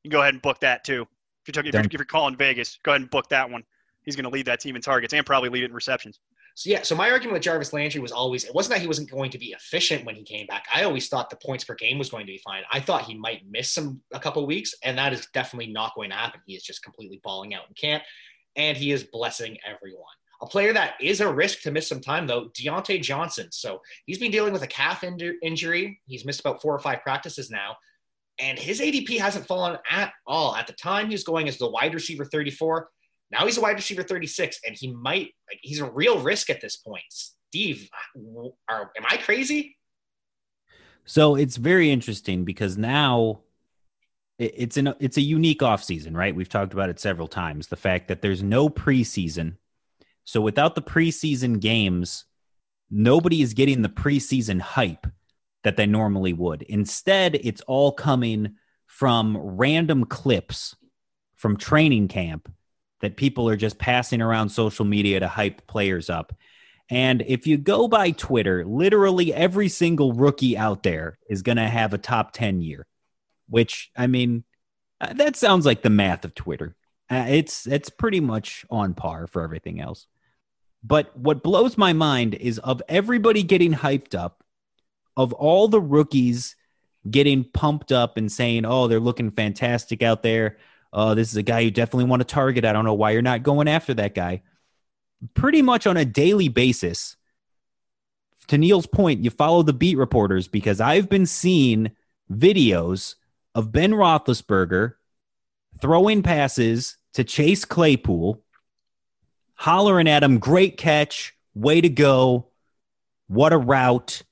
You 0.03 0.11
can 0.11 0.17
go 0.17 0.21
ahead 0.21 0.35
and 0.35 0.41
book 0.41 0.59
that 0.59 0.83
too. 0.83 1.01
If 1.01 1.47
you're, 1.47 1.53
talking, 1.53 1.69
if 1.69 1.73
you're, 1.73 1.81
Done. 1.81 1.85
if 1.91 1.93
you're 1.93 2.05
calling 2.05 2.37
Vegas, 2.37 2.77
go 2.83 2.91
ahead 2.91 3.01
and 3.01 3.09
book 3.09 3.27
that 3.29 3.49
one. 3.49 3.63
He's 4.03 4.15
going 4.15 4.25
to 4.25 4.29
lead 4.29 4.45
that 4.45 4.59
team 4.59 4.75
in 4.75 4.81
targets 4.81 5.13
and 5.13 5.25
probably 5.25 5.49
lead 5.49 5.63
it 5.63 5.69
in 5.69 5.73
receptions. 5.73 6.19
So 6.53 6.69
yeah, 6.69 6.83
so 6.83 6.95
my 6.95 7.09
argument 7.09 7.33
with 7.33 7.43
Jarvis 7.43 7.73
Landry 7.73 8.01
was 8.01 8.11
always 8.11 8.43
it 8.43 8.53
wasn't 8.53 8.75
that 8.75 8.81
he 8.81 8.87
wasn't 8.87 9.09
going 9.09 9.31
to 9.31 9.37
be 9.37 9.47
efficient 9.47 10.05
when 10.05 10.15
he 10.15 10.23
came 10.23 10.45
back. 10.45 10.65
I 10.73 10.83
always 10.83 11.07
thought 11.07 11.29
the 11.29 11.37
points 11.37 11.63
per 11.63 11.73
game 11.73 11.97
was 11.97 12.09
going 12.09 12.25
to 12.25 12.31
be 12.31 12.41
fine. 12.45 12.63
I 12.71 12.79
thought 12.79 13.03
he 13.03 13.17
might 13.17 13.43
miss 13.49 13.71
some 13.71 14.01
a 14.13 14.19
couple 14.19 14.45
weeks, 14.45 14.73
and 14.83 14.97
that 14.97 15.13
is 15.13 15.27
definitely 15.33 15.71
not 15.71 15.95
going 15.95 16.09
to 16.11 16.15
happen. 16.15 16.41
He 16.45 16.55
is 16.55 16.63
just 16.63 16.83
completely 16.83 17.19
balling 17.23 17.53
out 17.53 17.63
in 17.67 17.73
camp, 17.75 18.03
and 18.55 18.77
he 18.77 18.91
is 18.91 19.05
blessing 19.05 19.57
everyone. 19.65 20.03
A 20.41 20.47
player 20.47 20.71
that 20.73 20.93
is 21.01 21.21
a 21.21 21.31
risk 21.31 21.61
to 21.61 21.71
miss 21.71 21.87
some 21.87 21.99
time 21.99 22.25
though, 22.25 22.49
Diontae 22.49 23.01
Johnson. 23.01 23.47
So 23.51 23.81
he's 24.05 24.19
been 24.19 24.31
dealing 24.31 24.53
with 24.53 24.63
a 24.63 24.67
calf 24.67 25.01
inju- 25.01 25.35
injury. 25.41 25.99
He's 26.05 26.25
missed 26.25 26.39
about 26.39 26.61
four 26.61 26.73
or 26.73 26.79
five 26.79 27.01
practices 27.01 27.49
now, 27.49 27.75
and 28.39 28.57
his 28.57 28.79
ADP 28.79 29.19
hasn't 29.19 29.47
fallen 29.47 29.77
at 29.89 30.13
all. 30.25 30.55
At 30.55 30.67
the 30.67 30.73
time, 30.73 31.07
he 31.07 31.13
was 31.13 31.23
going 31.23 31.47
as 31.47 31.57
the 31.57 31.69
wide 31.69 31.93
receiver 31.93 32.25
34. 32.25 32.89
Now 33.31 33.45
he's 33.45 33.57
a 33.57 33.61
wide 33.61 33.75
receiver 33.75 34.03
36, 34.03 34.59
and 34.65 34.75
he 34.79 34.91
might 34.93 35.33
like 35.49 35.59
he's 35.61 35.79
a 35.79 35.89
real 35.91 36.19
risk 36.21 36.49
at 36.49 36.61
this 36.61 36.77
point. 36.77 37.03
Steve, 37.09 37.89
are, 38.69 38.91
am 38.97 39.05
I 39.07 39.17
crazy? 39.17 39.77
So 41.05 41.35
it's 41.35 41.57
very 41.57 41.89
interesting 41.89 42.45
because 42.45 42.77
now 42.77 43.39
it's 44.37 44.77
an 44.77 44.93
it's 44.99 45.17
a 45.17 45.21
unique 45.21 45.59
offseason, 45.59 46.15
right? 46.15 46.35
We've 46.35 46.49
talked 46.49 46.73
about 46.73 46.89
it 46.89 46.99
several 46.99 47.27
times. 47.27 47.67
The 47.67 47.75
fact 47.75 48.07
that 48.07 48.21
there's 48.21 48.41
no 48.41 48.69
preseason. 48.69 49.55
So 50.29 50.41
without 50.41 50.75
the 50.75 50.83
preseason 50.83 51.59
games, 51.59 52.25
nobody 52.91 53.41
is 53.41 53.55
getting 53.55 53.81
the 53.81 53.89
preseason 53.89 54.61
hype 54.61 55.07
that 55.63 55.75
they 55.75 55.87
normally 55.87 56.33
would. 56.33 56.61
Instead, 56.61 57.33
it's 57.33 57.61
all 57.61 57.91
coming 57.91 58.53
from 58.85 59.35
random 59.35 60.05
clips 60.05 60.75
from 61.35 61.57
training 61.57 62.09
camp 62.09 62.47
that 63.01 63.17
people 63.17 63.49
are 63.49 63.55
just 63.55 63.79
passing 63.79 64.21
around 64.21 64.49
social 64.49 64.85
media 64.85 65.19
to 65.19 65.27
hype 65.27 65.65
players 65.65 66.11
up. 66.11 66.31
And 66.91 67.23
if 67.25 67.47
you 67.47 67.57
go 67.57 67.87
by 67.87 68.11
Twitter, 68.11 68.63
literally 68.63 69.33
every 69.33 69.67
single 69.67 70.13
rookie 70.13 70.55
out 70.55 70.83
there 70.83 71.17
is 71.27 71.41
going 71.41 71.57
to 71.57 71.67
have 71.67 71.95
a 71.95 71.97
top 71.97 72.33
10 72.33 72.61
year, 72.61 72.85
which 73.47 73.89
I 73.97 74.05
mean, 74.05 74.43
uh, 75.01 75.11
that 75.13 75.35
sounds 75.35 75.65
like 75.65 75.81
the 75.81 75.89
math 75.89 76.23
of 76.23 76.35
Twitter. 76.35 76.75
Uh, 77.09 77.25
it's 77.29 77.65
it's 77.65 77.89
pretty 77.89 78.19
much 78.19 78.63
on 78.69 78.93
par 78.93 79.25
for 79.25 79.41
everything 79.41 79.81
else. 79.81 80.05
But 80.83 81.15
what 81.17 81.43
blows 81.43 81.77
my 81.77 81.93
mind 81.93 82.35
is 82.35 82.57
of 82.59 82.81
everybody 82.87 83.43
getting 83.43 83.73
hyped 83.73 84.15
up, 84.15 84.43
of 85.17 85.33
all 85.33 85.67
the 85.67 85.81
rookies 85.81 86.55
getting 87.09 87.43
pumped 87.43 87.91
up 87.91 88.17
and 88.17 88.31
saying, 88.31 88.65
"Oh, 88.65 88.87
they're 88.87 88.99
looking 88.99 89.31
fantastic 89.31 90.01
out 90.01 90.23
there. 90.23 90.57
Oh, 90.91 91.15
this 91.15 91.29
is 91.29 91.37
a 91.37 91.43
guy 91.43 91.59
you 91.59 91.71
definitely 91.71 92.05
want 92.05 92.21
to 92.21 92.25
target. 92.25 92.65
I 92.65 92.73
don't 92.73 92.85
know 92.85 92.93
why 92.93 93.11
you're 93.11 93.21
not 93.21 93.43
going 93.43 93.67
after 93.67 93.93
that 93.95 94.15
guy." 94.15 94.41
Pretty 95.33 95.61
much 95.61 95.85
on 95.85 95.97
a 95.97 96.05
daily 96.05 96.47
basis. 96.47 97.17
To 98.47 98.57
Neil's 98.57 98.87
point, 98.87 99.23
you 99.23 99.29
follow 99.29 99.63
the 99.63 99.73
beat 99.73 99.97
reporters 99.97 100.47
because 100.47 100.81
I've 100.81 101.09
been 101.09 101.25
seeing 101.25 101.91
videos 102.31 103.15
of 103.53 103.71
Ben 103.71 103.91
Roethlisberger 103.91 104.93
throwing 105.81 106.23
passes 106.23 106.97
to 107.13 107.23
Chase 107.23 107.65
Claypool, 107.65 108.41
hollering 109.59 110.07
at 110.07 110.23
him, 110.23 110.39
"Great 110.39 110.77
catch, 110.77 111.35
way 111.53 111.81
to 111.81 111.89
go, 111.89 112.47
what 113.27 113.51
a 113.51 113.57
route!" 113.57 114.23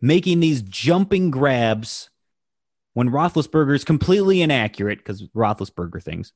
Making 0.00 0.40
these 0.40 0.62
jumping 0.62 1.30
grabs 1.30 2.10
when 2.92 3.10
Roethlisberger 3.10 3.74
is 3.74 3.84
completely 3.84 4.40
inaccurate 4.40 4.98
because 4.98 5.22
Roethlisberger 5.28 6.02
things. 6.02 6.32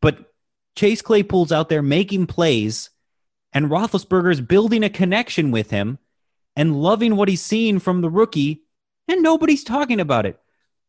But 0.00 0.32
Chase 0.74 1.02
Claypool's 1.02 1.52
out 1.52 1.68
there 1.68 1.82
making 1.82 2.26
plays, 2.26 2.90
and 3.52 3.66
Roethlisberger's 3.66 4.40
building 4.40 4.82
a 4.82 4.90
connection 4.90 5.50
with 5.50 5.70
him 5.70 5.98
and 6.56 6.80
loving 6.80 7.16
what 7.16 7.28
he's 7.28 7.42
seeing 7.42 7.78
from 7.78 8.00
the 8.00 8.10
rookie, 8.10 8.64
and 9.06 9.22
nobody's 9.22 9.64
talking 9.64 10.00
about 10.00 10.26
it. 10.26 10.40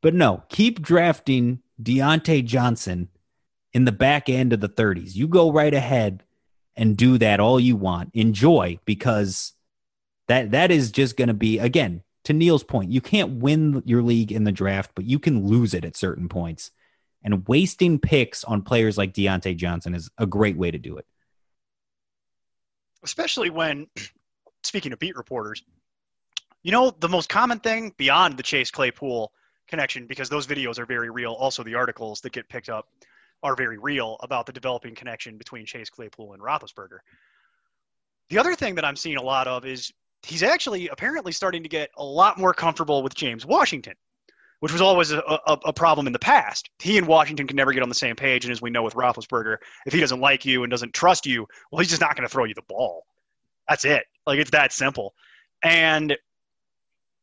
But 0.02 0.14
no, 0.14 0.44
keep 0.50 0.82
drafting 0.82 1.60
Diontae 1.82 2.46
Johnson 2.46 3.10
in 3.74 3.86
the 3.86 3.92
back 3.92 4.30
end 4.30 4.54
of 4.54 4.62
the 4.62 4.70
30s. 4.70 5.16
You 5.16 5.28
go 5.28 5.52
right 5.52 5.74
ahead 5.74 6.24
and 6.76 6.98
do 6.98 7.18
that 7.18 7.40
all 7.40 7.60
you 7.60 7.76
want. 7.76 8.12
Enjoy 8.14 8.80
because 8.86 9.54
that 10.28 10.52
that 10.52 10.72
is 10.72 10.92
just 10.92 11.18
going 11.18 11.28
to 11.30 11.34
be 11.34 11.60
again 11.60 12.04
to 12.26 12.34
Neil's 12.34 12.64
point. 12.64 12.92
You 12.92 13.02
can't 13.02 13.40
win 13.40 13.84
your 13.86 14.02
league 14.02 14.32
in 14.32 14.44
the 14.44 14.52
draft, 14.52 14.92
but 14.96 15.06
you 15.06 15.20
can 15.20 15.46
lose 15.48 15.74
it 15.74 15.86
at 15.86 15.96
certain 15.96 16.28
points. 16.30 16.72
And 17.24 17.48
wasting 17.48 18.00
picks 18.00 18.44
on 18.44 18.62
players 18.62 18.98
like 18.98 19.14
Diontae 19.14 19.56
Johnson 19.58 19.96
is 19.96 20.10
a 20.18 20.28
great 20.28 20.58
way 20.58 20.72
to 20.72 20.78
do 20.78 20.98
it. 20.98 21.06
especially 23.06 23.50
when 23.50 23.88
speaking 24.64 24.92
of 24.92 25.00
beat 25.00 25.16
reporters 25.16 25.64
you 26.64 26.72
know 26.72 26.92
the 27.00 27.08
most 27.08 27.30
common 27.30 27.60
thing 27.60 27.94
beyond 27.98 28.36
the 28.36 28.44
chase 28.44 28.72
claypool 28.72 29.32
connection 29.68 30.08
because 30.08 30.28
those 30.30 30.46
videos 30.48 30.78
are 30.80 30.86
very 30.86 31.10
real 31.10 31.32
also 31.34 31.64
the 31.64 31.76
articles 31.76 32.20
that 32.22 32.34
get 32.34 32.50
picked 32.50 32.70
up 32.70 32.90
are 33.46 33.56
very 33.56 33.78
real 33.78 34.18
about 34.22 34.46
the 34.46 34.52
developing 34.52 34.96
connection 34.96 35.38
between 35.38 35.66
chase 35.66 35.90
claypool 35.90 36.34
and 36.34 36.42
roethlisberger 36.42 36.98
the 38.30 38.38
other 38.38 38.56
thing 38.56 38.76
that 38.76 38.84
i'm 38.84 38.96
seeing 38.96 39.18
a 39.18 39.22
lot 39.22 39.48
of 39.48 39.66
is 39.66 39.94
he's 40.24 40.44
actually 40.44 40.88
apparently 40.90 41.32
starting 41.32 41.64
to 41.64 41.70
get 41.70 41.90
a 41.98 42.04
lot 42.04 42.38
more 42.38 42.54
comfortable 42.54 43.04
with 43.04 43.14
james 43.14 43.46
washington 43.46 43.94
which 44.62 44.72
was 44.72 44.82
always 44.82 45.12
a, 45.12 45.20
a, 45.20 45.60
a 45.66 45.74
problem 45.74 46.08
in 46.08 46.14
the 46.14 46.18
past. 46.18 46.70
He 46.80 46.98
and 46.98 47.06
Washington 47.06 47.46
can 47.46 47.56
never 47.56 47.74
get 47.74 47.84
on 47.84 47.90
the 47.90 47.94
same 47.94 48.16
page, 48.16 48.46
and 48.46 48.52
as 48.52 48.62
we 48.62 48.70
know 48.70 48.84
with 48.84 48.96
Roethlisberger, 48.96 49.58
if 49.86 49.94
he 49.94 50.00
doesn't 50.00 50.20
like 50.20 50.46
you 50.46 50.64
and 50.64 50.72
doesn't 50.72 50.94
trust 50.94 51.26
you, 51.28 51.46
well, 51.72 51.80
he's 51.80 51.90
just 51.90 52.02
not 52.02 52.16
going 52.16 52.28
to 52.28 52.32
throw 52.32 52.46
you 52.46 52.56
the 52.56 52.64
ball. 52.64 53.06
That's 53.70 53.86
it. 53.86 54.06
Like 54.26 54.40
it's 54.40 54.52
that 54.52 54.72
simple. 54.72 55.14
And 55.62 56.18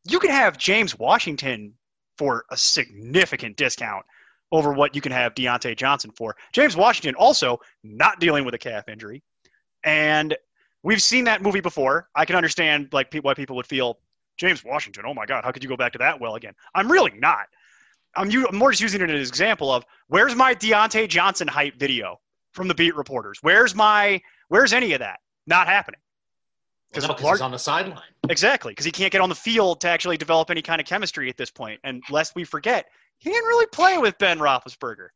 you 0.04 0.18
can 0.18 0.30
have 0.30 0.58
James 0.58 0.98
Washington 0.98 1.74
for 2.16 2.44
a 2.50 2.56
significant 2.56 3.56
discount 3.56 4.04
over 4.52 4.72
what 4.72 4.94
you 4.94 5.00
can 5.00 5.10
have 5.10 5.34
Diontae 5.34 5.76
Johnson 5.76 6.12
for. 6.16 6.36
James 6.52 6.76
Washington 6.76 7.14
also 7.16 7.58
not 7.82 8.20
dealing 8.20 8.44
with 8.44 8.54
a 8.54 8.58
calf 8.58 8.88
injury, 8.88 9.22
and 9.82 10.36
we've 10.82 11.02
seen 11.02 11.24
that 11.24 11.42
movie 11.42 11.60
before. 11.60 12.08
I 12.14 12.24
can 12.24 12.36
understand 12.36 12.90
like 12.92 13.10
pe- 13.10 13.20
why 13.20 13.34
people 13.34 13.56
would 13.56 13.66
feel 13.66 13.98
James 14.36 14.62
Washington. 14.64 15.04
Oh 15.06 15.14
my 15.14 15.26
God, 15.26 15.44
how 15.44 15.50
could 15.50 15.62
you 15.64 15.68
go 15.68 15.76
back 15.76 15.92
to 15.92 15.98
that 15.98 16.20
well 16.20 16.36
again? 16.36 16.54
I'm 16.74 16.90
really 16.92 17.12
not. 17.18 17.46
I'm, 18.14 18.30
u- 18.30 18.46
I'm 18.46 18.56
more 18.56 18.70
just 18.70 18.82
using 18.82 19.00
it 19.00 19.08
as 19.10 19.14
an 19.14 19.20
example 19.20 19.72
of 19.72 19.84
where's 20.08 20.34
my 20.34 20.54
Diontae 20.54 21.08
Johnson 21.08 21.48
hype 21.48 21.78
video 21.78 22.20
from 22.52 22.68
the 22.68 22.74
beat 22.74 22.94
reporters? 22.94 23.38
Where's 23.40 23.74
my 23.74 24.20
where's 24.48 24.74
any 24.74 24.92
of 24.92 24.98
that? 25.00 25.20
Not 25.46 25.66
happening. 25.66 26.00
Well, 26.94 27.08
no, 27.08 27.14
large- 27.24 27.36
he's 27.38 27.40
on 27.40 27.50
the 27.52 27.58
sideline. 27.58 28.02
Exactly, 28.28 28.72
because 28.72 28.84
he 28.84 28.92
can't 28.92 29.10
get 29.10 29.22
on 29.22 29.30
the 29.30 29.34
field 29.34 29.80
to 29.80 29.88
actually 29.88 30.18
develop 30.18 30.50
any 30.50 30.60
kind 30.60 30.78
of 30.80 30.86
chemistry 30.86 31.30
at 31.30 31.38
this 31.38 31.50
point. 31.50 31.80
And 31.84 32.02
lest 32.10 32.34
we 32.34 32.44
forget, 32.44 32.86
he 33.18 33.30
didn't 33.30 33.46
really 33.46 33.66
play 33.66 33.98
with 33.98 34.18
Ben 34.18 34.38
Roethlisberger. 34.38 35.08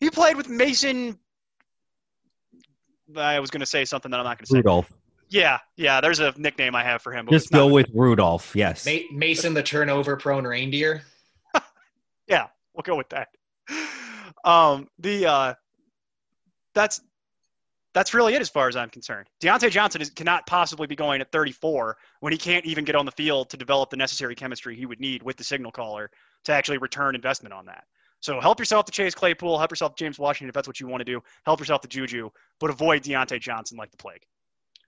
He 0.00 0.10
played 0.10 0.36
with 0.36 0.48
Mason. 0.48 1.18
I 3.16 3.40
was 3.40 3.50
going 3.50 3.60
to 3.60 3.66
say 3.66 3.84
something 3.84 4.10
that 4.10 4.20
I'm 4.20 4.24
not 4.24 4.38
going 4.38 4.44
to 4.44 4.50
say. 4.50 4.58
Rudolph. 4.58 4.92
Yeah, 5.30 5.58
yeah. 5.76 6.00
There's 6.00 6.20
a 6.20 6.34
nickname 6.36 6.74
I 6.74 6.82
have 6.84 7.02
for 7.02 7.12
him. 7.12 7.26
But 7.26 7.32
Just 7.32 7.50
go 7.50 7.66
with 7.66 7.86
Rudolph. 7.94 8.54
Yes. 8.56 8.86
Ma- 8.86 9.16
Mason, 9.16 9.54
the 9.54 9.62
turnover-prone 9.62 10.44
reindeer. 10.44 11.02
Yeah, 12.28 12.48
we'll 12.74 12.82
go 12.82 12.94
with 12.94 13.08
that. 13.08 13.28
Um, 14.44 14.86
the 14.98 15.26
uh, 15.26 15.54
that's 16.74 17.00
that's 17.94 18.14
really 18.14 18.34
it 18.34 18.40
as 18.40 18.48
far 18.48 18.68
as 18.68 18.76
I'm 18.76 18.90
concerned. 18.90 19.28
Diontae 19.40 19.70
Johnson 19.70 20.02
is, 20.02 20.10
cannot 20.10 20.46
possibly 20.46 20.86
be 20.86 20.94
going 20.94 21.20
at 21.20 21.32
34 21.32 21.96
when 22.20 22.32
he 22.32 22.38
can't 22.38 22.64
even 22.66 22.84
get 22.84 22.94
on 22.96 23.06
the 23.06 23.12
field 23.12 23.50
to 23.50 23.56
develop 23.56 23.90
the 23.90 23.96
necessary 23.96 24.34
chemistry 24.34 24.76
he 24.76 24.86
would 24.86 25.00
need 25.00 25.22
with 25.22 25.36
the 25.36 25.44
signal 25.44 25.72
caller 25.72 26.10
to 26.44 26.52
actually 26.52 26.78
return 26.78 27.14
investment 27.14 27.52
on 27.52 27.66
that. 27.66 27.84
So 28.20 28.40
help 28.40 28.58
yourself 28.58 28.84
to 28.86 28.92
Chase 28.92 29.14
Claypool, 29.14 29.58
help 29.58 29.70
yourself 29.70 29.94
to 29.94 30.04
James 30.04 30.18
Washington 30.18 30.48
if 30.48 30.54
that's 30.54 30.66
what 30.66 30.80
you 30.80 30.88
want 30.88 31.00
to 31.00 31.04
do. 31.04 31.22
Help 31.44 31.60
yourself 31.60 31.82
to 31.82 31.88
Juju, 31.88 32.30
but 32.58 32.70
avoid 32.70 33.02
Diontae 33.02 33.40
Johnson 33.40 33.78
like 33.78 33.90
the 33.90 33.96
plague. 33.96 34.24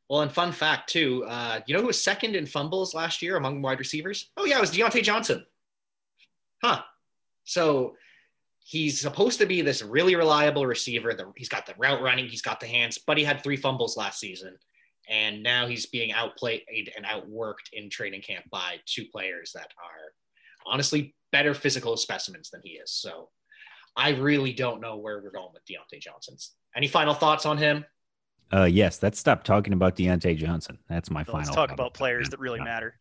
Well, 0.08 0.22
and 0.22 0.32
fun 0.32 0.50
fact 0.50 0.90
too, 0.90 1.24
uh, 1.28 1.60
you 1.66 1.74
know 1.74 1.80
who 1.80 1.86
was 1.86 2.02
second 2.02 2.34
in 2.34 2.44
fumbles 2.44 2.94
last 2.94 3.22
year 3.22 3.36
among 3.36 3.62
wide 3.62 3.78
receivers? 3.78 4.30
Oh 4.36 4.44
yeah, 4.44 4.58
it 4.58 4.60
was 4.60 4.72
Diontae 4.72 5.04
Johnson. 5.04 5.46
Huh. 6.62 6.82
So 7.44 7.94
he's 8.58 9.00
supposed 9.00 9.38
to 9.38 9.46
be 9.46 9.62
this 9.62 9.82
really 9.82 10.16
reliable 10.16 10.66
receiver. 10.66 11.14
The, 11.14 11.32
he's 11.36 11.48
got 11.48 11.66
the 11.66 11.74
route 11.78 12.02
running, 12.02 12.26
he's 12.26 12.42
got 12.42 12.58
the 12.58 12.66
hands, 12.66 12.98
but 12.98 13.18
he 13.18 13.24
had 13.24 13.42
three 13.42 13.56
fumbles 13.56 13.96
last 13.96 14.18
season, 14.18 14.56
and 15.08 15.44
now 15.44 15.68
he's 15.68 15.86
being 15.86 16.12
outplayed 16.12 16.62
and 16.96 17.06
outworked 17.06 17.72
in 17.72 17.88
training 17.88 18.22
camp 18.22 18.44
by 18.50 18.76
two 18.86 19.04
players 19.12 19.52
that 19.54 19.72
are 19.78 20.12
honestly 20.66 21.14
better 21.32 21.54
physical 21.54 21.96
specimens 21.96 22.50
than 22.50 22.60
he 22.64 22.70
is. 22.72 22.92
So 22.92 23.28
I 23.96 24.10
really 24.10 24.52
don't 24.52 24.80
know 24.80 24.96
where 24.96 25.20
we're 25.22 25.30
going 25.32 25.50
with 25.52 25.62
Diontae 25.64 26.00
Johnson. 26.00 26.36
Any 26.76 26.88
final 26.88 27.14
thoughts 27.14 27.46
on 27.46 27.58
him? 27.58 27.84
Uh, 28.52 28.64
yes. 28.64 29.02
Let's 29.02 29.18
stop 29.18 29.44
talking 29.44 29.72
about 29.72 29.96
Diontae 29.96 30.36
Johnson. 30.36 30.78
That's 30.88 31.10
my 31.10 31.22
So 31.22 31.32
final. 31.32 31.46
let's 31.46 31.54
talk 31.54 31.72
about 31.72 31.94
players 31.94 32.28
that 32.30 32.40
really 32.40 32.60
matter. 32.60 32.99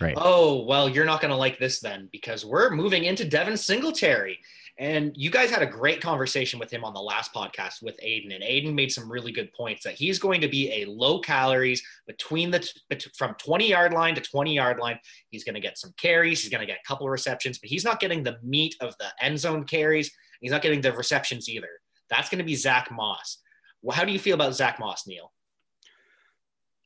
Right. 0.00 0.14
Oh, 0.16 0.62
well, 0.64 0.88
you're 0.88 1.04
not 1.04 1.20
going 1.20 1.30
to 1.30 1.36
like 1.36 1.58
this 1.58 1.80
then 1.80 2.08
because 2.12 2.44
we're 2.44 2.70
moving 2.70 3.04
into 3.04 3.24
Devin 3.24 3.56
Singletary. 3.56 4.38
And 4.78 5.12
you 5.16 5.30
guys 5.30 5.50
had 5.50 5.62
a 5.62 5.66
great 5.66 6.02
conversation 6.02 6.58
with 6.58 6.70
him 6.70 6.84
on 6.84 6.92
the 6.92 7.00
last 7.00 7.32
podcast 7.32 7.82
with 7.82 7.98
Aiden. 8.04 8.34
And 8.34 8.44
Aiden 8.44 8.74
made 8.74 8.92
some 8.92 9.10
really 9.10 9.32
good 9.32 9.50
points 9.54 9.82
that 9.84 9.94
he's 9.94 10.18
going 10.18 10.42
to 10.42 10.48
be 10.48 10.70
a 10.70 10.84
low 10.84 11.18
calories 11.18 11.82
between 12.06 12.50
the 12.50 12.68
bet- 12.90 13.06
from 13.16 13.34
20 13.42 13.70
yard 13.70 13.94
line 13.94 14.14
to 14.14 14.20
20 14.20 14.54
yard 14.54 14.78
line. 14.78 14.98
He's 15.30 15.44
going 15.44 15.54
to 15.54 15.62
get 15.62 15.78
some 15.78 15.94
carries. 15.96 16.42
He's 16.42 16.50
going 16.50 16.60
to 16.60 16.66
get 16.66 16.78
a 16.84 16.86
couple 16.86 17.06
of 17.06 17.10
receptions, 17.10 17.58
but 17.58 17.70
he's 17.70 17.84
not 17.84 18.00
getting 18.00 18.22
the 18.22 18.36
meat 18.42 18.76
of 18.82 18.94
the 18.98 19.06
end 19.22 19.40
zone 19.40 19.64
carries. 19.64 20.10
He's 20.40 20.52
not 20.52 20.60
getting 20.60 20.82
the 20.82 20.92
receptions 20.92 21.48
either. 21.48 21.70
That's 22.10 22.28
going 22.28 22.38
to 22.38 22.44
be 22.44 22.54
Zach 22.54 22.90
Moss. 22.92 23.38
Well, 23.80 23.96
how 23.96 24.04
do 24.04 24.12
you 24.12 24.18
feel 24.18 24.34
about 24.34 24.54
Zach 24.54 24.78
Moss, 24.78 25.06
Neil? 25.06 25.32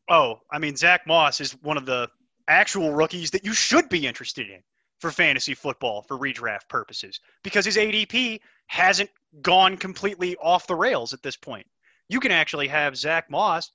Oh, 0.09 0.37
I 0.53 0.59
mean, 0.59 0.77
Zach 0.77 1.07
Moss 1.07 1.41
is 1.41 1.53
one 1.63 1.77
of 1.77 1.87
the 1.87 2.09
actual 2.51 2.93
rookies 2.93 3.31
that 3.31 3.45
you 3.45 3.55
should 3.55 3.89
be 3.89 4.07
interested 4.07 4.51
in 4.51 4.61
for 4.99 5.11
fantasy 5.11 5.55
football 5.55 6.03
for 6.03 6.19
redraft 6.19 6.69
purposes 6.69 7.21
because 7.43 7.65
his 7.65 7.77
ADP 7.77 8.41
hasn't 8.67 9.09
gone 9.41 9.77
completely 9.77 10.37
off 10.37 10.67
the 10.67 10.75
rails 10.75 11.15
at 11.15 11.23
this 11.23 11.37
point. 11.37 11.67
You 12.09 12.19
can 12.21 12.33
actually 12.33 12.67
have 12.69 12.97
Zach 12.97 13.31
Moss 13.31 13.71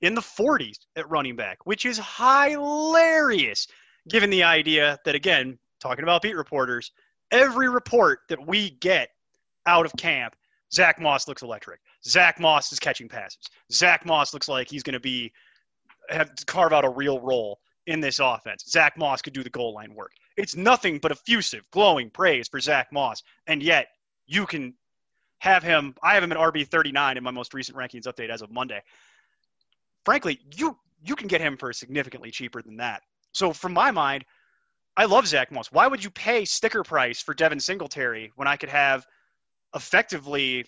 in 0.00 0.14
the 0.14 0.22
40s 0.22 0.78
at 0.96 1.08
running 1.10 1.36
back, 1.36 1.58
which 1.64 1.84
is 1.84 2.00
hilarious 2.16 3.68
given 4.08 4.30
the 4.30 4.42
idea 4.42 4.98
that, 5.04 5.14
again, 5.14 5.58
talking 5.78 6.02
about 6.02 6.22
beat 6.22 6.36
reporters, 6.36 6.92
every 7.30 7.68
report 7.68 8.20
that 8.28 8.46
we 8.46 8.70
get 8.70 9.10
out 9.66 9.84
of 9.84 9.92
camp, 9.98 10.34
Zach 10.72 10.98
Moss 11.00 11.28
looks 11.28 11.42
electric. 11.42 11.80
Zach 12.04 12.40
Moss 12.40 12.72
is 12.72 12.80
catching 12.80 13.08
passes. 13.08 13.38
Zach 13.70 14.06
Moss 14.06 14.32
looks 14.32 14.48
like 14.48 14.70
he's 14.70 14.82
going 14.82 14.94
to 14.94 15.00
be 15.00 15.32
have 16.08 16.34
to 16.34 16.44
carve 16.46 16.72
out 16.72 16.84
a 16.84 16.88
real 16.88 17.20
role 17.20 17.58
in 17.86 18.00
this 18.00 18.18
offense. 18.18 18.64
Zach 18.68 18.96
Moss 18.96 19.22
could 19.22 19.32
do 19.32 19.42
the 19.42 19.50
goal 19.50 19.74
line 19.74 19.94
work. 19.94 20.12
It's 20.36 20.56
nothing 20.56 20.98
but 20.98 21.12
effusive, 21.12 21.62
glowing 21.70 22.10
praise 22.10 22.48
for 22.48 22.60
Zach 22.60 22.92
Moss, 22.92 23.22
and 23.46 23.62
yet 23.62 23.88
you 24.26 24.46
can 24.46 24.74
have 25.38 25.62
him. 25.62 25.94
I 26.02 26.14
have 26.14 26.22
him 26.22 26.32
at 26.32 26.38
RB 26.38 26.66
39 26.66 27.16
in 27.16 27.22
my 27.24 27.30
most 27.30 27.54
recent 27.54 27.76
rankings 27.76 28.06
update 28.06 28.30
as 28.30 28.42
of 28.42 28.50
Monday. 28.50 28.82
Frankly, 30.04 30.40
you 30.56 30.76
you 31.02 31.14
can 31.16 31.28
get 31.28 31.40
him 31.40 31.56
for 31.56 31.72
significantly 31.72 32.30
cheaper 32.30 32.62
than 32.62 32.76
that. 32.78 33.02
So, 33.32 33.52
from 33.52 33.72
my 33.72 33.90
mind, 33.90 34.24
I 34.96 35.04
love 35.04 35.26
Zach 35.26 35.52
Moss. 35.52 35.70
Why 35.70 35.86
would 35.86 36.02
you 36.02 36.10
pay 36.10 36.44
sticker 36.44 36.82
price 36.82 37.20
for 37.20 37.34
Devin 37.34 37.60
Singletary 37.60 38.32
when 38.36 38.48
I 38.48 38.56
could 38.56 38.70
have 38.70 39.06
effectively 39.74 40.64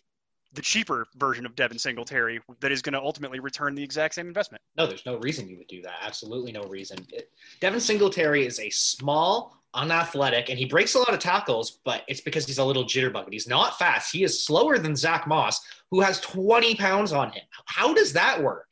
the 0.53 0.63
cheaper 0.63 1.07
version 1.17 1.45
of 1.45 1.55
Devin 1.55 1.79
Singletary 1.79 2.41
that 2.61 2.73
is 2.73 2.83
going 2.83 2.95
to 2.95 3.01
ultimately 3.01 3.41
return 3.41 3.75
the 3.75 3.83
exact 3.83 4.15
same 4.15 4.27
investment? 4.27 4.63
No, 4.77 4.87
there's 4.87 5.05
no 5.05 5.19
reason 5.19 5.49
you 5.49 5.59
would 5.59 5.69
do 5.69 5.83
that. 5.83 5.97
Absolutely 6.03 6.53
no 6.53 6.63
reason. 6.65 6.99
It, 7.13 7.31
Devin 7.61 7.81
Singletary 7.81 8.47
is 8.47 8.59
a 8.59 8.71
small, 8.71 9.59
unathletic, 9.75 10.49
and 10.49 10.59
he 10.59 10.65
breaks 10.65 10.95
a 10.95 10.99
lot 10.99 11.13
of 11.13 11.21
tackles, 11.21 11.81
but 11.85 12.03
it's 12.09 12.23
because 12.23 12.47
he's 12.47 12.59
a 12.59 12.65
little 12.65 12.85
jitterbug. 12.85 13.25
But 13.25 13.33
he's 13.33 13.49
not 13.49 13.79
fast. 13.79 14.13
He 14.13 14.25
is 14.25 14.45
slower 14.45 14.79
than 14.79 14.97
Zach 14.97 15.27
Moss, 15.27 15.61
who 15.91 16.01
has 16.01 16.21
20 16.21 16.75
pounds 16.77 17.13
on 17.13 17.31
him. 17.31 17.43
How 17.67 17.93
does 17.93 18.13
that 18.15 18.43
work? 18.43 18.67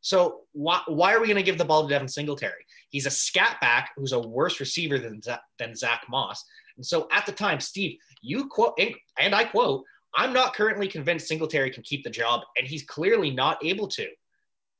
So 0.00 0.40
why, 0.52 0.80
why 0.86 1.14
are 1.14 1.20
we 1.20 1.26
going 1.26 1.36
to 1.36 1.42
give 1.42 1.58
the 1.58 1.64
ball 1.64 1.82
to 1.82 1.88
Devin 1.88 2.08
Singletary? 2.08 2.64
He's 2.88 3.06
a 3.06 3.10
scat 3.10 3.58
back 3.60 3.90
who's 3.96 4.12
a 4.12 4.18
worse 4.18 4.58
receiver 4.58 4.98
than, 4.98 5.20
than 5.58 5.76
Zach 5.76 6.04
Moss. 6.08 6.44
And 6.76 6.84
so 6.84 7.06
at 7.12 7.26
the 7.26 7.32
time, 7.32 7.60
Steve, 7.60 7.98
you 8.22 8.48
quote, 8.48 8.74
and, 8.78 8.94
and 9.18 9.34
I 9.34 9.44
quote, 9.44 9.84
I'm 10.14 10.32
not 10.32 10.54
currently 10.54 10.88
convinced 10.88 11.28
Singletary 11.28 11.70
can 11.70 11.82
keep 11.82 12.04
the 12.04 12.10
job, 12.10 12.42
and 12.56 12.66
he's 12.66 12.82
clearly 12.82 13.30
not 13.30 13.64
able 13.64 13.88
to. 13.88 14.08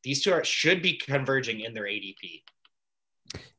These 0.02 0.22
two 0.22 0.32
are, 0.32 0.44
should 0.44 0.82
be 0.82 0.94
converging 0.96 1.60
in 1.60 1.74
their 1.74 1.84
ADP. 1.84 2.42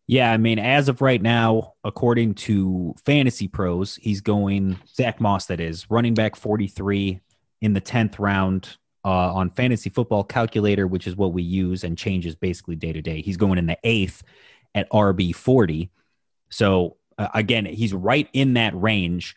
Yeah, 0.08 0.32
I 0.32 0.38
mean, 0.38 0.60
as 0.60 0.90
of 0.90 1.02
right 1.02 1.22
now, 1.22 1.76
according 1.84 2.34
to 2.34 2.94
Fantasy 3.06 3.48
Pros, 3.48 3.96
he's 3.96 4.20
going 4.20 4.78
Zach 4.94 5.22
Moss. 5.22 5.46
That 5.46 5.62
is 5.62 5.90
running 5.90 6.16
back 6.16 6.36
forty 6.36 6.68
three 6.68 7.22
in 7.62 7.74
the 7.74 7.80
tenth 7.80 8.20
round 8.20 8.78
uh, 9.06 9.34
on 9.34 9.50
Fantasy 9.52 9.90
Football 9.90 10.26
Calculator, 10.26 10.86
which 10.88 11.08
is 11.08 11.16
what 11.16 11.32
we 11.32 11.44
use 11.44 11.84
and 11.84 11.98
changes 11.98 12.36
basically 12.36 12.76
day 12.76 12.92
to 12.92 13.02
day. 13.02 13.22
He's 13.22 13.38
going 13.38 13.58
in 13.58 13.68
the 13.68 13.78
eighth 13.86 14.24
at 14.76 14.90
RB 14.90 15.34
forty. 15.34 15.92
So 16.50 16.98
uh, 17.18 17.30
again, 17.34 17.66
he's 17.66 17.94
right 17.94 18.28
in 18.34 18.56
that 18.56 18.74
range. 18.76 19.36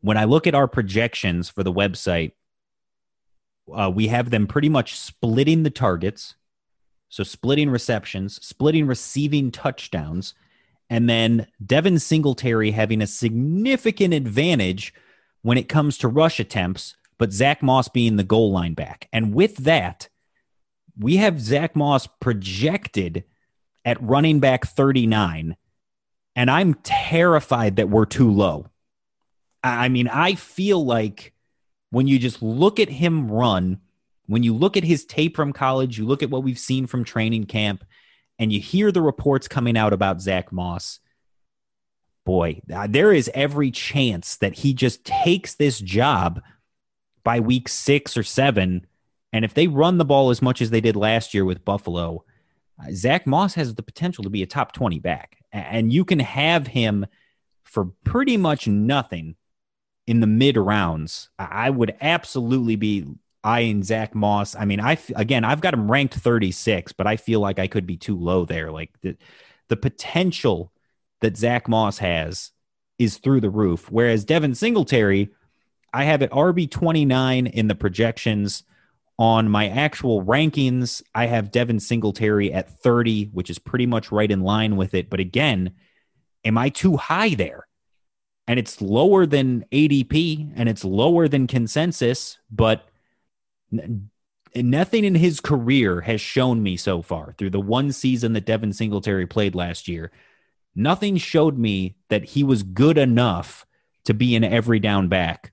When 0.00 0.16
I 0.16 0.24
look 0.24 0.46
at 0.46 0.54
our 0.54 0.68
projections 0.68 1.48
for 1.48 1.62
the 1.62 1.72
website, 1.72 2.32
uh, 3.72 3.90
we 3.92 4.08
have 4.08 4.30
them 4.30 4.46
pretty 4.46 4.68
much 4.68 4.98
splitting 4.98 5.62
the 5.62 5.70
targets. 5.70 6.34
So 7.08 7.22
splitting 7.22 7.70
receptions, 7.70 8.44
splitting 8.44 8.86
receiving 8.86 9.50
touchdowns, 9.50 10.34
and 10.90 11.08
then 11.08 11.46
Devin 11.64 11.98
Singletary 11.98 12.72
having 12.72 13.00
a 13.00 13.06
significant 13.06 14.14
advantage 14.14 14.92
when 15.42 15.58
it 15.58 15.68
comes 15.68 15.98
to 15.98 16.08
rush 16.08 16.40
attempts, 16.40 16.96
but 17.18 17.32
Zach 17.32 17.62
Moss 17.62 17.88
being 17.88 18.16
the 18.16 18.24
goal 18.24 18.52
line 18.52 18.74
back. 18.74 19.08
And 19.12 19.34
with 19.34 19.56
that, 19.58 20.08
we 20.98 21.16
have 21.16 21.40
Zach 21.40 21.76
Moss 21.76 22.06
projected 22.20 23.24
at 23.84 24.02
running 24.02 24.40
back 24.40 24.66
39. 24.66 25.56
And 26.34 26.50
I'm 26.50 26.74
terrified 26.74 27.76
that 27.76 27.88
we're 27.88 28.06
too 28.06 28.30
low. 28.30 28.66
I 29.62 29.88
mean, 29.88 30.08
I 30.08 30.34
feel 30.34 30.84
like 30.84 31.32
when 31.90 32.06
you 32.06 32.18
just 32.18 32.42
look 32.42 32.78
at 32.78 32.88
him 32.88 33.30
run, 33.30 33.80
when 34.26 34.42
you 34.42 34.54
look 34.54 34.76
at 34.76 34.84
his 34.84 35.04
tape 35.04 35.36
from 35.36 35.52
college, 35.52 35.98
you 35.98 36.06
look 36.06 36.22
at 36.22 36.30
what 36.30 36.42
we've 36.42 36.58
seen 36.58 36.86
from 36.86 37.04
training 37.04 37.44
camp, 37.44 37.84
and 38.38 38.52
you 38.52 38.60
hear 38.60 38.92
the 38.92 39.02
reports 39.02 39.48
coming 39.48 39.76
out 39.76 39.92
about 39.92 40.20
Zach 40.20 40.52
Moss, 40.52 41.00
boy, 42.24 42.60
there 42.66 43.12
is 43.12 43.30
every 43.32 43.70
chance 43.70 44.36
that 44.36 44.54
he 44.54 44.74
just 44.74 45.04
takes 45.04 45.54
this 45.54 45.78
job 45.78 46.42
by 47.24 47.40
week 47.40 47.68
six 47.68 48.16
or 48.16 48.22
seven. 48.22 48.86
And 49.32 49.44
if 49.44 49.54
they 49.54 49.68
run 49.68 49.98
the 49.98 50.04
ball 50.04 50.30
as 50.30 50.42
much 50.42 50.60
as 50.60 50.70
they 50.70 50.80
did 50.80 50.96
last 50.96 51.32
year 51.32 51.44
with 51.44 51.64
Buffalo, 51.64 52.24
uh, 52.80 52.92
Zach 52.92 53.26
Moss 53.26 53.54
has 53.54 53.74
the 53.74 53.82
potential 53.82 54.24
to 54.24 54.30
be 54.30 54.42
a 54.42 54.46
top 54.46 54.72
20 54.72 54.98
back. 54.98 55.38
And 55.52 55.92
you 55.92 56.04
can 56.04 56.18
have 56.18 56.66
him 56.66 57.06
for 57.64 57.86
pretty 58.04 58.36
much 58.36 58.68
nothing 58.68 59.36
in 60.06 60.20
the 60.20 60.26
mid 60.26 60.56
rounds, 60.56 61.28
I 61.38 61.70
would 61.70 61.96
absolutely 62.00 62.76
be 62.76 63.06
eyeing 63.42 63.82
Zach 63.82 64.14
Moss. 64.14 64.56
I 64.56 64.64
mean, 64.64 64.80
I 64.80 64.98
again, 65.14 65.44
I've 65.44 65.60
got 65.60 65.74
him 65.74 65.90
ranked 65.90 66.14
36, 66.14 66.92
but 66.92 67.06
I 67.06 67.16
feel 67.16 67.40
like 67.40 67.58
I 67.58 67.66
could 67.66 67.86
be 67.86 67.96
too 67.96 68.18
low 68.18 68.44
there. 68.44 68.70
Like 68.70 68.90
the 69.02 69.16
the 69.68 69.76
potential 69.76 70.72
that 71.20 71.36
Zach 71.36 71.68
Moss 71.68 71.98
has 71.98 72.52
is 72.98 73.18
through 73.18 73.40
the 73.40 73.50
roof. 73.50 73.90
Whereas 73.90 74.24
Devin 74.24 74.54
Singletary, 74.54 75.30
I 75.92 76.04
have 76.04 76.22
it 76.22 76.30
RB 76.30 76.70
29 76.70 77.46
in 77.46 77.68
the 77.68 77.74
projections. 77.74 78.64
On 79.18 79.48
my 79.48 79.68
actual 79.68 80.22
rankings, 80.22 81.02
I 81.14 81.24
have 81.26 81.50
Devin 81.50 81.80
Singletary 81.80 82.52
at 82.52 82.70
30, 82.82 83.30
which 83.32 83.48
is 83.48 83.58
pretty 83.58 83.86
much 83.86 84.12
right 84.12 84.30
in 84.30 84.42
line 84.42 84.76
with 84.76 84.92
it. 84.92 85.08
But 85.08 85.20
again, 85.20 85.72
am 86.44 86.58
I 86.58 86.68
too 86.68 86.98
high 86.98 87.30
there? 87.30 87.65
And 88.48 88.58
it's 88.58 88.80
lower 88.80 89.26
than 89.26 89.64
ADP 89.72 90.52
and 90.54 90.68
it's 90.68 90.84
lower 90.84 91.26
than 91.28 91.46
consensus, 91.46 92.38
but 92.50 92.88
n- 93.72 94.10
nothing 94.54 95.04
in 95.04 95.14
his 95.16 95.40
career 95.40 96.02
has 96.02 96.20
shown 96.20 96.62
me 96.62 96.76
so 96.76 97.02
far 97.02 97.34
through 97.36 97.50
the 97.50 97.60
one 97.60 97.92
season 97.92 98.32
that 98.34 98.46
Devin 98.46 98.72
Singletary 98.72 99.26
played 99.26 99.54
last 99.54 99.88
year. 99.88 100.12
Nothing 100.74 101.16
showed 101.16 101.58
me 101.58 101.96
that 102.08 102.24
he 102.24 102.44
was 102.44 102.62
good 102.62 102.98
enough 102.98 103.66
to 104.04 104.14
be 104.14 104.36
an 104.36 104.44
every 104.44 104.78
down 104.78 105.08
back 105.08 105.52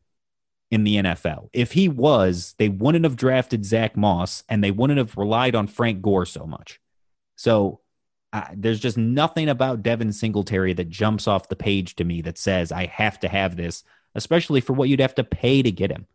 in 0.70 0.84
the 0.84 0.98
NFL. 0.98 1.50
If 1.54 1.74
he 1.74 1.88
was, 1.88 2.56
they 2.58 2.70
wouldn't 2.70 3.06
have 3.06 3.16
drafted 3.16 3.66
Zach 3.66 3.96
Moss 3.96 4.44
and 4.50 4.64
they 4.64 4.72
wouldn't 4.72 4.98
have 4.98 5.18
relied 5.18 5.56
on 5.56 5.68
Frank 5.68 6.02
Gore 6.02 6.26
so 6.26 6.46
much. 6.46 6.80
So 7.36 7.82
uh, 8.34 8.48
there's 8.56 8.80
just 8.80 8.98
nothing 8.98 9.48
about 9.48 9.84
Devin 9.84 10.12
Singletary 10.12 10.74
that 10.74 10.90
jumps 10.90 11.28
off 11.28 11.50
the 11.50 11.56
page 11.56 11.96
to 11.98 12.04
me 12.04 12.22
that 12.24 12.40
says 12.40 12.72
I 12.72 12.88
have 12.88 13.20
to 13.20 13.30
have 13.30 13.56
this, 13.56 13.84
especially 14.16 14.60
for 14.60 14.74
what 14.74 14.90
you'd 14.90 15.00
have 15.00 15.14
to 15.16 15.24
pay 15.24 15.62
to 15.62 15.72
get 15.72 15.92
him. 15.92 16.08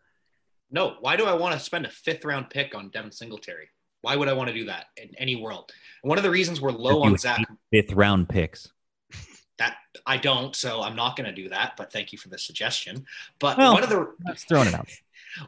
No, 0.70 0.96
why 1.00 1.16
do 1.16 1.24
I 1.26 1.34
want 1.34 1.54
to 1.54 1.60
spend 1.60 1.86
a 1.86 1.90
fifth 1.90 2.24
round 2.24 2.50
pick 2.50 2.74
on 2.74 2.90
Devin 2.90 3.12
Singletary? 3.12 3.68
Why 4.00 4.16
would 4.16 4.28
I 4.28 4.32
want 4.32 4.48
to 4.48 4.54
do 4.54 4.66
that 4.66 4.86
in 4.96 5.10
any 5.16 5.36
world? 5.36 5.72
And 6.02 6.08
one 6.08 6.18
of 6.18 6.24
the 6.24 6.30
reasons 6.30 6.60
we're 6.60 6.72
low 6.72 7.02
on 7.04 7.16
Zach 7.16 7.44
Fifth 7.70 7.92
round 7.92 8.28
picks. 8.28 8.68
that 9.58 9.76
I 10.04 10.16
don't, 10.16 10.54
so 10.54 10.82
I'm 10.82 10.96
not 10.96 11.16
going 11.16 11.26
to 11.26 11.34
do 11.34 11.48
that. 11.50 11.74
But 11.76 11.92
thank 11.92 12.12
you 12.12 12.18
for 12.18 12.28
the 12.28 12.38
suggestion. 12.38 13.06
But 13.38 13.58
Well, 13.58 13.74
one 13.74 13.84
of 13.84 13.90
the 13.90 14.12
throwing 14.48 14.68
it 14.68 14.74
out. 14.74 14.88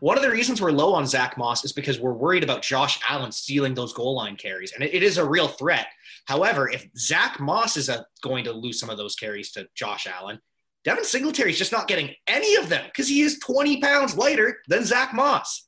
One 0.01 0.16
of 0.16 0.22
the 0.22 0.31
reasons 0.31 0.61
we're 0.61 0.72
low 0.72 0.95
on 0.95 1.07
Zach 1.07 1.37
Moss 1.37 1.64
is 1.64 1.72
because 1.72 2.01
we're 2.01 2.12
worried 2.12 2.45
about 2.45 2.62
Josh 2.62 3.01
Allen 3.09 3.33
stealing 3.33 3.74
those 3.74 3.93
goal 3.93 4.14
line 4.14 4.37
carries, 4.37 4.72
and 4.72 4.83
it, 4.83 4.95
it 4.95 5.03
is 5.03 5.18
a 5.18 5.24
real 5.24 5.49
threat. 5.49 5.87
However, 6.26 6.68
if 6.68 6.87
Zach 6.97 7.41
Moss 7.41 7.76
is 7.76 7.89
uh 7.89 8.03
going 8.22 8.45
to 8.45 8.53
lose 8.53 8.78
some 8.78 8.91
of 8.91 8.97
those 8.97 9.16
carries 9.16 9.51
to 9.53 9.66
Josh 9.74 10.07
Allen, 10.07 10.39
Devin 10.85 11.05
Singletary 11.05 11.51
is 11.51 11.59
just 11.59 11.72
not 11.72 11.89
getting 11.89 12.14
any 12.26 12.57
of 12.57 12.68
them 12.68 12.85
because 12.87 13.09
he 13.09 13.20
is 13.20 13.39
20 13.41 13.81
pounds 13.81 14.16
lighter 14.16 14.59
than 14.68 14.85
Zach 14.85 15.12
Moss. 15.14 15.66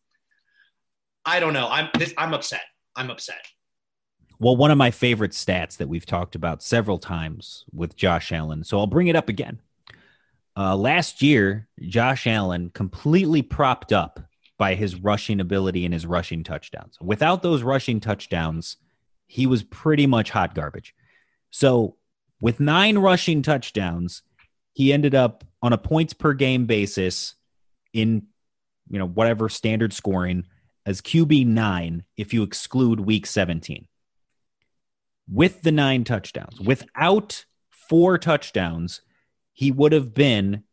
I 1.25 1.41
don't 1.41 1.53
know. 1.53 1.69
I'm 1.69 1.89
this, 1.99 2.15
I'm 2.17 2.35
upset. 2.35 2.63
I'm 2.97 3.11
upset. 3.11 3.47
Well, 4.39 4.57
one 4.57 4.73
of 4.73 4.79
my 4.79 4.91
favorite 4.91 5.33
stats 5.33 5.77
that 5.77 5.89
we've 5.89 6.07
talked 6.07 6.35
about 6.35 6.63
several 6.63 6.99
times 6.99 7.65
with 7.73 7.95
Josh 7.95 8.33
Allen. 8.33 8.65
So 8.65 8.79
I'll 8.79 8.89
bring 8.89 9.07
it 9.07 9.15
up 9.15 9.29
again. 9.29 9.61
Uh, 10.57 10.76
last 10.76 11.22
year, 11.22 11.68
Josh 11.80 12.26
Allen 12.26 12.70
completely 12.70 13.42
propped 13.42 13.92
up 13.92 14.20
by 14.59 14.74
his 14.74 14.96
rushing 14.96 15.40
ability 15.40 15.84
and 15.84 15.94
his 15.94 16.07
rushing 16.07 16.44
touchdowns. 16.44 16.98
Without 17.00 17.42
those 17.42 17.62
rushing 17.62 18.00
touchdowns, 18.00 18.76
he 19.26 19.46
was 19.46 19.62
pretty 19.62 20.07
much 20.07 20.30
hot 20.30 20.55
garbage. 20.55 20.94
So 21.50 21.96
with 22.40 22.61
nine 22.61 22.98
rushing 22.98 23.42
touchdowns, 23.42 24.22
he 24.72 24.92
ended 24.92 25.14
up 25.14 25.44
on 25.62 25.72
a 25.72 25.78
points 25.78 26.12
per 26.12 26.34
game 26.34 26.66
basis 26.66 27.34
in 27.92 28.26
you 28.90 28.98
know 28.98 29.07
whatever 29.07 29.48
standard 29.48 29.92
scoring 29.92 30.46
as 30.84 31.00
QB 31.00 31.46
nine 31.46 32.05
if 32.16 32.34
you 32.34 32.42
exclude 32.42 33.00
week 33.00 33.26
17 33.26 33.86
with 35.30 35.62
the 35.62 35.72
nine 35.72 36.05
touchdowns. 36.05 36.61
Without 36.61 37.44
four 37.70 38.18
touchdowns, 38.18 39.03
he 39.53 39.70
would 39.70 39.92
have 39.92 40.14
been 40.14 40.64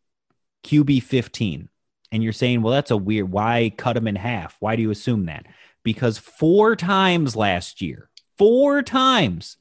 QB 0.64 1.02
15. 1.02 1.68
And 2.12 2.22
you're 2.22 2.32
saying, 2.32 2.62
well, 2.62 2.72
that's 2.72 2.90
a 2.90 2.96
weird. 2.96 3.30
Why 3.30 3.72
cut 3.76 3.96
him 3.96 4.08
in 4.08 4.16
half? 4.16 4.56
Why 4.60 4.76
do 4.76 4.82
you 4.82 4.90
assume 4.90 5.26
that? 5.26 5.46
Because 5.82 6.18
four 6.18 6.74
times 6.76 7.36
last 7.36 7.80
year, 7.80 8.10
four 8.36 8.82
times, 8.82 9.56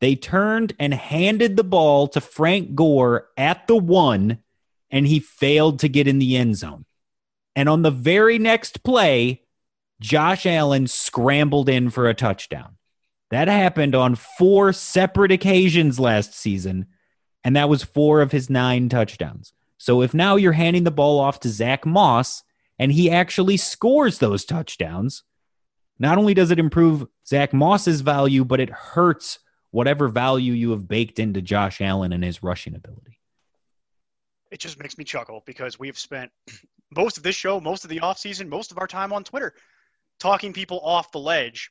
they 0.00 0.16
turned 0.16 0.74
and 0.80 0.92
handed 0.94 1.56
the 1.56 1.64
ball 1.64 2.08
to 2.08 2.20
Frank 2.20 2.74
Gore 2.74 3.28
at 3.36 3.66
the 3.66 3.76
one, 3.76 4.38
and 4.90 5.06
he 5.06 5.20
failed 5.20 5.78
to 5.80 5.88
get 5.88 6.08
in 6.08 6.18
the 6.18 6.36
end 6.36 6.56
zone. 6.56 6.86
And 7.54 7.68
on 7.68 7.82
the 7.82 7.90
very 7.90 8.38
next 8.38 8.82
play, 8.82 9.42
Josh 10.00 10.46
Allen 10.46 10.88
scrambled 10.88 11.68
in 11.68 11.90
for 11.90 12.08
a 12.08 12.14
touchdown. 12.14 12.76
That 13.30 13.48
happened 13.48 13.94
on 13.94 14.16
four 14.16 14.72
separate 14.72 15.32
occasions 15.32 16.00
last 16.00 16.34
season, 16.34 16.86
and 17.44 17.56
that 17.56 17.68
was 17.68 17.82
four 17.82 18.20
of 18.20 18.32
his 18.32 18.48
nine 18.48 18.88
touchdowns. 18.88 19.52
So 19.78 20.02
if 20.02 20.14
now 20.14 20.36
you're 20.36 20.52
handing 20.52 20.84
the 20.84 20.90
ball 20.90 21.18
off 21.18 21.40
to 21.40 21.48
Zach 21.48 21.84
Moss 21.84 22.42
and 22.78 22.92
he 22.92 23.10
actually 23.10 23.56
scores 23.56 24.18
those 24.18 24.44
touchdowns, 24.44 25.24
not 25.98 26.18
only 26.18 26.34
does 26.34 26.50
it 26.50 26.58
improve 26.58 27.06
Zach 27.26 27.52
Moss's 27.52 28.00
value, 28.00 28.44
but 28.44 28.60
it 28.60 28.70
hurts 28.70 29.38
whatever 29.70 30.08
value 30.08 30.52
you 30.52 30.70
have 30.70 30.86
baked 30.86 31.18
into 31.18 31.42
Josh 31.42 31.80
Allen 31.80 32.12
and 32.12 32.22
his 32.22 32.42
rushing 32.42 32.74
ability. 32.74 33.18
it 34.50 34.60
just 34.60 34.78
makes 34.78 34.98
me 34.98 35.04
chuckle 35.04 35.42
because 35.46 35.78
we've 35.78 35.98
spent 35.98 36.30
most 36.94 37.16
of 37.16 37.22
this 37.22 37.34
show, 37.34 37.58
most 37.58 37.84
of 37.84 37.90
the 37.90 38.00
offseason, 38.00 38.48
most 38.48 38.70
of 38.70 38.78
our 38.78 38.86
time 38.86 39.12
on 39.12 39.24
Twitter 39.24 39.54
talking 40.20 40.52
people 40.52 40.78
off 40.80 41.10
the 41.10 41.18
ledge 41.18 41.70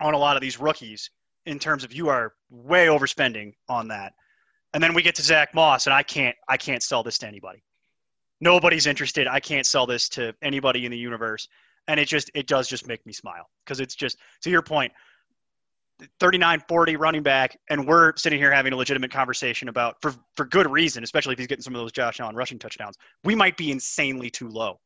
on 0.00 0.14
a 0.14 0.18
lot 0.18 0.36
of 0.36 0.40
these 0.40 0.58
rookies 0.58 1.10
in 1.44 1.58
terms 1.58 1.84
of 1.84 1.92
you 1.92 2.08
are 2.08 2.32
way 2.48 2.86
overspending 2.86 3.52
on 3.68 3.88
that. 3.88 4.14
And 4.76 4.82
then 4.82 4.92
we 4.92 5.00
get 5.00 5.14
to 5.14 5.22
Zach 5.22 5.54
Moss 5.54 5.86
and 5.86 5.94
I 5.94 6.02
can't 6.02 6.36
I 6.48 6.58
can't 6.58 6.82
sell 6.82 7.02
this 7.02 7.16
to 7.18 7.26
anybody. 7.26 7.62
Nobody's 8.42 8.86
interested. 8.86 9.26
I 9.26 9.40
can't 9.40 9.64
sell 9.64 9.86
this 9.86 10.06
to 10.10 10.34
anybody 10.42 10.84
in 10.84 10.92
the 10.92 10.98
universe. 10.98 11.48
And 11.88 11.98
it 11.98 12.06
just 12.08 12.30
it 12.34 12.46
does 12.46 12.68
just 12.68 12.86
make 12.86 13.04
me 13.06 13.14
smile 13.14 13.48
because 13.64 13.80
it's 13.80 13.94
just 13.94 14.18
to 14.42 14.50
your 14.50 14.60
point 14.60 14.92
39 16.20 16.62
40 16.68 16.96
running 16.96 17.22
back 17.22 17.58
and 17.70 17.88
we're 17.88 18.14
sitting 18.16 18.38
here 18.38 18.52
having 18.52 18.74
a 18.74 18.76
legitimate 18.76 19.10
conversation 19.10 19.70
about 19.70 19.96
for 20.02 20.12
for 20.34 20.44
good 20.44 20.70
reason 20.70 21.02
especially 21.02 21.32
if 21.32 21.38
he's 21.38 21.48
getting 21.48 21.62
some 21.62 21.74
of 21.74 21.80
those 21.80 21.90
Josh 21.90 22.20
Allen 22.20 22.36
rushing 22.36 22.58
touchdowns 22.58 22.98
we 23.24 23.34
might 23.34 23.56
be 23.56 23.70
insanely 23.70 24.28
too 24.28 24.50
low 24.50 24.78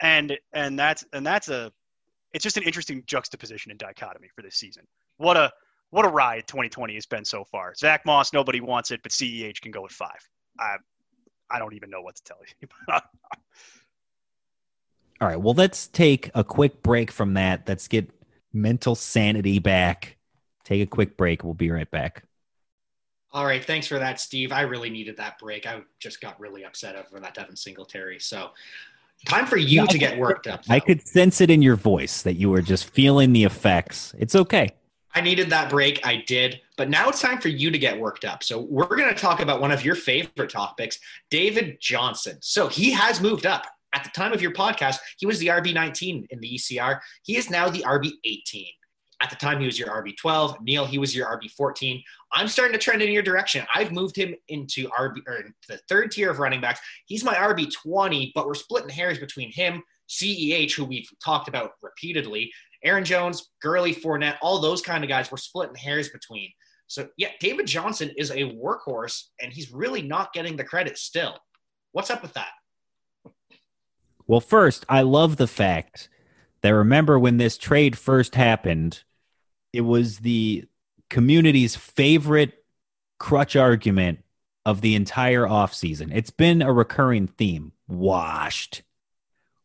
and 0.00 0.36
and 0.54 0.76
that's 0.76 1.04
and 1.12 1.24
that's 1.24 1.48
a 1.48 1.70
it's 2.32 2.42
just 2.42 2.56
an 2.56 2.64
interesting 2.64 3.04
juxtaposition 3.06 3.70
and 3.70 3.78
dichotomy 3.78 4.26
for 4.34 4.42
this 4.42 4.56
season 4.56 4.82
what 5.18 5.36
a 5.36 5.52
what 5.92 6.04
a 6.04 6.08
ride 6.08 6.46
2020 6.46 6.94
has 6.94 7.06
been 7.06 7.24
so 7.24 7.44
far 7.44 7.74
Zach 7.74 8.04
Moss 8.04 8.32
nobody 8.32 8.60
wants 8.60 8.90
it 8.90 9.00
but 9.02 9.12
CEH 9.12 9.60
can 9.60 9.70
go 9.70 9.84
at 9.84 9.92
five 9.92 10.28
I 10.58 10.76
I 11.50 11.58
don't 11.58 11.74
even 11.74 11.88
know 11.90 12.02
what 12.02 12.16
to 12.16 12.22
tell 12.24 12.38
you 12.60 12.68
All 15.22 15.28
right. 15.28 15.40
Well, 15.40 15.54
let's 15.54 15.86
take 15.86 16.32
a 16.34 16.42
quick 16.42 16.82
break 16.82 17.12
from 17.12 17.34
that. 17.34 17.62
Let's 17.68 17.86
get 17.86 18.10
mental 18.52 18.96
sanity 18.96 19.60
back. 19.60 20.16
Take 20.64 20.82
a 20.82 20.86
quick 20.86 21.16
break. 21.16 21.44
We'll 21.44 21.54
be 21.54 21.70
right 21.70 21.88
back. 21.88 22.24
All 23.30 23.46
right, 23.46 23.64
thanks 23.64 23.86
for 23.86 24.00
that, 24.00 24.18
Steve. 24.18 24.50
I 24.50 24.62
really 24.62 24.90
needed 24.90 25.16
that 25.18 25.38
break. 25.38 25.64
I 25.64 25.82
just 26.00 26.20
got 26.20 26.40
really 26.40 26.64
upset 26.64 26.96
over 26.96 27.20
that 27.20 27.34
Devin 27.34 27.54
Singletary. 27.54 28.18
So, 28.18 28.50
time 29.24 29.46
for 29.46 29.56
you 29.56 29.86
to 29.86 29.96
get 29.96 30.18
worked 30.18 30.48
up. 30.48 30.64
I 30.68 30.80
could 30.80 31.06
sense 31.06 31.40
it 31.40 31.50
in 31.50 31.62
your 31.62 31.76
voice 31.76 32.22
that 32.22 32.34
you 32.34 32.50
were 32.50 32.60
just 32.60 32.90
feeling 32.90 33.32
the 33.32 33.44
effects. 33.44 34.12
It's 34.18 34.34
okay. 34.34 34.70
I 35.14 35.20
needed 35.20 35.50
that 35.50 35.70
break. 35.70 36.04
I 36.06 36.24
did. 36.26 36.60
But 36.76 36.88
now 36.88 37.08
it's 37.08 37.20
time 37.20 37.38
for 37.38 37.48
you 37.48 37.70
to 37.70 37.78
get 37.78 37.98
worked 37.98 38.24
up. 38.24 38.42
So, 38.42 38.60
we're 38.60 38.86
going 38.86 39.12
to 39.12 39.20
talk 39.20 39.40
about 39.40 39.60
one 39.60 39.70
of 39.70 39.84
your 39.84 39.94
favorite 39.94 40.50
topics, 40.50 40.98
David 41.30 41.78
Johnson. 41.80 42.38
So, 42.40 42.68
he 42.68 42.90
has 42.92 43.20
moved 43.20 43.46
up. 43.46 43.66
At 43.94 44.04
the 44.04 44.10
time 44.10 44.32
of 44.32 44.40
your 44.40 44.52
podcast, 44.52 44.96
he 45.18 45.26
was 45.26 45.38
the 45.38 45.48
RB19 45.48 46.26
in 46.30 46.40
the 46.40 46.54
ECR. 46.54 47.00
He 47.24 47.36
is 47.36 47.50
now 47.50 47.68
the 47.68 47.82
RB18. 47.82 48.66
At 49.22 49.30
the 49.30 49.36
time, 49.36 49.60
he 49.60 49.66
was 49.66 49.78
your 49.78 49.88
RB12. 49.88 50.62
Neil, 50.62 50.84
he 50.84 50.98
was 50.98 51.14
your 51.14 51.26
RB14. 51.26 52.02
I'm 52.32 52.48
starting 52.48 52.72
to 52.72 52.78
trend 52.78 53.02
in 53.02 53.12
your 53.12 53.22
direction. 53.22 53.64
I've 53.72 53.92
moved 53.92 54.16
him 54.16 54.34
into 54.48 54.88
RB 54.88 55.18
or 55.28 55.36
into 55.36 55.52
the 55.68 55.78
third 55.88 56.10
tier 56.10 56.28
of 56.30 56.40
running 56.40 56.60
backs. 56.60 56.80
He's 57.06 57.22
my 57.22 57.34
RB20, 57.34 58.32
but 58.34 58.46
we're 58.46 58.54
splitting 58.54 58.88
hairs 58.88 59.18
between 59.18 59.52
him, 59.52 59.82
CEH, 60.08 60.72
who 60.72 60.84
we've 60.84 61.08
talked 61.24 61.48
about 61.48 61.72
repeatedly, 61.82 62.50
Aaron 62.84 63.04
Jones, 63.04 63.50
Gurley, 63.60 63.94
Fournette, 63.94 64.36
all 64.42 64.60
those 64.60 64.82
kind 64.82 65.04
of 65.04 65.08
guys. 65.08 65.30
We're 65.30 65.38
splitting 65.38 65.76
hairs 65.76 66.08
between. 66.08 66.50
So 66.86 67.08
yeah, 67.16 67.30
David 67.40 67.66
Johnson 67.66 68.10
is 68.16 68.30
a 68.30 68.52
workhorse, 68.54 69.24
and 69.40 69.52
he's 69.52 69.72
really 69.72 70.02
not 70.02 70.32
getting 70.32 70.56
the 70.56 70.64
credit 70.64 70.98
still. 70.98 71.38
What's 71.92 72.10
up 72.10 72.22
with 72.22 72.34
that? 72.34 72.50
Well, 74.26 74.40
first, 74.40 74.84
I 74.88 75.02
love 75.02 75.36
the 75.36 75.46
fact 75.46 76.08
that 76.62 76.70
remember 76.70 77.18
when 77.18 77.38
this 77.38 77.58
trade 77.58 77.98
first 77.98 78.34
happened, 78.34 79.02
it 79.72 79.82
was 79.82 80.18
the 80.18 80.66
community's 81.10 81.76
favorite 81.76 82.64
crutch 83.18 83.56
argument 83.56 84.20
of 84.64 84.80
the 84.80 84.94
entire 84.94 85.42
offseason. 85.42 86.14
It's 86.14 86.30
been 86.30 86.62
a 86.62 86.72
recurring 86.72 87.26
theme. 87.26 87.72
Washed. 87.88 88.82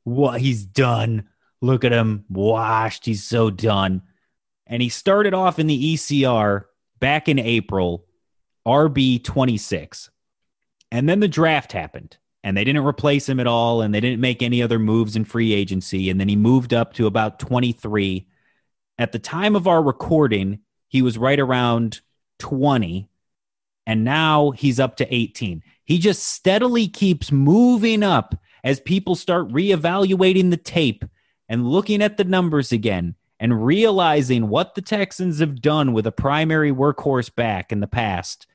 What 0.03 0.41
he's 0.41 0.65
done. 0.65 1.29
Look 1.61 1.83
at 1.83 1.91
him. 1.91 2.25
Washed. 2.29 3.05
He's 3.05 3.23
so 3.23 3.49
done. 3.49 4.03
And 4.65 4.81
he 4.81 4.89
started 4.89 5.33
off 5.33 5.59
in 5.59 5.67
the 5.67 5.95
ECR 5.95 6.65
back 6.99 7.29
in 7.29 7.39
April, 7.39 8.05
RB 8.65 9.23
26. 9.23 10.09
And 10.91 11.07
then 11.07 11.19
the 11.19 11.27
draft 11.27 11.71
happened 11.71 12.17
and 12.43 12.55
they 12.55 12.63
didn't 12.63 12.85
replace 12.85 13.27
him 13.27 13.39
at 13.39 13.47
all 13.47 13.81
and 13.81 13.93
they 13.93 13.99
didn't 13.99 14.21
make 14.21 14.41
any 14.41 14.61
other 14.61 14.79
moves 14.79 15.15
in 15.15 15.25
free 15.25 15.53
agency. 15.53 16.09
And 16.09 16.19
then 16.19 16.29
he 16.29 16.35
moved 16.35 16.73
up 16.73 16.93
to 16.93 17.07
about 17.07 17.39
23. 17.39 18.27
At 18.97 19.11
the 19.11 19.19
time 19.19 19.55
of 19.55 19.67
our 19.67 19.81
recording, 19.81 20.59
he 20.87 21.01
was 21.01 21.17
right 21.17 21.39
around 21.39 22.01
20 22.39 23.09
and 23.85 24.03
now 24.03 24.51
he's 24.51 24.79
up 24.79 24.97
to 24.97 25.13
18. 25.13 25.63
He 25.85 25.97
just 25.97 26.23
steadily 26.23 26.89
keeps 26.89 27.31
moving 27.31 28.03
up 28.03 28.35
as 28.63 28.81
people 28.81 29.15
start 29.15 29.47
reevaluating 29.47 30.49
the 30.49 30.57
tape 30.57 31.05
and 31.49 31.67
looking 31.67 32.01
at 32.01 32.17
the 32.17 32.23
numbers 32.23 32.71
again 32.71 33.15
and 33.39 33.65
realizing 33.65 34.49
what 34.49 34.75
the 34.75 34.81
Texans 34.81 35.39
have 35.39 35.61
done 35.61 35.93
with 35.93 36.07
a 36.07 36.11
primary 36.11 36.71
workhorse 36.71 37.33
back 37.33 37.71
in 37.71 37.79
the 37.79 37.87
past. 37.87 38.47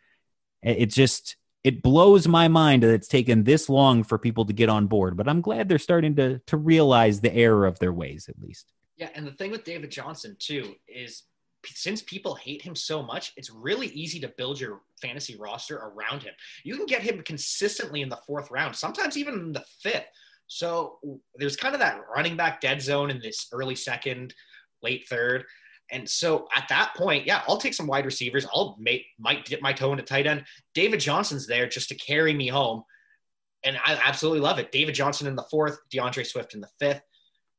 It 0.63 0.87
just 0.87 1.37
it 1.65 1.83
blows 1.83 2.27
my 2.27 2.49
mind 2.49 2.83
that 2.83 2.93
it's 2.93 3.09
taken 3.09 3.45
this 3.45 3.69
long 3.69 4.03
for 4.03 4.19
people 4.19 4.45
to 4.47 4.53
get 4.53 4.69
on 4.69 4.89
board, 4.89 5.17
but 5.17 5.29
I'm 5.29 5.41
glad 5.41 5.69
they're 5.69 5.79
starting 5.79 6.17
to 6.17 6.39
to 6.41 6.57
realize 6.57 7.21
the 7.21 7.35
error 7.35 7.67
of 7.67 7.79
their 7.79 7.93
ways 7.93 8.29
at 8.29 8.41
least. 8.41 8.73
Yeah, 8.97 9.09
and 9.15 9.27
the 9.27 9.33
thing 9.33 9.51
with 9.51 9.65
David 9.65 9.91
Johnson 9.91 10.37
too 10.39 10.75
is 10.87 11.25
since 11.67 12.03
people 12.03 12.35
hate 12.35 12.63
him 12.63 12.75
so 12.75 13.03
much, 13.03 13.33
it's 13.37 13.51
really 13.51 13.89
easy 13.89 14.19
to 14.21 14.33
build 14.37 14.61
your 14.61 14.83
fantasy 15.01 15.37
roster 15.37 15.77
around 15.77 16.23
him. 16.23 16.35
You 16.65 16.77
can 16.77 16.87
get 16.87 17.03
him 17.03 17.23
consistently 17.23 18.03
in 18.03 18.09
the 18.09 18.19
fourth 18.27 18.51
round, 18.51 18.75
sometimes 18.75 19.17
even 19.17 19.35
in 19.35 19.53
the 19.53 19.65
fifth. 19.81 20.07
So 20.47 20.99
there's 21.37 21.57
kind 21.57 21.75
of 21.75 21.81
that 21.81 22.01
running 22.15 22.37
back 22.37 22.61
dead 22.61 22.83
zone 22.83 23.11
in 23.11 23.21
this 23.21 23.49
early 23.53 23.75
second, 23.75 24.35
late 24.83 25.07
third. 25.09 25.45
And 25.91 26.09
so 26.09 26.49
at 26.57 26.69
that 26.69 26.93
point, 26.97 27.27
yeah, 27.27 27.43
I'll 27.47 27.59
take 27.59 27.75
some 27.75 27.87
wide 27.87 28.07
receivers. 28.07 28.47
I'll 28.55 28.77
make, 28.79 29.05
might 29.19 29.45
dip 29.45 29.61
my 29.61 29.73
toe 29.73 29.93
into 29.93 30.03
tight 30.03 30.27
end. 30.27 30.45
David 30.75 31.01
Johnson's 31.01 31.47
there 31.47 31.69
just 31.69 31.89
to 31.91 31.95
carry 31.95 32.33
me 32.33 32.49
home. 32.49 32.83
And 33.65 33.77
I 33.85 33.99
absolutely 34.03 34.41
love 34.41 34.59
it. 34.59 34.73
David 34.73 34.95
Johnson 34.95 35.27
in 35.27 35.37
the 35.37 35.45
fourth, 35.51 35.79
D'Andre 35.91 36.25
Swift 36.25 36.55
in 36.55 36.61
the 36.61 36.71
fifth. 36.81 37.03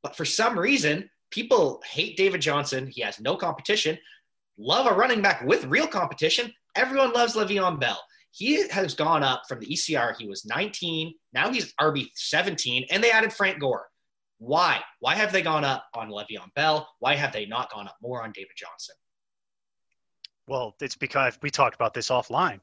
But 0.02 0.16
for 0.16 0.26
some 0.26 0.58
reason, 0.58 1.10
people 1.32 1.82
hate 1.90 2.18
David 2.18 2.42
Johnson. 2.42 2.88
He 2.88 3.02
has 3.02 3.20
no 3.20 3.36
competition. 3.36 3.98
Love 4.58 4.86
a 4.86 4.94
running 4.94 5.22
back 5.22 5.44
with 5.44 5.66
real 5.66 5.88
competition. 5.88 6.52
Everyone 6.76 7.14
loves 7.14 7.36
Le'Veon 7.36 7.80
Bell. 7.80 8.00
He 8.36 8.68
has 8.68 8.96
gone 8.96 9.22
up 9.22 9.44
from 9.48 9.60
the 9.60 9.68
ECR. 9.68 10.16
He 10.18 10.28
was 10.28 10.44
19. 10.44 11.14
Now 11.34 11.52
he's 11.52 11.72
RB 11.80 12.10
17, 12.16 12.88
and 12.90 13.04
they 13.04 13.12
added 13.12 13.32
Frank 13.32 13.60
Gore. 13.60 13.86
Why? 14.40 14.82
Why 15.00 15.14
have 15.14 15.32
they 15.32 15.44
gone 15.44 15.64
up 15.64 15.86
on 15.94 16.10
Le'Veon 16.10 16.52
Bell? 16.56 16.90
Why 16.98 17.14
have 17.14 17.32
they 17.32 17.46
not 17.46 17.72
gone 17.72 17.88
up 17.88 17.96
more 18.02 18.24
on 18.24 18.32
David 18.32 18.54
Johnson? 18.58 18.96
Well, 20.48 20.76
it's 20.82 20.96
because 20.96 21.38
we 21.44 21.52
talked 21.52 21.76
about 21.76 21.94
this 21.94 22.10
offline. 22.10 22.60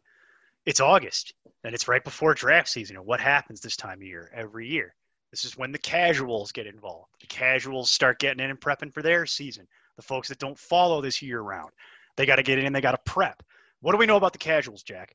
It's 0.67 0.81
August, 0.81 1.35
and 1.63 1.73
it's 1.73 1.87
right 1.87 2.03
before 2.03 2.35
draft 2.35 2.69
season. 2.69 2.97
And 2.97 3.07
what 3.07 3.21
happens 3.21 3.61
this 3.61 3.77
time 3.77 4.01
of 4.01 4.07
year 4.07 4.29
every 4.35 4.67
year? 4.67 4.97
This 5.31 5.45
is 5.45 5.57
when 5.57 5.71
the 5.71 5.79
casuals 5.79 6.51
get 6.51 6.67
involved. 6.67 7.13
The 7.21 7.29
casuals 7.29 7.93
start 7.93 8.19
getting 8.19 8.45
in 8.45 8.51
and 8.51 8.61
prepping 8.61 8.93
for 8.93 9.03
their 9.03 9.25
season. 9.25 9.69
The 9.95 10.03
folks 10.03 10.27
that 10.29 10.41
don't 10.41 10.59
follow 10.59 11.01
this 11.01 11.23
year 11.23 11.41
round, 11.41 11.71
they 12.17 12.27
got 12.27 12.37
to 12.37 12.43
get 12.43 12.59
in. 12.59 12.67
And 12.67 12.75
they 12.75 12.81
got 12.81 12.93
to 12.93 13.11
prep. 13.11 13.41
What 13.81 13.93
do 13.93 13.99
we 13.99 14.07
know 14.07 14.17
about 14.17 14.33
the 14.33 14.39
casuals, 14.39 14.83
Jack? 14.83 15.15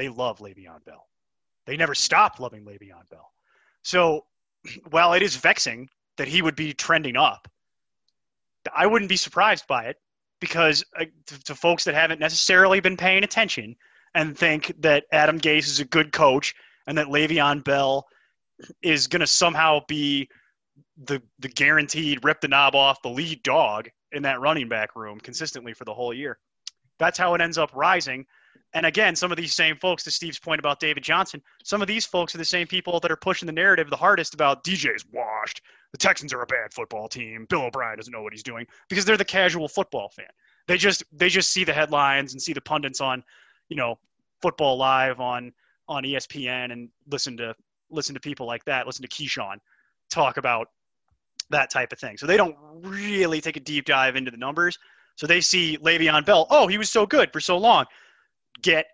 They 0.00 0.08
love 0.08 0.38
Le'Veon 0.38 0.82
Bell. 0.86 1.06
They 1.66 1.76
never 1.76 1.94
stopped 1.94 2.40
loving 2.40 2.64
Le'Veon 2.64 3.06
Bell. 3.10 3.34
So, 3.82 4.24
while 4.88 5.12
it 5.12 5.22
is 5.22 5.36
vexing 5.36 5.90
that 6.16 6.26
he 6.26 6.40
would 6.40 6.56
be 6.56 6.72
trending 6.72 7.16
up, 7.16 7.46
I 8.74 8.86
wouldn't 8.86 9.10
be 9.10 9.16
surprised 9.16 9.66
by 9.66 9.88
it 9.88 9.96
because 10.40 10.82
uh, 10.98 11.04
to, 11.26 11.44
to 11.44 11.54
folks 11.54 11.84
that 11.84 11.94
haven't 11.94 12.18
necessarily 12.18 12.80
been 12.80 12.96
paying 12.96 13.24
attention 13.24 13.76
and 14.14 14.38
think 14.38 14.72
that 14.80 15.04
Adam 15.12 15.38
Gase 15.38 15.68
is 15.68 15.80
a 15.80 15.84
good 15.84 16.12
coach 16.12 16.54
and 16.86 16.96
that 16.96 17.08
Le'Veon 17.08 17.62
Bell 17.62 18.06
is 18.80 19.06
going 19.06 19.20
to 19.20 19.26
somehow 19.26 19.80
be 19.86 20.30
the 21.04 21.20
the 21.40 21.48
guaranteed 21.48 22.24
rip 22.24 22.40
the 22.40 22.48
knob 22.48 22.74
off 22.74 23.02
the 23.02 23.10
lead 23.10 23.42
dog 23.42 23.90
in 24.12 24.22
that 24.22 24.40
running 24.40 24.70
back 24.70 24.96
room 24.96 25.20
consistently 25.20 25.74
for 25.74 25.84
the 25.84 25.92
whole 25.92 26.14
year. 26.14 26.38
That's 26.98 27.18
how 27.18 27.34
it 27.34 27.42
ends 27.42 27.58
up 27.58 27.70
rising. 27.74 28.24
And 28.72 28.86
again, 28.86 29.16
some 29.16 29.32
of 29.32 29.36
these 29.36 29.52
same 29.52 29.76
folks, 29.76 30.04
to 30.04 30.10
Steve's 30.10 30.38
point 30.38 30.60
about 30.60 30.78
David 30.78 31.02
Johnson, 31.02 31.42
some 31.64 31.82
of 31.82 31.88
these 31.88 32.06
folks 32.06 32.34
are 32.34 32.38
the 32.38 32.44
same 32.44 32.66
people 32.66 33.00
that 33.00 33.10
are 33.10 33.16
pushing 33.16 33.46
the 33.46 33.52
narrative 33.52 33.90
the 33.90 33.96
hardest 33.96 34.32
about 34.32 34.62
DJ's 34.62 35.04
washed. 35.12 35.60
The 35.92 35.98
Texans 35.98 36.32
are 36.32 36.42
a 36.42 36.46
bad 36.46 36.72
football 36.72 37.08
team. 37.08 37.46
Bill 37.48 37.62
O'Brien 37.62 37.96
doesn't 37.96 38.12
know 38.12 38.22
what 38.22 38.32
he's 38.32 38.44
doing 38.44 38.66
because 38.88 39.04
they're 39.04 39.16
the 39.16 39.24
casual 39.24 39.66
football 39.66 40.08
fan. 40.08 40.26
They 40.68 40.76
just 40.76 41.02
they 41.12 41.28
just 41.28 41.50
see 41.50 41.64
the 41.64 41.72
headlines 41.72 42.32
and 42.32 42.40
see 42.40 42.52
the 42.52 42.60
pundits 42.60 43.00
on, 43.00 43.24
you 43.68 43.76
know, 43.76 43.98
football 44.40 44.76
live 44.76 45.18
on 45.18 45.52
on 45.88 46.04
ESPN 46.04 46.70
and 46.70 46.88
listen 47.10 47.36
to 47.38 47.56
listen 47.90 48.14
to 48.14 48.20
people 48.20 48.46
like 48.46 48.64
that, 48.66 48.86
listen 48.86 49.02
to 49.02 49.08
Keyshawn 49.08 49.56
talk 50.10 50.36
about 50.36 50.68
that 51.50 51.70
type 51.70 51.92
of 51.92 51.98
thing. 51.98 52.16
So 52.16 52.26
they 52.26 52.36
don't 52.36 52.56
really 52.72 53.40
take 53.40 53.56
a 53.56 53.60
deep 53.60 53.86
dive 53.86 54.16
into 54.16 54.30
the 54.30 54.36
numbers. 54.36 54.78
So 55.16 55.26
they 55.26 55.40
see 55.40 55.76
Le'Veon 55.78 56.24
Bell. 56.24 56.46
Oh, 56.50 56.68
he 56.68 56.78
was 56.78 56.88
so 56.88 57.06
good 57.06 57.32
for 57.32 57.40
so 57.40 57.58
long. 57.58 57.86
Get 58.62 58.86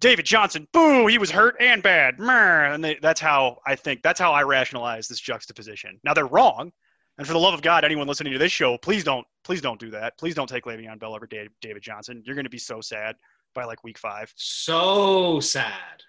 David 0.00 0.24
Johnson. 0.24 0.66
Boo, 0.72 1.06
he 1.06 1.18
was 1.18 1.30
hurt 1.30 1.56
and 1.60 1.82
bad. 1.82 2.18
And 2.18 2.82
they, 2.82 2.98
that's 3.00 3.20
how 3.20 3.58
I 3.66 3.76
think. 3.76 4.02
That's 4.02 4.20
how 4.20 4.32
I 4.32 4.42
rationalize 4.42 5.08
this 5.08 5.20
juxtaposition. 5.20 6.00
Now 6.04 6.14
they're 6.14 6.26
wrong. 6.26 6.72
And 7.18 7.26
for 7.26 7.34
the 7.34 7.38
love 7.38 7.54
of 7.54 7.62
God, 7.62 7.84
anyone 7.84 8.08
listening 8.08 8.32
to 8.32 8.38
this 8.38 8.50
show, 8.50 8.78
please 8.78 9.04
don't, 9.04 9.26
please 9.44 9.60
don't 9.60 9.78
do 9.78 9.90
that. 9.90 10.18
Please 10.18 10.34
don't 10.34 10.48
take 10.48 10.64
Le'Veon 10.64 10.98
Bell 10.98 11.14
over 11.14 11.26
David 11.26 11.82
Johnson. 11.82 12.22
You're 12.24 12.34
going 12.34 12.46
to 12.46 12.50
be 12.50 12.58
so 12.58 12.80
sad 12.80 13.16
by 13.54 13.64
like 13.64 13.84
week 13.84 13.98
five. 13.98 14.32
So 14.34 15.38
sad. 15.40 16.02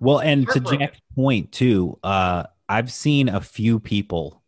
Well, 0.00 0.20
and 0.20 0.46
to 0.50 0.60
Jack's 0.60 1.00
point 1.14 1.50
too, 1.50 1.98
uh, 2.02 2.44
I've 2.68 2.92
seen 2.92 3.28
a 3.28 3.40
few 3.40 3.80
people 3.80 4.42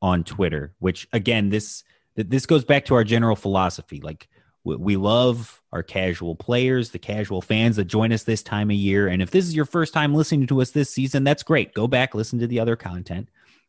on 0.00 0.22
Twitter, 0.22 0.74
which 0.78 1.08
again, 1.12 1.48
this 1.48 1.82
this 2.14 2.46
goes 2.46 2.64
back 2.64 2.84
to 2.86 2.94
our 2.94 3.04
general 3.04 3.36
philosophy. 3.36 4.00
Like 4.00 4.28
we 4.74 4.96
love 4.96 5.62
our 5.72 5.82
casual 5.82 6.34
players, 6.34 6.90
the 6.90 6.98
casual 6.98 7.40
fans 7.40 7.76
that 7.76 7.84
join 7.84 8.12
us 8.12 8.24
this 8.24 8.42
time 8.42 8.70
of 8.70 8.76
year. 8.76 9.06
And 9.06 9.22
if 9.22 9.30
this 9.30 9.44
is 9.46 9.54
your 9.54 9.64
first 9.64 9.94
time 9.94 10.14
listening 10.14 10.46
to 10.48 10.60
us 10.60 10.70
this 10.72 10.90
season, 10.90 11.22
that's 11.22 11.42
great. 11.42 11.74
Go 11.74 11.86
back, 11.86 12.14
listen 12.14 12.38
to 12.40 12.46
the 12.46 12.58
other 12.58 12.74
content. 12.74 13.28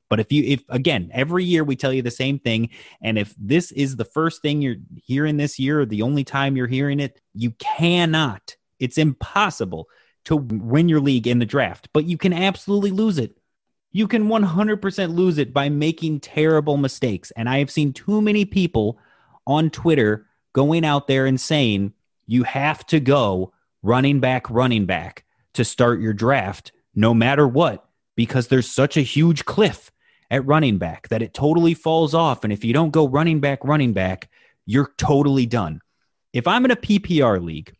But 0.09 0.19
if 0.19 0.31
you, 0.31 0.43
if 0.43 0.63
again, 0.69 1.11
every 1.13 1.43
year 1.43 1.63
we 1.63 1.75
tell 1.75 1.93
you 1.93 2.01
the 2.01 2.09
same 2.09 2.39
thing, 2.39 2.69
and 3.01 3.17
if 3.17 3.35
this 3.37 3.71
is 3.73 3.95
the 3.95 4.05
first 4.05 4.41
thing 4.41 4.61
you're 4.61 4.77
hearing 4.95 5.37
this 5.37 5.59
year, 5.59 5.81
or 5.81 5.85
the 5.85 6.01
only 6.01 6.23
time 6.23 6.55
you're 6.55 6.65
hearing 6.65 6.99
it, 6.99 7.21
you 7.33 7.51
cannot, 7.51 8.55
it's 8.79 8.97
impossible 8.97 9.89
to 10.25 10.37
win 10.37 10.89
your 10.89 11.01
league 11.01 11.27
in 11.27 11.39
the 11.39 11.45
draft, 11.45 11.89
but 11.93 12.05
you 12.05 12.17
can 12.17 12.33
absolutely 12.33 12.91
lose 12.91 13.17
it. 13.17 13.37
You 13.91 14.07
can 14.07 14.27
100% 14.27 15.15
lose 15.15 15.37
it 15.37 15.53
by 15.53 15.69
making 15.69 16.19
terrible 16.21 16.77
mistakes. 16.77 17.31
And 17.31 17.49
I 17.49 17.59
have 17.59 17.71
seen 17.71 17.93
too 17.93 18.21
many 18.21 18.45
people 18.45 18.99
on 19.45 19.69
Twitter 19.69 20.27
going 20.53 20.85
out 20.85 21.07
there 21.07 21.25
and 21.25 21.39
saying, 21.39 21.93
you 22.25 22.43
have 22.43 22.85
to 22.87 22.99
go 22.99 23.53
running 23.81 24.19
back, 24.19 24.49
running 24.49 24.85
back 24.85 25.23
to 25.53 25.63
start 25.63 26.01
your 26.01 26.13
draft, 26.13 26.71
no 26.93 27.13
matter 27.13 27.47
what, 27.47 27.87
because 28.15 28.47
there's 28.47 28.69
such 28.69 28.97
a 28.97 29.01
huge 29.01 29.45
cliff 29.45 29.91
at 30.29 30.45
running 30.45 30.77
back 30.77 31.07
that 31.09 31.21
it 31.21 31.33
totally 31.33 31.73
falls 31.73 32.13
off. 32.13 32.43
And 32.43 32.51
if 32.51 32.65
you 32.65 32.73
don't 32.73 32.91
go 32.91 33.07
running 33.07 33.39
back, 33.39 33.63
running 33.63 33.93
back, 33.93 34.29
you're 34.65 34.91
totally 34.97 35.45
done. 35.45 35.81
If 36.33 36.47
I'm 36.47 36.65
in 36.65 36.71
a 36.71 36.75
PPR 36.75 37.41
league 37.41 37.73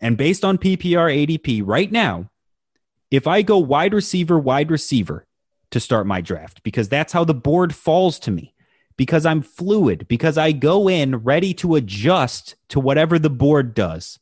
and 0.00 0.16
based 0.16 0.44
on 0.44 0.58
PPR 0.58 1.26
ADP 1.26 1.62
right 1.64 1.90
now, 1.90 2.30
if 3.10 3.26
I 3.26 3.42
go 3.42 3.58
wide 3.58 3.94
receiver, 3.94 4.38
wide 4.38 4.70
receiver 4.70 5.26
to 5.70 5.80
start 5.80 6.06
my 6.06 6.20
draft, 6.20 6.62
because 6.62 6.88
that's 6.88 7.12
how 7.12 7.24
the 7.24 7.34
board 7.34 7.74
falls 7.74 8.18
to 8.20 8.30
me, 8.30 8.54
because 8.96 9.24
I'm 9.24 9.42
fluid, 9.42 10.06
because 10.08 10.36
I 10.36 10.52
go 10.52 10.88
in 10.88 11.16
ready 11.16 11.54
to 11.54 11.76
adjust 11.76 12.56
to 12.68 12.80
whatever 12.80 13.18
the 13.18 13.30
board 13.30 13.74
does. 13.74 14.18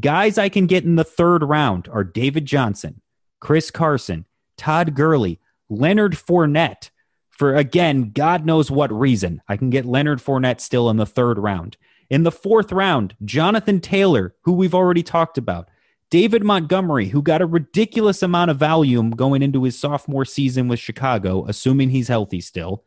Guys 0.00 0.38
I 0.38 0.48
can 0.48 0.66
get 0.66 0.84
in 0.84 0.96
the 0.96 1.04
third 1.04 1.42
round 1.42 1.88
are 1.88 2.04
David 2.04 2.46
Johnson, 2.46 3.00
Chris 3.40 3.70
Carson, 3.70 4.24
Todd 4.56 4.94
Gurley, 4.94 5.40
Leonard 5.68 6.14
Fournette. 6.14 6.90
For 7.30 7.54
again, 7.54 8.10
God 8.12 8.46
knows 8.46 8.70
what 8.70 8.92
reason, 8.92 9.42
I 9.48 9.56
can 9.56 9.70
get 9.70 9.84
Leonard 9.84 10.20
Fournette 10.20 10.60
still 10.60 10.88
in 10.90 10.96
the 10.96 11.06
third 11.06 11.38
round. 11.38 11.76
In 12.10 12.22
the 12.22 12.32
fourth 12.32 12.70
round, 12.70 13.16
Jonathan 13.24 13.80
Taylor, 13.80 14.34
who 14.42 14.52
we've 14.52 14.74
already 14.74 15.02
talked 15.02 15.38
about, 15.38 15.68
David 16.10 16.44
Montgomery, 16.44 17.08
who 17.08 17.22
got 17.22 17.42
a 17.42 17.46
ridiculous 17.46 18.22
amount 18.22 18.50
of 18.50 18.58
volume 18.58 19.10
going 19.10 19.42
into 19.42 19.64
his 19.64 19.78
sophomore 19.78 20.24
season 20.24 20.68
with 20.68 20.78
Chicago, 20.78 21.44
assuming 21.48 21.90
he's 21.90 22.08
healthy 22.08 22.40
still, 22.40 22.84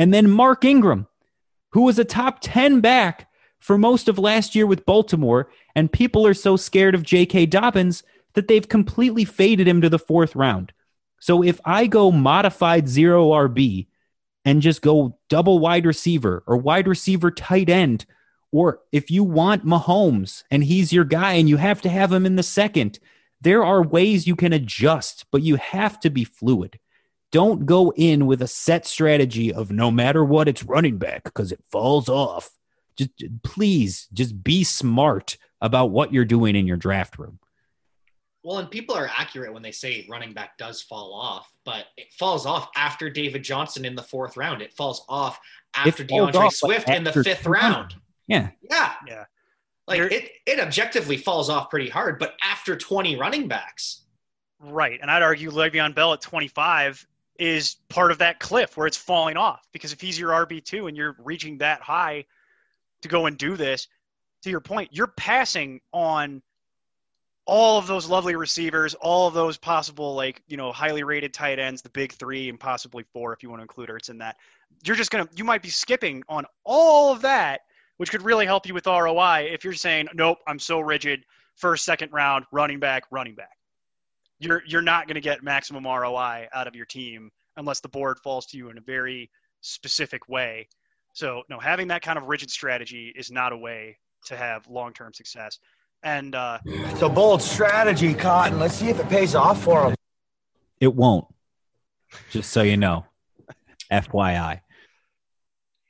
and 0.00 0.14
then 0.14 0.30
Mark 0.30 0.64
Ingram, 0.64 1.06
who 1.72 1.82
was 1.82 1.98
a 1.98 2.06
top 2.06 2.38
10 2.40 2.80
back 2.80 3.28
for 3.58 3.76
most 3.76 4.08
of 4.08 4.18
last 4.18 4.54
year 4.54 4.66
with 4.66 4.86
Baltimore, 4.86 5.50
and 5.74 5.92
people 5.92 6.26
are 6.26 6.32
so 6.32 6.56
scared 6.56 6.94
of 6.94 7.02
J.K. 7.02 7.44
Dobbins, 7.44 8.02
that 8.32 8.48
they've 8.48 8.66
completely 8.66 9.26
faded 9.26 9.68
him 9.68 9.82
to 9.82 9.90
the 9.90 9.98
fourth 9.98 10.34
round. 10.34 10.72
So 11.20 11.42
if 11.42 11.60
I 11.66 11.86
go 11.86 12.10
modified 12.10 12.88
zero 12.88 13.28
RB 13.28 13.88
and 14.46 14.62
just 14.62 14.80
go 14.80 15.18
double 15.28 15.58
wide 15.58 15.84
receiver 15.84 16.44
or 16.46 16.56
wide 16.56 16.88
receiver 16.88 17.30
tight 17.30 17.68
end, 17.68 18.06
or 18.52 18.80
if 18.92 19.10
you 19.10 19.22
want 19.22 19.66
Mahomes 19.66 20.44
and 20.50 20.64
he's 20.64 20.94
your 20.94 21.04
guy 21.04 21.34
and 21.34 21.46
you 21.46 21.58
have 21.58 21.82
to 21.82 21.90
have 21.90 22.10
him 22.10 22.24
in 22.24 22.36
the 22.36 22.42
second, 22.42 23.00
there 23.42 23.62
are 23.62 23.82
ways 23.82 24.26
you 24.26 24.34
can 24.34 24.54
adjust, 24.54 25.26
but 25.30 25.42
you 25.42 25.56
have 25.56 26.00
to 26.00 26.08
be 26.08 26.24
fluid. 26.24 26.78
Don't 27.32 27.64
go 27.64 27.92
in 27.96 28.26
with 28.26 28.42
a 28.42 28.48
set 28.48 28.86
strategy 28.86 29.52
of 29.52 29.70
no 29.70 29.90
matter 29.90 30.24
what, 30.24 30.48
it's 30.48 30.64
running 30.64 30.98
back 30.98 31.24
because 31.24 31.52
it 31.52 31.62
falls 31.70 32.08
off. 32.08 32.50
Just 32.96 33.10
please, 33.42 34.08
just 34.12 34.42
be 34.42 34.64
smart 34.64 35.36
about 35.60 35.90
what 35.90 36.12
you're 36.12 36.24
doing 36.24 36.56
in 36.56 36.66
your 36.66 36.76
draft 36.76 37.18
room. 37.18 37.38
Well, 38.42 38.58
and 38.58 38.70
people 38.70 38.94
are 38.94 39.10
accurate 39.14 39.52
when 39.52 39.62
they 39.62 39.70
say 39.70 40.06
running 40.08 40.32
back 40.32 40.56
does 40.56 40.80
fall 40.80 41.12
off, 41.12 41.52
but 41.64 41.86
it 41.96 42.12
falls 42.14 42.46
off 42.46 42.70
after 42.74 43.10
David 43.10 43.44
Johnson 43.44 43.84
in 43.84 43.94
the 43.94 44.02
fourth 44.02 44.36
round. 44.36 44.62
It 44.62 44.72
falls 44.72 45.04
off 45.08 45.38
after 45.74 46.02
D'Andre 46.04 46.46
off, 46.46 46.54
Swift 46.54 46.88
like, 46.88 46.96
in 46.96 47.04
the 47.04 47.12
fifth 47.12 47.44
two 47.44 47.50
round. 47.50 47.94
Yeah. 48.26 48.48
Yeah. 48.70 48.92
Yeah. 49.06 49.24
Like 49.86 49.98
You're- 49.98 50.14
it, 50.14 50.30
it 50.46 50.58
objectively 50.58 51.18
falls 51.18 51.50
off 51.50 51.68
pretty 51.68 51.90
hard, 51.90 52.18
but 52.18 52.34
after 52.42 52.76
20 52.76 53.16
running 53.16 53.46
backs. 53.46 54.04
Right. 54.58 54.98
And 55.02 55.10
I'd 55.10 55.22
argue 55.22 55.50
Le'Veon 55.50 55.94
Bell 55.94 56.14
at 56.14 56.22
25 56.22 57.06
is 57.40 57.76
part 57.88 58.12
of 58.12 58.18
that 58.18 58.38
cliff 58.38 58.76
where 58.76 58.86
it's 58.86 58.98
falling 58.98 59.38
off. 59.38 59.66
Because 59.72 59.92
if 59.92 60.00
he's 60.00 60.18
your 60.18 60.30
RB2 60.30 60.88
and 60.88 60.96
you're 60.96 61.16
reaching 61.18 61.58
that 61.58 61.80
high 61.80 62.26
to 63.00 63.08
go 63.08 63.26
and 63.26 63.36
do 63.36 63.56
this, 63.56 63.88
to 64.42 64.50
your 64.50 64.60
point, 64.60 64.90
you're 64.92 65.06
passing 65.06 65.80
on 65.92 66.42
all 67.46 67.78
of 67.78 67.86
those 67.86 68.08
lovely 68.08 68.36
receivers, 68.36 68.94
all 68.94 69.26
of 69.26 69.34
those 69.34 69.56
possible, 69.56 70.14
like, 70.14 70.42
you 70.48 70.56
know, 70.56 70.70
highly 70.70 71.02
rated 71.02 71.32
tight 71.32 71.58
ends, 71.58 71.80
the 71.80 71.88
big 71.88 72.12
three 72.12 72.48
and 72.50 72.60
possibly 72.60 73.04
four 73.12 73.32
if 73.32 73.42
you 73.42 73.48
want 73.48 73.60
to 73.60 73.62
include 73.62 73.88
Ertz 73.88 74.10
in 74.10 74.18
that. 74.18 74.36
You're 74.84 74.96
just 74.96 75.10
going 75.10 75.26
to, 75.26 75.34
you 75.34 75.44
might 75.44 75.62
be 75.62 75.70
skipping 75.70 76.22
on 76.28 76.44
all 76.64 77.10
of 77.10 77.22
that, 77.22 77.62
which 77.96 78.10
could 78.10 78.22
really 78.22 78.46
help 78.46 78.66
you 78.66 78.74
with 78.74 78.86
ROI 78.86 79.48
if 79.50 79.64
you're 79.64 79.72
saying, 79.72 80.08
nope, 80.14 80.38
I'm 80.46 80.58
so 80.58 80.80
rigid, 80.80 81.24
first, 81.56 81.84
second 81.86 82.12
round, 82.12 82.44
running 82.52 82.78
back, 82.78 83.04
running 83.10 83.34
back 83.34 83.59
you're 84.40 84.62
you're 84.66 84.82
not 84.82 85.06
going 85.06 85.14
to 85.14 85.20
get 85.20 85.42
maximum 85.42 85.84
ROI 85.84 86.48
out 86.52 86.66
of 86.66 86.74
your 86.74 86.86
team 86.86 87.30
unless 87.56 87.80
the 87.80 87.88
board 87.88 88.18
falls 88.18 88.46
to 88.46 88.56
you 88.56 88.70
in 88.70 88.78
a 88.78 88.80
very 88.80 89.30
specific 89.60 90.28
way. 90.28 90.66
So 91.12 91.42
no, 91.48 91.58
having 91.58 91.88
that 91.88 92.02
kind 92.02 92.18
of 92.18 92.24
rigid 92.24 92.50
strategy 92.50 93.12
is 93.14 93.30
not 93.30 93.52
a 93.52 93.56
way 93.56 93.98
to 94.26 94.36
have 94.36 94.66
long-term 94.66 95.12
success. 95.12 95.58
And 96.02 96.34
uh, 96.34 96.58
It's 96.64 97.02
a 97.02 97.08
bold 97.08 97.42
strategy, 97.42 98.14
Cotton. 98.14 98.58
Let's 98.58 98.74
see 98.74 98.88
if 98.88 98.98
it 98.98 99.08
pays 99.08 99.34
off 99.34 99.62
for 99.62 99.88
him. 99.88 99.94
It 100.80 100.94
won't. 100.94 101.26
Just 102.30 102.50
so 102.50 102.62
you 102.62 102.76
know. 102.76 103.04
FYI. 103.92 104.60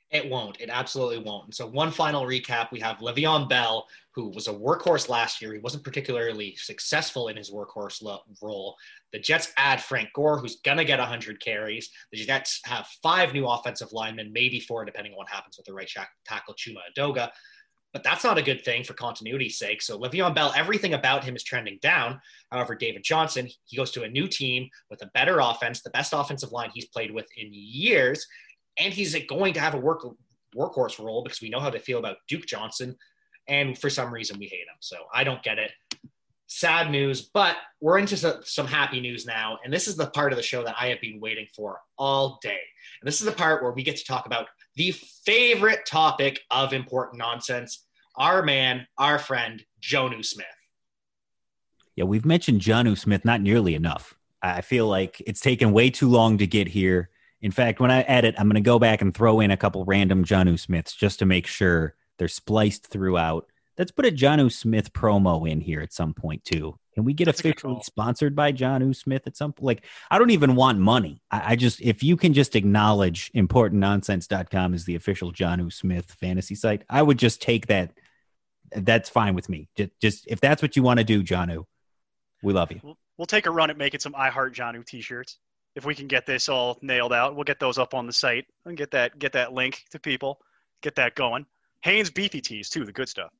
It 0.09 0.29
won't. 0.29 0.59
It 0.59 0.69
absolutely 0.69 1.19
won't. 1.19 1.45
And 1.45 1.55
so, 1.55 1.65
one 1.67 1.91
final 1.91 2.23
recap 2.23 2.71
we 2.71 2.81
have 2.81 2.97
Le'Veon 2.97 3.47
Bell, 3.47 3.87
who 4.13 4.29
was 4.29 4.47
a 4.47 4.53
workhorse 4.53 5.09
last 5.09 5.41
year. 5.41 5.53
He 5.53 5.59
wasn't 5.59 5.83
particularly 5.83 6.55
successful 6.57 7.29
in 7.29 7.37
his 7.37 7.51
workhorse 7.51 8.01
lo- 8.01 8.21
role. 8.41 8.75
The 9.13 9.19
Jets 9.19 9.53
add 9.57 9.81
Frank 9.81 10.09
Gore, 10.13 10.39
who's 10.39 10.57
going 10.57 10.77
to 10.77 10.85
get 10.85 10.99
100 10.99 11.39
carries. 11.41 11.89
The 12.11 12.17
Jets 12.17 12.59
have 12.65 12.87
five 13.01 13.33
new 13.33 13.47
offensive 13.47 13.93
linemen, 13.93 14.33
maybe 14.33 14.59
four, 14.59 14.83
depending 14.85 15.13
on 15.13 15.17
what 15.17 15.29
happens 15.29 15.57
with 15.57 15.65
the 15.65 15.73
right 15.73 15.89
tackle, 16.25 16.55
Chuma 16.55 16.79
Edoga. 16.95 17.29
But 17.93 18.03
that's 18.03 18.23
not 18.23 18.37
a 18.37 18.41
good 18.41 18.63
thing 18.63 18.85
for 18.85 18.93
continuity's 18.93 19.57
sake. 19.57 19.81
So, 19.81 19.99
Le'Veon 19.99 20.33
Bell, 20.33 20.53
everything 20.55 20.93
about 20.93 21.25
him 21.25 21.35
is 21.35 21.43
trending 21.43 21.77
down. 21.81 22.21
However, 22.49 22.73
David 22.73 23.03
Johnson, 23.03 23.49
he 23.65 23.75
goes 23.75 23.91
to 23.91 24.03
a 24.03 24.09
new 24.09 24.29
team 24.29 24.69
with 24.89 25.01
a 25.01 25.07
better 25.07 25.39
offense, 25.39 25.81
the 25.81 25.89
best 25.89 26.13
offensive 26.13 26.53
line 26.53 26.69
he's 26.73 26.85
played 26.85 27.11
with 27.11 27.27
in 27.35 27.49
years 27.51 28.25
and 28.77 28.93
he's 28.93 29.15
going 29.25 29.53
to 29.53 29.59
have 29.59 29.73
a 29.73 29.77
work 29.77 30.05
workhorse 30.55 30.99
role 30.99 31.23
because 31.23 31.41
we 31.41 31.49
know 31.49 31.59
how 31.59 31.69
they 31.69 31.79
feel 31.79 31.99
about 31.99 32.17
Duke 32.27 32.45
Johnson, 32.45 32.95
and 33.51 33.77
for 33.77 33.89
some 33.89 34.11
reason 34.11 34.39
we 34.39 34.47
hate 34.47 34.61
him. 34.61 34.77
So 34.79 34.95
I 35.13 35.23
don't 35.23 35.43
get 35.43 35.59
it. 35.59 35.71
Sad 36.47 36.89
news, 36.89 37.21
but 37.21 37.57
we're 37.79 37.99
into 37.99 38.17
some 38.43 38.67
happy 38.67 38.99
news 38.99 39.25
now, 39.25 39.59
and 39.63 39.71
this 39.71 39.87
is 39.87 39.95
the 39.95 40.07
part 40.07 40.33
of 40.33 40.37
the 40.37 40.43
show 40.43 40.63
that 40.63 40.75
I 40.79 40.87
have 40.87 40.99
been 40.99 41.19
waiting 41.21 41.47
for 41.55 41.79
all 41.97 42.39
day. 42.41 42.59
And 43.01 43.07
this 43.07 43.21
is 43.21 43.25
the 43.25 43.31
part 43.31 43.61
where 43.61 43.71
we 43.71 43.83
get 43.83 43.97
to 43.97 44.05
talk 44.05 44.25
about 44.25 44.47
the 44.75 44.91
favorite 44.91 45.85
topic 45.85 46.41
of 46.49 46.73
important 46.73 47.19
nonsense. 47.19 47.85
Our 48.17 48.43
man, 48.43 48.87
our 48.97 49.17
friend, 49.17 49.63
Jonnu 49.81 50.25
Smith. 50.25 50.45
Yeah, 51.95 52.03
we've 52.03 52.25
mentioned 52.25 52.59
Jonnu 52.59 52.97
Smith 52.97 53.23
not 53.23 53.41
nearly 53.41 53.75
enough. 53.75 54.15
I 54.41 54.61
feel 54.61 54.87
like 54.87 55.21
it's 55.25 55.39
taken 55.39 55.71
way 55.71 55.89
too 55.89 56.09
long 56.09 56.37
to 56.39 56.47
get 56.47 56.67
here. 56.67 57.09
In 57.41 57.51
fact, 57.51 57.79
when 57.79 57.91
I 57.91 58.01
edit, 58.01 58.35
I'm 58.37 58.47
going 58.47 58.55
to 58.55 58.61
go 58.61 58.79
back 58.79 59.01
and 59.01 59.13
throw 59.13 59.39
in 59.39 59.51
a 59.51 59.57
couple 59.57 59.85
random 59.85 60.25
Jonnu 60.25 60.59
Smiths 60.59 60.93
just 60.93 61.19
to 61.19 61.25
make 61.25 61.47
sure 61.47 61.95
they're 62.21 62.27
spliced 62.27 62.85
throughout. 62.85 63.47
Let's 63.79 63.89
put 63.89 64.05
a 64.05 64.11
Jonnu 64.11 64.51
Smith 64.51 64.93
promo 64.93 65.49
in 65.49 65.59
here 65.59 65.81
at 65.81 65.91
some 65.91 66.13
point 66.13 66.45
too. 66.45 66.77
Can 66.93 67.03
we 67.03 67.15
get 67.15 67.25
That's 67.25 67.39
officially 67.39 67.81
sponsored 67.81 68.35
by 68.35 68.51
Jonnu 68.51 68.95
Smith 68.95 69.23
at 69.25 69.35
some 69.35 69.53
point? 69.53 69.65
Like, 69.65 69.85
I 70.11 70.19
don't 70.19 70.29
even 70.29 70.53
want 70.53 70.77
money. 70.77 71.23
I, 71.31 71.53
I 71.53 71.55
just, 71.55 71.81
if 71.81 72.03
you 72.03 72.15
can 72.17 72.33
just 72.33 72.55
acknowledge 72.55 73.31
importantnonsense.com 73.35 74.75
is 74.75 74.85
the 74.85 74.93
official 74.93 75.33
Jonnu 75.33 75.73
Smith 75.73 76.11
fantasy 76.11 76.53
site, 76.53 76.83
I 76.87 77.01
would 77.01 77.17
just 77.17 77.41
take 77.41 77.65
that. 77.67 77.91
That's 78.71 79.09
fine 79.09 79.33
with 79.33 79.49
me. 79.49 79.67
Just, 79.75 79.89
just 79.99 80.27
if 80.27 80.39
that's 80.39 80.61
what 80.61 80.75
you 80.75 80.83
want 80.83 80.99
to 80.99 81.03
do, 81.03 81.23
Jonnu, 81.23 81.65
we 82.43 82.53
love 82.53 82.71
you. 82.71 82.81
we'll, 82.83 82.99
we'll 83.17 83.25
take 83.25 83.47
a 83.47 83.51
run 83.51 83.71
at 83.71 83.79
making 83.79 84.01
some 84.01 84.13
I 84.15 84.29
Heart 84.29 84.53
Jonnu 84.53 84.85
t-shirts 84.85 85.39
if 85.75 85.85
we 85.85 85.95
can 85.95 86.05
get 86.05 86.27
this 86.27 86.49
all 86.49 86.77
nailed 86.83 87.13
out. 87.13 87.33
We'll 87.33 87.45
get 87.45 87.59
those 87.59 87.79
up 87.79 87.95
on 87.95 88.05
the 88.05 88.13
site 88.13 88.45
and 88.67 88.77
get 88.77 88.91
that 88.91 89.17
get 89.17 89.33
that 89.33 89.53
link 89.53 89.85
to 89.89 89.99
people, 89.99 90.37
get 90.83 90.97
that 90.97 91.15
going. 91.15 91.47
Hanes 91.81 92.09
beefy 92.09 92.41
tees 92.41 92.69
too, 92.69 92.85
the 92.85 92.91
good 92.91 93.09
stuff. 93.09 93.31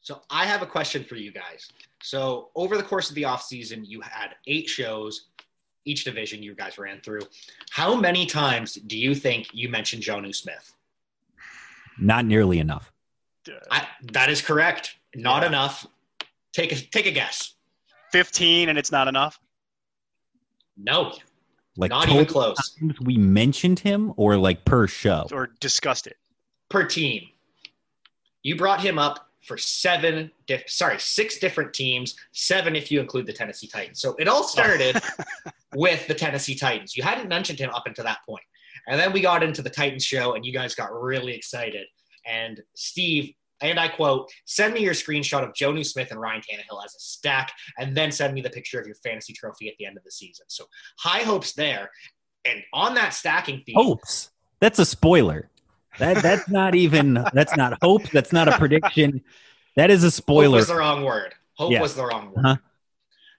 So 0.00 0.22
I 0.30 0.46
have 0.46 0.62
a 0.62 0.66
question 0.66 1.02
for 1.04 1.16
you 1.16 1.32
guys. 1.32 1.70
So 2.02 2.50
over 2.54 2.76
the 2.76 2.82
course 2.82 3.08
of 3.08 3.14
the 3.16 3.22
offseason, 3.22 3.86
you 3.86 4.00
had 4.00 4.36
eight 4.46 4.68
shows, 4.68 5.26
each 5.84 6.04
division 6.04 6.42
you 6.42 6.54
guys 6.54 6.78
ran 6.78 7.00
through. 7.00 7.22
How 7.70 7.94
many 7.94 8.24
times 8.26 8.74
do 8.74 8.96
you 8.96 9.14
think 9.14 9.48
you 9.52 9.68
mentioned 9.68 10.02
Jonnu 10.02 10.34
Smith? 10.34 10.74
Not 11.98 12.24
nearly 12.24 12.58
enough. 12.58 12.92
I, 13.70 13.86
that 14.12 14.28
is 14.28 14.40
correct. 14.42 14.96
Not 15.14 15.42
Yeah. 15.42 15.48
enough. 15.48 15.86
Take 16.52 16.72
a 16.72 16.76
take 16.76 17.06
a 17.06 17.10
guess. 17.12 17.54
15 18.12 18.68
and 18.68 18.78
it's 18.78 18.90
not 18.92 19.08
enough. 19.08 19.38
No, 20.76 21.16
Like 21.76 21.90
not 21.90 22.04
even 22.08 22.26
total 22.26 22.54
close. 22.54 22.76
we 23.00 23.16
mentioned 23.16 23.78
him 23.78 24.12
or 24.16 24.36
like 24.36 24.64
per 24.64 24.86
show. 24.86 25.26
Or 25.32 25.48
discussed 25.60 26.06
it. 26.06 26.16
Per 26.68 26.84
team, 26.84 27.28
you 28.42 28.56
brought 28.56 28.80
him 28.80 28.98
up 28.98 29.28
for 29.42 29.56
seven. 29.56 30.30
Diff- 30.46 30.68
sorry, 30.68 30.98
six 30.98 31.38
different 31.38 31.72
teams. 31.72 32.16
Seven 32.32 32.76
if 32.76 32.90
you 32.90 33.00
include 33.00 33.26
the 33.26 33.32
Tennessee 33.32 33.68
Titans. 33.68 34.00
So 34.00 34.14
it 34.18 34.28
all 34.28 34.42
oh. 34.42 34.46
started 34.46 35.00
with 35.74 36.06
the 36.08 36.14
Tennessee 36.14 36.54
Titans. 36.54 36.96
You 36.96 37.02
hadn't 37.02 37.28
mentioned 37.28 37.58
him 37.58 37.70
up 37.70 37.84
until 37.86 38.04
that 38.04 38.18
point. 38.26 38.42
And 38.88 39.00
then 39.00 39.12
we 39.12 39.20
got 39.20 39.42
into 39.42 39.62
the 39.62 39.70
Titans 39.70 40.04
show, 40.04 40.34
and 40.34 40.44
you 40.44 40.52
guys 40.52 40.74
got 40.74 40.92
really 40.92 41.34
excited. 41.34 41.86
And 42.26 42.60
Steve, 42.74 43.32
and 43.60 43.80
I 43.80 43.88
quote, 43.88 44.30
send 44.44 44.74
me 44.74 44.80
your 44.80 44.94
screenshot 44.94 45.42
of 45.42 45.54
Jonnu 45.54 45.84
Smith 45.84 46.10
and 46.10 46.20
Ryan 46.20 46.40
Tannehill 46.42 46.84
as 46.84 46.94
a 46.94 47.00
stack, 47.00 47.52
and 47.78 47.96
then 47.96 48.12
send 48.12 48.34
me 48.34 48.42
the 48.42 48.50
picture 48.50 48.80
of 48.80 48.86
your 48.86 48.96
fantasy 48.96 49.32
trophy 49.32 49.68
at 49.68 49.74
the 49.78 49.86
end 49.86 49.96
of 49.96 50.04
the 50.04 50.10
season. 50.10 50.46
So 50.48 50.66
high 50.98 51.22
hopes 51.22 51.52
there. 51.52 51.90
And 52.44 52.62
on 52.72 52.94
that 52.94 53.12
stacking 53.12 53.62
theme, 53.66 53.74
Hopes. 53.76 54.30
That's 54.60 54.78
a 54.78 54.86
spoiler. 54.86 55.50
That 55.98 56.22
that's 56.22 56.48
not 56.48 56.74
even 56.74 57.24
that's 57.32 57.56
not 57.56 57.78
hope. 57.82 58.08
That's 58.10 58.32
not 58.32 58.48
a 58.48 58.58
prediction. 58.58 59.22
That 59.76 59.90
is 59.90 60.04
a 60.04 60.10
spoiler. 60.10 60.48
hope 60.48 60.56
was 60.56 60.68
the 60.68 60.76
wrong 60.76 61.04
word. 61.04 61.34
Hope 61.54 61.72
Yeah. 61.72 61.80
was 61.80 61.94
the 61.94 62.04
wrong 62.06 62.32
word. 62.34 62.44
Uh-huh. 62.44 62.56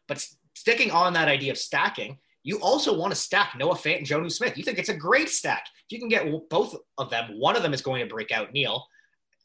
But 0.08 0.26
sticking 0.56 0.92
on 0.92 1.14
that 1.14 1.28
idea 1.28 1.52
of 1.52 1.58
stacking, 1.58 2.18
you 2.44 2.60
also 2.60 2.98
want 2.98 3.12
to 3.12 3.20
stack 3.20 3.56
Noah 3.58 3.76
Fant 3.76 3.98
and 3.98 4.08
Jonnu 4.08 4.32
Smith. 4.32 4.58
You 4.58 4.64
think 4.64 4.80
it's 4.80 4.90
a 4.90 4.96
great 4.96 5.30
stack. 5.30 5.66
If 5.86 5.92
you 5.92 6.00
can 6.00 6.08
get 6.10 6.26
both 6.50 6.76
of 6.98 7.10
them, 7.10 7.40
one 7.40 7.56
of 7.56 7.64
them 7.64 7.74
is 7.74 7.82
going 7.82 8.02
to 8.02 8.08
break 8.14 8.32
out. 8.32 8.54
Neil, 8.54 8.86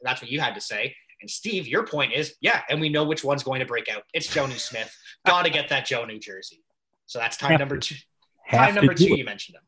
that's 0.03 0.21
what 0.23 0.31
you 0.31 0.41
had 0.41 0.55
to 0.55 0.61
say. 0.61 0.95
And 1.21 1.31
Steve, 1.31 1.67
your 1.69 1.87
point 1.87 2.13
is, 2.13 2.35
yeah, 2.41 2.63
and 2.69 2.81
we 2.81 2.89
know 2.89 3.05
which 3.05 3.23
one's 3.25 3.43
going 3.43 3.61
to 3.61 3.67
break 3.67 3.89
out. 3.89 4.03
It's 4.13 4.27
Jonnu 4.27 4.59
Smith. 4.59 4.95
Got 5.27 5.45
to 5.45 5.51
get 5.51 5.69
that 5.69 5.87
Jonnu 5.87 6.21
jersey. 6.21 6.63
So 7.07 7.19
that's 7.19 7.37
time 7.37 7.59
number 7.59 7.79
two. 7.79 7.95
Have 8.45 8.67
Time 8.67 8.75
number 8.75 8.95
two, 8.95 9.13
it. 9.15 9.19
you 9.19 9.25
mentioned 9.25 9.57
him. 9.57 9.63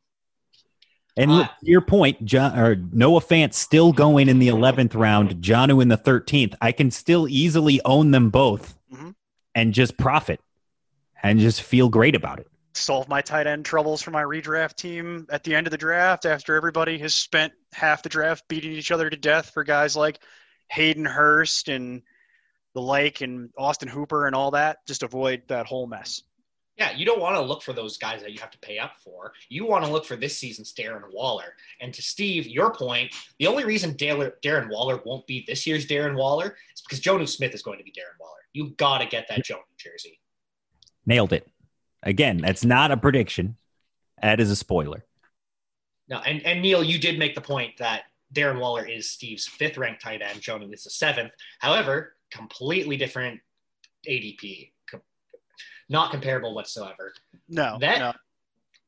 And 1.16 1.30
look, 1.30 1.46
to 1.46 1.70
your 1.70 1.80
point, 1.80 2.24
John 2.24 2.58
or 2.58 2.74
Noah 2.74 3.20
Fant 3.20 3.54
still 3.54 3.92
going 3.92 4.28
in 4.28 4.40
the 4.40 4.48
eleventh 4.48 4.94
round, 4.96 5.36
Jonnu 5.36 5.80
in 5.80 5.88
the 5.88 5.96
thirteenth. 5.96 6.54
I 6.60 6.72
can 6.72 6.90
still 6.90 7.28
easily 7.28 7.80
own 7.84 8.10
them 8.10 8.30
both 8.30 8.76
Mhm. 8.92 9.14
and 9.54 9.72
just 9.72 9.96
profit 9.96 10.40
and 11.22 11.38
just 11.38 11.62
feel 11.62 11.88
great 11.88 12.16
about 12.16 12.40
it. 12.40 12.48
Solve 12.72 13.08
my 13.08 13.20
tight 13.20 13.46
end 13.46 13.64
troubles 13.64 14.02
for 14.02 14.10
my 14.10 14.22
redraft 14.24 14.74
team 14.74 15.26
at 15.30 15.44
the 15.44 15.54
end 15.54 15.68
of 15.68 15.70
the 15.70 15.78
draft 15.78 16.26
after 16.26 16.56
everybody 16.56 16.98
has 16.98 17.14
spent 17.14 17.52
half 17.72 18.02
the 18.02 18.08
draft 18.08 18.48
beating 18.48 18.72
each 18.72 18.90
other 18.90 19.08
to 19.08 19.16
death 19.16 19.50
for 19.50 19.62
guys 19.62 19.94
like 19.96 20.18
Hayden 20.70 21.04
Hurst 21.04 21.68
and 21.68 22.02
the 22.74 22.82
Lake 22.82 23.20
and 23.20 23.50
Austin 23.56 23.88
Hooper 23.88 24.26
and 24.26 24.34
all 24.34 24.50
that. 24.50 24.78
Just 24.88 25.04
avoid 25.04 25.42
that 25.46 25.66
whole 25.66 25.86
mess. 25.86 26.22
Yeah, 26.76 26.96
you 26.96 27.06
don't 27.06 27.20
want 27.20 27.36
to 27.36 27.40
look 27.40 27.62
for 27.62 27.72
those 27.72 27.96
guys 27.96 28.20
that 28.22 28.32
you 28.32 28.40
have 28.40 28.50
to 28.50 28.58
pay 28.58 28.78
up 28.78 28.96
for. 28.98 29.32
You 29.48 29.64
want 29.64 29.84
to 29.84 29.90
look 29.90 30.04
for 30.04 30.16
this 30.16 30.36
season's 30.36 30.72
Darren 30.74 31.02
Waller. 31.12 31.54
And 31.80 31.94
to 31.94 32.02
Steve, 32.02 32.48
your 32.48 32.74
point, 32.74 33.14
the 33.38 33.46
only 33.46 33.64
reason 33.64 33.94
Darren 33.94 34.32
Darren 34.42 34.68
Waller 34.68 35.00
won't 35.04 35.26
be 35.26 35.44
this 35.46 35.66
year's 35.66 35.86
Darren 35.86 36.16
Waller 36.16 36.56
is 36.74 36.82
because 36.82 37.00
Jonnu 37.00 37.28
Smith 37.28 37.54
is 37.54 37.62
going 37.62 37.78
to 37.78 37.84
be 37.84 37.92
Darren 37.92 38.18
Waller. 38.18 38.32
You 38.52 38.70
got 38.70 38.98
to 38.98 39.06
get 39.06 39.28
that 39.28 39.44
Jonnu 39.44 39.62
jersey. 39.78 40.18
Nailed 41.06 41.32
it. 41.32 41.48
Again, 42.02 42.38
that's 42.38 42.64
not 42.64 42.90
a 42.90 42.96
prediction. 42.96 43.56
That 44.20 44.40
is 44.40 44.50
a 44.50 44.56
spoiler. 44.56 45.04
No, 46.08 46.18
and, 46.18 46.44
and 46.44 46.60
Neil, 46.60 46.82
you 46.82 46.98
did 46.98 47.18
make 47.18 47.34
the 47.34 47.40
point 47.40 47.76
that 47.78 48.02
Darren 48.32 48.60
Waller 48.60 48.84
is 48.84 49.10
Steve's 49.10 49.46
fifth 49.46 49.78
ranked 49.78 50.02
tight 50.02 50.22
end. 50.22 50.40
Jonnu 50.40 50.72
is 50.74 50.84
the 50.84 50.90
seventh. 50.90 51.32
However, 51.60 52.16
completely 52.30 52.96
different 52.96 53.40
ADP. 54.08 54.70
Com- 55.88 55.92
Not 55.92 56.10
comparable 56.10 56.54
whatsoever. 56.54 57.12
No, 57.48 57.78
That, 57.80 57.98
no. 57.98 58.12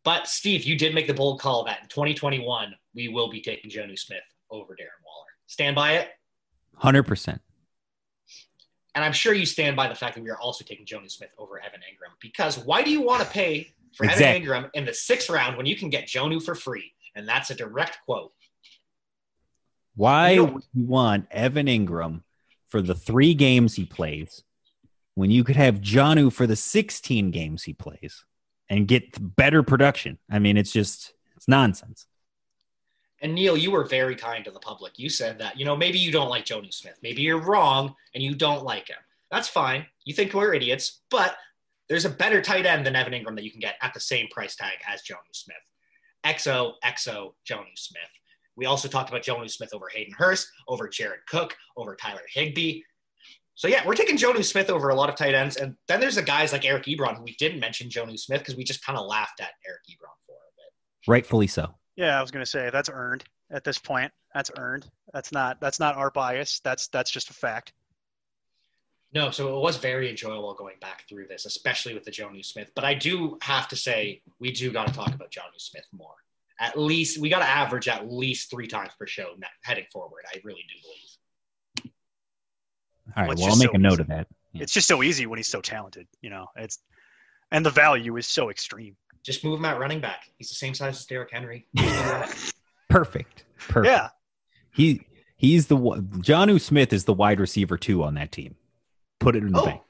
But 0.05 0.29
Steve, 0.29 0.63
you 0.65 0.79
did 0.79 0.95
make 0.95 1.07
the 1.09 1.15
bold 1.15 1.41
call 1.41 1.65
that 1.65 1.81
in 1.83 1.89
2021 1.89 2.75
we 2.95 3.09
will 3.09 3.29
be 3.31 3.41
taking 3.41 3.71
Jonnu 3.71 3.99
Smith 3.99 4.21
over 4.51 4.73
Darren 4.75 5.03
Waller. 5.05 5.27
Stand 5.49 5.75
by 5.75 5.95
it, 5.95 6.09
100%. 6.81 7.39
and 8.95 9.05
I'm 9.05 9.13
sure 9.13 9.33
you 9.35 9.45
stand 9.47 9.75
by 9.77 9.89
the 9.89 9.95
fact 9.95 10.15
that 10.15 10.23
we 10.23 10.31
are 10.31 10.39
also 10.39 10.65
taking 10.65 10.87
Jonnu 10.87 11.11
Smith 11.11 11.31
over 11.39 11.59
Evan 11.61 11.81
Engram. 11.81 12.15
Because 12.21 12.57
why 12.59 12.83
do 12.83 12.91
you 12.91 13.01
want 13.03 13.23
to 13.23 13.29
pay 13.29 13.73
for 13.97 14.07
Evan 14.07 14.43
Engram 14.43 14.71
in 14.75 14.85
the 14.85 14.95
sixth 14.95 15.29
round 15.29 15.57
when 15.57 15.67
you 15.67 15.77
can 15.77 15.91
get 15.91 16.07
Jonnu 16.07 16.43
for 16.43 16.55
free? 16.55 16.93
And 17.17 17.27
that's 17.29 17.51
a 17.51 17.55
direct 17.55 17.99
quote. 18.05 18.33
Why 19.95 20.31
You 20.33 20.37
know- 20.47 20.53
would 20.53 20.65
you 20.75 20.85
want 20.85 21.27
Evan 21.31 21.67
Engram 21.67 22.23
for 22.69 22.81
the 22.83 22.95
three 22.95 23.35
games 23.35 23.75
he 23.75 23.85
plays 23.87 24.43
when 25.17 25.31
you 25.31 25.43
could 25.43 25.57
have 25.57 25.81
Jonnu 25.81 26.33
for 26.33 26.47
the 26.47 26.55
16 26.55 27.33
games 27.33 27.65
he 27.65 27.73
plays 27.73 28.25
and 28.71 28.87
get 28.87 29.37
better 29.37 29.65
production? 29.65 30.19
I 30.31 30.39
mean, 30.39 30.57
it's 30.57 30.71
just, 30.71 31.15
it's 31.37 31.49
nonsense. 31.49 32.07
And 33.23 33.35
Neil, 33.35 33.57
you 33.57 33.71
were 33.71 33.85
very 33.85 34.15
kind 34.15 34.45
to 34.45 34.51
the 34.51 34.61
public. 34.61 34.99
You 34.99 35.09
said 35.09 35.39
that, 35.39 35.59
you 35.59 35.65
know, 35.65 35.75
maybe 35.75 35.99
you 35.99 36.13
don't 36.13 36.29
like 36.29 36.45
Jonnu 36.45 36.73
Smith. 36.73 36.99
Maybe 37.03 37.23
you're 37.23 37.41
wrong 37.41 37.95
and 38.15 38.23
you 38.23 38.35
don't 38.35 38.63
like 38.63 38.89
him. 38.89 38.99
That's 39.31 39.49
fine. 39.49 39.87
You 40.05 40.15
think 40.15 40.35
we're 40.35 40.55
idiots, 40.55 41.01
but 41.11 41.35
there's 41.89 42.05
a 42.05 42.11
better 42.11 42.43
tight 42.43 42.67
end 42.67 42.85
than 42.85 42.95
Evan 42.95 43.15
Engram 43.15 43.37
that 43.37 43.45
you 43.45 43.51
can 43.51 43.61
get 43.61 43.77
at 43.81 43.95
the 43.95 44.01
same 44.01 44.29
price 44.29 44.55
tag 44.55 44.75
as 44.87 45.01
Jonnu 45.01 45.33
Smith. 45.33 45.57
XO, 46.27 46.73
XO, 46.85 47.33
Jonnu 47.49 47.77
Smith. 47.77 48.03
We 48.55 48.67
also 48.67 48.87
talked 48.87 49.09
about 49.09 49.23
Jonnu 49.23 49.51
Smith 49.51 49.73
over 49.73 49.89
Hayden 49.89 50.15
Hurst, 50.17 50.49
over 50.69 50.89
Jared 50.89 51.21
Cook, 51.27 51.57
over 51.77 51.97
Tyler 51.97 52.23
Higbee. 52.33 52.83
So 53.57 53.69
yeah, 53.69 53.85
we're 53.87 53.95
taking 53.95 54.19
Jonnu 54.19 54.45
Smith 54.45 54.69
over 54.69 54.91
a 54.91 54.95
lot 54.95 55.09
of 55.09 55.17
tight 55.17 55.35
ends. 55.35 55.57
And 55.57 55.77
then 55.89 55.99
there's 55.99 56.17
the 56.17 56.23
guys 56.23 56.53
like 56.53 56.67
Eric 56.67 56.85
Ebron, 56.85 57.17
who 57.17 57.23
we 57.23 57.35
didn't 57.39 57.59
mention 57.59 57.89
Jonnu 57.89 58.19
Smith 58.19 58.41
because 58.41 58.55
we 58.55 58.65
just 58.65 58.85
kind 58.85 58.99
of 58.99 59.07
laughed 59.07 59.41
at 59.41 59.51
Eric 59.67 59.81
Ebron 59.91 60.13
for 60.27 60.33
a 60.35 60.53
bit. 60.57 61.11
Rightfully 61.11 61.47
so. 61.47 61.75
Yeah, 61.97 62.19
I 62.19 62.21
was 62.21 62.31
gonna 62.31 62.47
say 62.47 62.69
that's 62.71 62.91
earned 62.93 63.25
at 63.51 63.65
this 63.65 63.79
point. 63.79 64.13
That's 64.35 64.51
earned. 64.59 64.87
That's 65.15 65.33
not 65.33 65.59
that's 65.59 65.81
not 65.81 65.97
our 65.97 66.11
bias. 66.11 66.61
That's 66.61 66.89
that's 66.89 67.11
just 67.11 67.31
a 67.31 67.33
fact. 67.35 67.73
No, 69.15 69.31
so 69.31 69.57
it 69.57 69.63
was 69.63 69.79
very 69.79 70.11
enjoyable 70.11 70.53
going 70.53 70.77
back 70.83 71.05
through 71.09 71.27
this, 71.29 71.47
especially 71.47 71.95
with 71.95 72.05
the 72.05 72.11
Jonnu 72.11 72.45
Smith. 72.45 72.71
But 72.75 72.85
I 72.85 72.93
do 72.93 73.39
have 73.41 73.69
to 73.69 73.77
say, 73.77 74.21
we 74.39 74.53
do 74.53 74.71
got 74.71 74.89
to 74.89 74.93
talk 74.93 75.15
about 75.15 75.31
Jonnu 75.31 75.59
Smith 75.59 75.87
more. 75.97 76.17
At 76.61 76.79
least 76.79 77.19
we 77.19 77.31
got 77.31 77.39
to 77.39 77.49
average 77.49 77.89
at 77.89 78.11
least 78.13 78.51
three 78.51 78.67
times 78.67 78.93
per 78.99 79.07
show 79.07 79.35
heading 79.63 79.87
forward. 79.91 80.25
I 80.31 80.41
really 80.45 80.65
do 80.69 80.83
believe. 80.83 81.06
All 83.17 83.25
right. 83.25 83.29
Well, 83.29 83.37
Well, 83.47 83.51
I'll 83.53 83.59
make 83.59 83.69
so 83.71 83.75
a 83.75 83.79
note 83.79 83.93
easy. 83.95 84.03
of 84.03 84.09
that. 84.09 84.27
Yeah. 84.53 84.63
It's 84.63 84.73
just 84.73 84.89
so 84.89 85.03
easy 85.03 85.27
when 85.27 85.39
he's 85.39 85.49
so 85.49 85.61
talented. 85.61 86.07
You 86.23 86.31
know, 86.31 86.47
it's 86.57 86.79
and 87.51 87.65
the 87.65 87.71
value 87.71 88.17
is 88.17 88.27
so 88.27 88.51
extreme. 88.51 88.97
Just 89.23 89.45
move 89.45 89.59
him 89.59 89.65
at 89.65 89.79
running 89.79 90.01
back. 90.01 90.31
He's 90.39 90.49
the 90.49 90.55
same 90.55 90.75
size 90.75 90.97
as 90.99 91.07
Derrick 91.07 91.31
Henry. 91.33 91.67
Perfect. 92.89 93.45
Perfect. 93.69 93.87
Yeah. 93.87 94.09
He, 94.73 95.03
he's 95.37 95.67
the 95.67 95.77
one, 95.77 96.07
Jonnu 96.19 96.61
Smith 96.61 96.93
is 96.93 97.05
the 97.05 97.13
wide 97.13 97.41
receiver 97.41 97.77
two 97.77 98.03
on 98.03 98.15
that 98.15 98.31
team. 98.33 98.55
Put 99.19 99.35
it 99.37 99.43
in 99.43 99.53
the 99.53 99.61
Oh, 99.61 99.65
bank. 99.65 99.81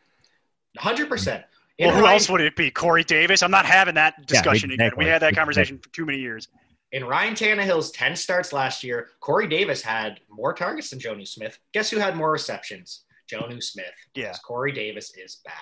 Hundred 0.79 1.09
percent. 1.09 1.45
Well, 1.79 1.95
who 1.95 2.07
else 2.07 2.31
would 2.31 2.41
it 2.41 2.57
be? 2.57 2.71
Corey 2.71 3.05
Davis? 3.05 3.43
I'm 3.43 3.51
not 3.51 3.67
having 3.67 3.95
that 3.97 4.27
discussion 4.27 4.71
again. 4.71 4.87
exactly. 4.87 5.05
We 5.05 5.11
had 5.11 5.21
that 5.23 5.35
conversation 5.35 5.79
for 5.79 5.91
too 5.91 6.07
many 6.07 6.19
years. 6.19 6.49
In 6.93 7.05
Ryan 7.05 7.35
Tannehill's 7.35 7.91
10 7.91 8.17
starts 8.17 8.53
last 8.53 8.83
year, 8.83 9.09
Corey 9.21 9.47
Davis 9.47 9.83
had 9.83 10.21
more 10.31 10.55
targets 10.55 10.89
than 10.91 10.99
Jonnu 10.99 11.27
Smith. 11.29 11.59
Guess 11.75 11.91
who 11.91 11.99
had 11.99 12.17
more 12.17 12.31
receptions? 12.31 13.03
Jonnu 13.31 13.63
Smith. 13.63 13.87
Yeah. 14.15 14.35
Corey 14.45 14.73
Davis 14.73 15.13
is 15.17 15.41
bad. 15.45 15.55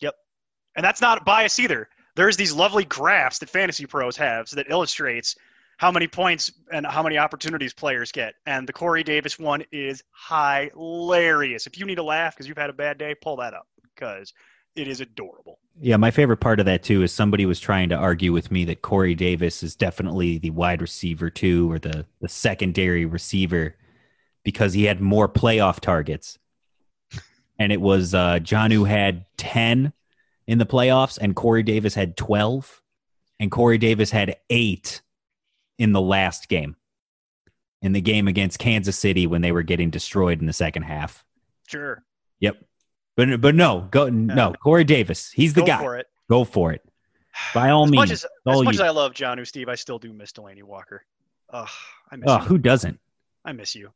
Yep. 0.00 0.14
And 0.76 0.84
that's 0.84 1.00
not 1.00 1.24
bias 1.24 1.58
either. 1.58 1.88
There's 2.16 2.36
these 2.36 2.52
lovely 2.52 2.84
graphs 2.84 3.38
that 3.38 3.48
fantasy 3.48 3.86
pros 3.86 4.16
have 4.16 4.48
that 4.50 4.70
illustrates 4.70 5.36
how 5.78 5.90
many 5.90 6.06
points 6.06 6.52
and 6.72 6.86
how 6.86 7.02
many 7.02 7.16
opportunities 7.16 7.72
players 7.72 8.12
get. 8.12 8.34
And 8.44 8.68
the 8.68 8.72
Corey 8.72 9.02
Davis 9.02 9.38
one 9.38 9.64
is 9.72 10.02
hilarious. 10.28 11.66
If 11.66 11.78
you 11.78 11.86
need 11.86 11.98
a 11.98 12.02
laugh 12.02 12.34
because 12.34 12.46
you've 12.46 12.58
had 12.58 12.68
a 12.68 12.74
bad 12.74 12.98
day, 12.98 13.14
pull 13.14 13.36
that 13.36 13.54
up 13.54 13.66
because 13.82 14.34
it 14.76 14.88
is 14.88 15.00
adorable. 15.00 15.58
Yeah, 15.80 15.96
my 15.96 16.10
favorite 16.10 16.38
part 16.38 16.60
of 16.60 16.66
that 16.66 16.82
too 16.82 17.02
is 17.02 17.12
somebody 17.12 17.46
was 17.46 17.60
trying 17.60 17.88
to 17.88 17.94
argue 17.94 18.32
with 18.32 18.50
me 18.50 18.64
that 18.66 18.82
Corey 18.82 19.14
Davis 19.14 19.62
is 19.62 19.74
definitely 19.74 20.38
the 20.38 20.50
wide 20.50 20.82
receiver 20.82 21.30
two 21.30 21.72
or 21.72 21.78
the 21.78 22.04
the 22.20 22.28
secondary 22.28 23.06
receiver 23.06 23.76
because 24.44 24.74
he 24.74 24.84
had 24.84 25.00
more 25.00 25.28
playoff 25.28 25.80
targets. 25.80 26.38
And 27.60 27.70
it 27.70 27.80
was 27.80 28.14
uh 28.14 28.38
Jonnu 28.40 28.88
had 28.88 29.24
10 29.36 29.92
in 30.48 30.58
the 30.58 30.66
playoffs 30.66 31.16
and 31.20 31.36
Corey 31.36 31.62
Davis 31.62 31.94
had 31.94 32.16
12 32.16 32.82
and 33.38 33.50
Corey 33.52 33.78
Davis 33.78 34.10
had 34.10 34.36
8 34.50 35.00
in 35.78 35.92
the 35.92 36.00
last 36.00 36.48
game. 36.48 36.74
In 37.82 37.92
the 37.92 38.00
game 38.00 38.26
against 38.28 38.58
Kansas 38.58 38.98
City 38.98 39.26
when 39.26 39.40
they 39.42 39.52
were 39.52 39.62
getting 39.62 39.90
destroyed 39.90 40.40
in 40.40 40.46
the 40.46 40.52
second 40.52 40.82
half. 40.82 41.24
Sure. 41.68 42.02
Yep. 42.40 42.56
But 43.16 43.40
but 43.40 43.54
no, 43.54 43.86
go 43.90 44.08
no, 44.08 44.52
Corey 44.62 44.84
Davis. 44.84 45.30
He's 45.30 45.52
the 45.54 45.60
Go 45.60 45.66
guy. 45.66 45.78
for 45.78 45.96
it. 45.98 46.06
Go 46.28 46.44
for 46.44 46.72
it. 46.72 46.82
By 47.54 47.70
all 47.70 47.84
As 47.84 47.90
means. 47.90 48.00
much 48.00 48.10
as, 48.10 48.24
as, 48.24 48.62
much 48.62 48.64
you- 48.64 48.70
as 48.70 48.80
I 48.80 48.90
love 48.90 49.12
Jonnu 49.12 49.46
Steve, 49.46 49.68
I 49.68 49.74
still 49.76 49.98
do 49.98 50.12
miss 50.12 50.32
Delanie 50.32 50.62
Walker. 50.62 51.04
Ugh, 51.50 51.68
I 52.10 52.16
miss 52.16 52.26
oh, 52.28 52.38
you. 52.38 52.44
who 52.44 52.58
doesn't? 52.58 52.98
I 53.44 53.52
miss 53.52 53.74
you. 53.74 53.90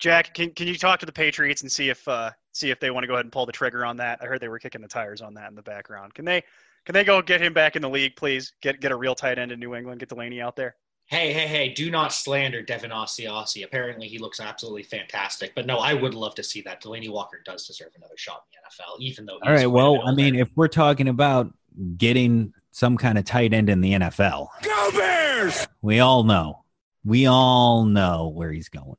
Jack, 0.00 0.32
can, 0.32 0.50
can 0.50 0.66
you 0.66 0.76
talk 0.76 0.98
to 1.00 1.06
the 1.06 1.12
Patriots 1.12 1.60
and 1.60 1.70
see 1.70 1.90
if 1.90 2.08
uh, 2.08 2.30
see 2.52 2.70
if 2.70 2.80
they 2.80 2.90
want 2.90 3.04
to 3.04 3.06
go 3.06 3.14
ahead 3.14 3.26
and 3.26 3.32
pull 3.32 3.46
the 3.46 3.52
trigger 3.52 3.84
on 3.84 3.98
that? 3.98 4.18
I 4.22 4.26
heard 4.26 4.40
they 4.40 4.48
were 4.48 4.58
kicking 4.58 4.80
the 4.80 4.88
tires 4.88 5.20
on 5.20 5.34
that 5.34 5.50
in 5.50 5.54
the 5.54 5.62
background. 5.62 6.14
Can 6.14 6.24
they 6.24 6.42
can 6.86 6.94
they 6.94 7.04
go 7.04 7.20
get 7.20 7.42
him 7.42 7.52
back 7.52 7.76
in 7.76 7.82
the 7.82 7.88
league, 7.88 8.16
please? 8.16 8.54
Get 8.62 8.80
get 8.80 8.92
a 8.92 8.96
real 8.96 9.14
tight 9.14 9.38
end 9.38 9.52
in 9.52 9.60
New 9.60 9.74
England. 9.74 10.00
Get 10.00 10.08
Delanie 10.08 10.42
out 10.42 10.56
there. 10.56 10.74
Hey, 11.06 11.32
hey, 11.32 11.48
hey, 11.48 11.68
do 11.70 11.90
not 11.90 12.12
slander 12.12 12.62
Devin 12.62 12.92
Asiasi. 12.92 13.64
Apparently, 13.64 14.06
he 14.06 14.18
looks 14.18 14.38
absolutely 14.38 14.84
fantastic. 14.84 15.52
But 15.56 15.66
no, 15.66 15.78
I 15.78 15.92
would 15.92 16.14
love 16.14 16.36
to 16.36 16.42
see 16.44 16.62
that. 16.62 16.80
Delanie 16.80 17.10
Walker 17.10 17.40
does 17.44 17.66
deserve 17.66 17.90
another 17.96 18.16
shot 18.16 18.44
in 18.52 18.60
the 18.62 18.82
NFL, 18.82 19.00
even 19.00 19.26
though 19.26 19.40
he's 19.42 19.48
All 19.48 19.52
right. 19.52 19.66
Well, 19.66 20.06
I 20.06 20.14
mean, 20.14 20.34
there. 20.34 20.42
if 20.42 20.50
we're 20.54 20.68
talking 20.68 21.08
about 21.08 21.52
getting 21.96 22.54
some 22.70 22.96
kind 22.96 23.18
of 23.18 23.24
tight 23.24 23.52
end 23.52 23.68
in 23.68 23.80
the 23.80 23.94
NFL, 23.94 24.48
Go 24.62 24.90
Bears! 24.92 25.66
we 25.82 25.98
all 25.98 26.22
know. 26.22 26.64
We 27.04 27.26
all 27.26 27.84
know 27.84 28.28
where 28.28 28.52
he's 28.52 28.68
going. 28.68 28.94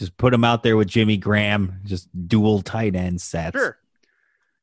Just 0.00 0.16
put 0.16 0.34
him 0.34 0.42
out 0.44 0.62
there 0.62 0.76
with 0.76 0.88
Jimmy 0.88 1.16
Graham, 1.18 1.78
just 1.84 2.08
dual 2.26 2.62
tight 2.62 2.96
end 2.96 3.20
sets. 3.20 3.54
Sure, 3.54 3.78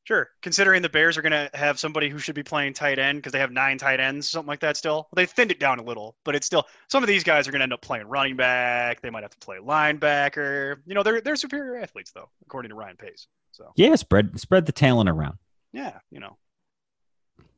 sure. 0.03 0.29
Considering 0.41 0.81
the 0.81 0.89
Bears 0.89 1.15
are 1.15 1.21
going 1.21 1.31
to 1.31 1.49
have 1.53 1.77
somebody 1.77 2.09
who 2.09 2.17
should 2.17 2.33
be 2.33 2.41
playing 2.41 2.73
tight 2.73 2.97
end 2.97 3.19
because 3.19 3.31
they 3.33 3.39
have 3.39 3.51
nine 3.51 3.77
tight 3.77 3.99
ends, 3.99 4.27
something 4.27 4.47
like 4.47 4.61
that. 4.61 4.75
Still, 4.77 5.07
they 5.15 5.27
thinned 5.27 5.51
it 5.51 5.59
down 5.59 5.77
a 5.79 5.83
little, 5.83 6.15
but 6.23 6.35
it's 6.35 6.47
still 6.47 6.65
some 6.89 7.03
of 7.03 7.07
these 7.07 7.23
guys 7.23 7.47
are 7.47 7.51
going 7.51 7.59
to 7.59 7.63
end 7.63 7.73
up 7.73 7.81
playing 7.81 8.07
running 8.07 8.35
back. 8.35 8.99
They 9.01 9.11
might 9.11 9.21
have 9.21 9.31
to 9.31 9.38
play 9.38 9.57
linebacker. 9.57 10.77
You 10.88 10.95
know, 10.95 11.03
they're 11.03 11.21
they're 11.21 11.35
superior 11.35 11.77
athletes 11.77 12.11
though, 12.11 12.29
according 12.45 12.69
to 12.69 12.75
Ryan 12.75 12.97
Pace. 12.97 13.27
So 13.51 13.71
Yeah, 13.75 13.95
spread 13.95 14.39
spread 14.39 14.65
the 14.65 14.71
talent 14.71 15.07
around. 15.09 15.38
yeah, 15.71 15.99
you 16.09 16.19
know. 16.19 16.35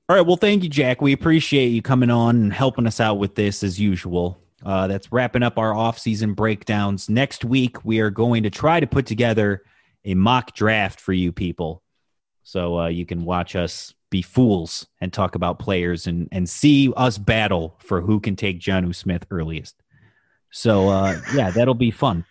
All 0.09 0.15
right. 0.15 0.25
Well, 0.25 0.37
thank 0.37 0.63
you, 0.63 0.69
Jack. 0.69 1.01
We 1.01 1.13
appreciate 1.13 1.67
you 1.67 1.81
coming 1.81 2.09
on 2.09 2.35
and 2.35 2.51
helping 2.53 2.87
us 2.87 2.99
out 2.99 3.15
with 3.19 3.35
this 3.35 3.63
as 3.63 3.79
usual. 3.79 4.41
Uh, 4.65 4.87
that's 4.87 5.11
wrapping 5.11 5.43
up 5.43 5.57
our 5.57 5.73
off-season 5.73 6.33
breakdowns. 6.33 7.09
Next 7.09 7.45
week, 7.45 7.83
we 7.85 7.99
are 7.99 8.09
going 8.09 8.43
to 8.43 8.49
try 8.49 8.79
to 8.79 8.87
put 8.87 9.05
together 9.05 9.63
a 10.05 10.13
mock 10.15 10.53
draft 10.53 10.99
for 10.99 11.13
you 11.13 11.31
people, 11.31 11.81
so 12.43 12.79
uh, 12.79 12.87
you 12.87 13.05
can 13.05 13.23
watch 13.25 13.55
us 13.55 13.93
be 14.11 14.21
fools 14.21 14.87
and 14.99 15.13
talk 15.13 15.35
about 15.35 15.59
players 15.59 16.07
and 16.07 16.27
and 16.31 16.49
see 16.49 16.91
us 16.97 17.17
battle 17.17 17.77
for 17.79 18.01
who 18.01 18.19
can 18.19 18.35
take 18.35 18.59
Jonnu 18.59 18.95
Smith 18.95 19.25
earliest. 19.29 19.75
So 20.51 20.89
uh, 20.89 21.19
yeah, 21.35 21.51
that'll 21.51 21.73
be 21.75 21.91
fun. 21.91 22.25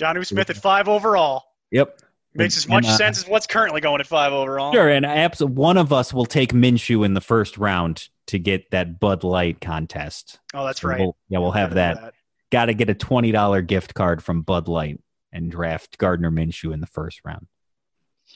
Jonnu 0.00 0.24
Smith 0.24 0.48
at 0.50 0.56
five 0.56 0.88
overall 0.88 1.42
Yep. 1.72 2.00
makes 2.34 2.56
as 2.56 2.64
And, 2.66 2.74
much 2.74 2.86
uh, 2.86 2.96
sense 2.96 3.18
as 3.24 3.28
what's 3.28 3.46
currently 3.48 3.80
going 3.80 4.00
at 4.00 4.06
five 4.06 4.32
overall. 4.32 4.72
Sure, 4.72 4.88
and 4.88 5.04
abs- 5.04 5.42
one 5.42 5.76
of 5.76 5.92
us 5.92 6.14
will 6.14 6.26
take 6.26 6.52
Minshew 6.52 7.04
in 7.04 7.14
the 7.14 7.20
first 7.20 7.58
round 7.58 8.08
to 8.28 8.38
get 8.38 8.70
that 8.70 8.98
Bud 9.00 9.24
Light 9.24 9.60
contest. 9.60 10.40
Oh, 10.54 10.64
that's 10.64 10.80
So 10.80 10.88
right. 10.88 11.00
we'll- 11.00 11.16
yeah, 11.28 11.38
we'll 11.38 11.52
have 11.52 11.70
Gotta 11.74 12.00
that. 12.00 12.14
Got 12.50 12.66
to 12.66 12.74
get 12.74 12.88
a 12.88 12.94
twenty 12.94 13.32
dollar 13.32 13.62
gift 13.62 13.94
card 13.94 14.22
from 14.22 14.42
Bud 14.42 14.68
Light 14.68 15.00
and 15.32 15.50
draft 15.50 15.98
Gardner 15.98 16.30
Minshew 16.30 16.72
in 16.72 16.80
the 16.80 16.86
first 16.86 17.20
round. 17.24 17.46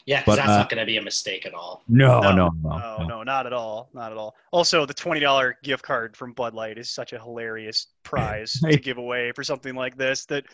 Yeah, 0.07 0.21
because 0.21 0.37
that's 0.37 0.49
uh, 0.49 0.57
not 0.59 0.69
going 0.71 0.81
to 0.81 0.87
be 0.87 0.97
a 0.97 1.03
mistake 1.03 1.47
at 1.47 1.55
all. 1.55 1.83
No, 1.89 2.21
no, 2.21 2.33
no, 2.33 2.51
No, 2.63 2.79
no. 2.99 3.07
no, 3.07 3.23
not 3.23 3.47
at 3.47 3.53
all. 3.53 3.89
Not 3.95 4.11
at 4.13 4.19
all. 4.19 4.35
Also, 4.53 4.85
the 4.87 4.95
twenty 4.95 5.21
dollar 5.21 5.57
gift 5.63 5.83
card 5.85 6.17
from 6.17 6.33
Bud 6.33 6.53
Light 6.55 6.79
is 6.79 6.91
such 6.91 7.13
a 7.13 7.19
hilarious 7.19 7.87
prize 8.03 8.53
to 8.69 8.77
give 8.77 8.99
away 8.99 9.33
for 9.33 9.45
something 9.45 9.75
like 9.75 9.97
this. 9.97 10.25
That 10.27 10.45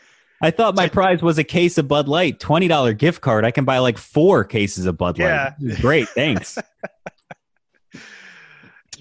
I 0.43 0.51
thought 0.51 0.75
my 0.77 0.89
prize 0.89 1.23
was 1.23 1.39
a 1.39 1.45
case 1.45 1.79
of 1.79 1.89
Bud 1.89 2.07
Light, 2.09 2.41
twenty 2.41 2.69
dollar 2.69 2.93
gift 2.93 3.23
card. 3.23 3.45
I 3.45 3.51
can 3.51 3.65
buy 3.65 3.79
like 3.79 3.97
four 3.99 4.45
cases 4.45 4.85
of 4.87 4.99
Bud 4.99 5.19
Light. 5.19 5.55
Yeah. 5.59 5.77
Great, 5.81 6.09
thanks. 6.11 6.59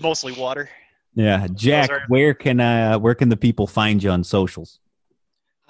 it's 0.04 0.24
mostly 0.24 0.34
water. 0.34 0.70
yeah, 1.16 1.48
Jack, 1.54 1.90
are- 1.90 2.04
where 2.08 2.34
can 2.34 2.60
uh 2.60 3.00
where 3.00 3.16
can 3.16 3.30
the 3.30 3.38
people 3.38 3.68
find 3.68 4.04
you 4.04 4.10
on 4.10 4.24
socials? 4.24 4.80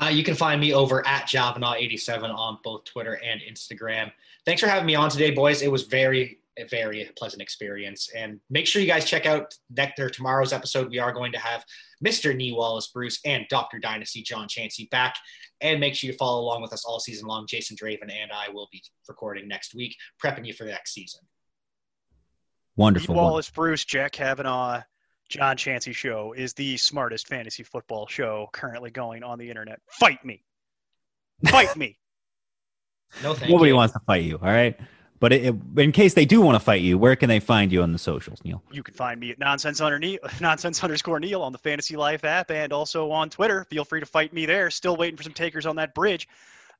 Uh, 0.01 0.07
you 0.07 0.23
can 0.23 0.33
find 0.35 0.59
me 0.59 0.73
over 0.73 1.05
at 1.07 1.27
Javanaugh87 1.27 2.23
on 2.33 2.57
both 2.63 2.83
Twitter 2.83 3.19
and 3.23 3.39
Instagram. 3.41 4.11
Thanks 4.43 4.59
for 4.59 4.67
having 4.67 4.87
me 4.87 4.95
on 4.95 5.09
today, 5.09 5.29
boys. 5.31 5.61
It 5.61 5.71
was 5.71 5.83
very, 5.83 6.39
very 6.71 7.09
pleasant 7.15 7.43
experience. 7.43 8.09
And 8.17 8.39
make 8.49 8.65
sure 8.65 8.81
you 8.81 8.87
guys 8.87 9.05
check 9.05 9.27
out 9.27 9.55
next 9.69 9.99
or 9.99 10.09
tomorrow's 10.09 10.51
episode. 10.51 10.89
We 10.89 10.97
are 10.97 11.13
going 11.13 11.31
to 11.33 11.39
have 11.39 11.63
Mr. 12.03 12.35
Nee 12.35 12.51
Wallace 12.53 12.87
Bruce 12.87 13.19
and 13.23 13.45
Dr. 13.49 13.77
Dynasty 13.77 14.23
John 14.23 14.47
Chansey 14.47 14.89
back. 14.89 15.15
And 15.61 15.79
make 15.79 15.93
sure 15.93 16.09
you 16.09 16.17
follow 16.17 16.41
along 16.41 16.63
with 16.63 16.73
us 16.73 16.83
all 16.83 16.99
season 16.99 17.27
long. 17.27 17.45
Jason 17.47 17.77
Draven 17.77 18.11
and 18.11 18.31
I 18.33 18.49
will 18.51 18.67
be 18.71 18.83
recording 19.07 19.47
next 19.47 19.75
week, 19.75 19.95
prepping 20.21 20.45
you 20.45 20.53
for 20.53 20.63
the 20.65 20.71
next 20.71 20.93
season. 20.93 21.21
Wonderful. 22.75 23.13
Pete 23.13 23.15
Wallace, 23.15 23.49
Bruce, 23.49 23.85
Jack 23.85 24.11
Kavanaugh, 24.13 24.81
John 25.29 25.57
Chansey 25.57 25.93
show 25.93 26.33
is 26.33 26.53
the 26.53 26.75
smartest 26.77 27.27
fantasy 27.27 27.63
football 27.63 28.07
show 28.07 28.49
currently 28.51 28.91
going 28.91 29.23
on 29.23 29.37
the 29.39 29.49
internet. 29.49 29.79
Fight 29.87 30.23
me. 30.25 30.43
Fight 31.45 31.75
me. 31.75 31.97
No, 33.21 33.35
thank 33.35 33.51
Nobody 33.51 33.69
you. 33.69 33.75
wants 33.75 33.93
to 33.93 33.99
fight 34.07 34.23
you, 34.23 34.37
all 34.41 34.47
right? 34.47 34.75
But 35.19 35.33
it, 35.33 35.45
it- 35.45 35.79
in 35.79 35.91
case 35.91 36.15
they 36.15 36.25
do 36.25 36.41
want 36.41 36.55
to 36.55 36.59
fight 36.59 36.81
you, 36.81 36.97
where 36.97 37.15
can 37.15 37.29
they 37.29 37.39
find 37.39 37.71
you 37.71 37.83
on 37.83 37.91
the 37.91 37.99
socials, 37.99 38.39
Neil? 38.43 38.63
You 38.71 38.81
can 38.81 38.95
find 38.95 39.19
me 39.19 39.29
at 39.29 39.37
nonsense 39.37 39.81
underneath 39.81 40.19
nonsense 40.41 40.83
underscore 40.83 41.19
Neil 41.19 41.43
on 41.43 41.51
the 41.51 41.59
Fantasy 41.59 41.95
Life 41.95 42.23
app 42.23 42.49
and 42.49 42.73
also 42.73 43.11
on 43.11 43.29
Twitter. 43.29 43.65
Feel 43.69 43.85
free 43.85 43.99
to 43.99 44.05
fight 44.07 44.33
me 44.33 44.47
there. 44.47 44.71
Still 44.71 44.95
waiting 44.95 45.15
for 45.15 45.21
some 45.21 45.31
takers 45.33 45.67
on 45.67 45.75
that 45.75 45.93
bridge. 45.93 46.27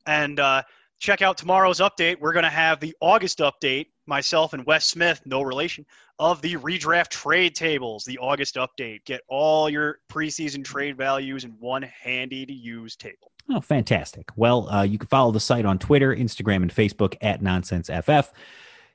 And 0.07 0.39
uh, 0.39 0.63
check 1.03 1.21
out 1.21 1.37
tomorrow's 1.37 1.81
update. 1.81 2.17
We're 2.21 2.31
going 2.31 2.43
to 2.43 2.49
have 2.49 2.79
the 2.79 2.95
August 3.01 3.39
update. 3.39 3.87
Myself 4.05 4.53
and 4.53 4.65
Wes 4.65 4.85
Smith, 4.85 5.21
no 5.25 5.41
relation, 5.41 5.85
of 6.17 6.41
the 6.41 6.55
redraft 6.55 7.09
trade 7.09 7.55
tables. 7.55 8.05
The 8.05 8.17
August 8.19 8.55
update. 8.55 9.03
Get 9.05 9.21
all 9.27 9.69
your 9.69 9.99
preseason 10.09 10.63
trade 10.63 10.95
values 10.97 11.43
in 11.43 11.51
one 11.59 11.81
handy 11.81 12.45
to 12.45 12.53
use 12.53 12.95
table. 12.95 13.31
Oh, 13.49 13.59
fantastic. 13.59 14.29
Well, 14.37 14.69
uh, 14.69 14.83
you 14.83 14.97
can 14.97 15.07
follow 15.07 15.31
the 15.31 15.41
site 15.41 15.65
on 15.65 15.77
Twitter, 15.77 16.15
Instagram, 16.15 16.61
and 16.61 16.73
Facebook 16.73 17.17
at 17.21 17.41
NonsenseFF. 17.41 18.29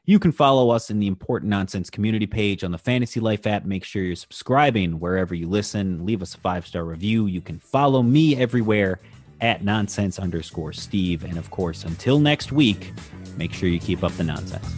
You 0.07 0.19
can 0.19 0.33
follow 0.33 0.71
us 0.71 0.89
in 0.89 1.01
the 1.01 1.07
Important 1.07 1.51
Nonsense 1.51 1.91
community 1.91 2.27
page 2.27 2.65
on 2.65 2.73
the 2.73 2.79
Fantasy 2.79 3.21
Life 3.21 3.47
app. 3.47 3.67
Make 3.67 3.85
sure 3.85 4.03
you're 4.03 4.17
subscribing 4.17 4.99
wherever 4.99 5.35
you 5.35 5.47
listen. 5.47 6.07
Leave 6.07 6.23
us 6.23 6.35
a 6.35 6.39
five 6.39 6.67
star 6.67 6.85
review. 6.85 7.27
You 7.27 7.43
can 7.43 7.59
follow 7.59 8.03
me 8.03 8.35
everywhere 8.35 9.01
at 9.41 9.65
nonsense 9.65 10.19
underscore 10.19 10.73
Steve. 10.73 11.25
And 11.25 11.39
of 11.39 11.51
course, 11.51 11.85
until 11.85 12.19
next 12.19 12.53
week, 12.53 12.93
make 13.37 13.53
sure 13.53 13.69
you 13.69 13.79
keep 13.81 14.03
up 14.03 14.13
the 14.13 14.25
nonsense. 14.25 14.75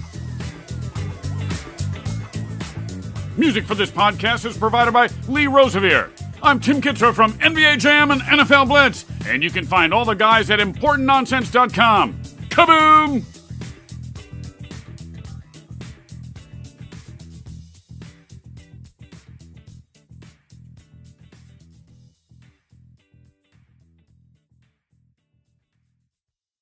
Music 3.36 3.64
for 3.64 3.74
this 3.74 3.90
podcast 3.90 4.44
is 4.44 4.56
provided 4.56 4.92
by 4.92 5.08
Lee 5.28 5.46
Rosevere. 5.46 6.10
I'm 6.42 6.58
Tim 6.58 6.80
Kitzrow 6.80 7.14
from 7.14 7.32
NBA 7.34 7.78
Jam 7.78 8.10
and 8.10 8.20
NFL 8.22 8.68
Blitz, 8.68 9.04
and 9.26 9.42
you 9.42 9.50
can 9.50 9.64
find 9.64 9.92
all 9.92 10.04
the 10.04 10.14
guys 10.14 10.50
at 10.50 10.58
ImportantNonsense.com. 10.58 12.14
Kaboom! 12.48 13.39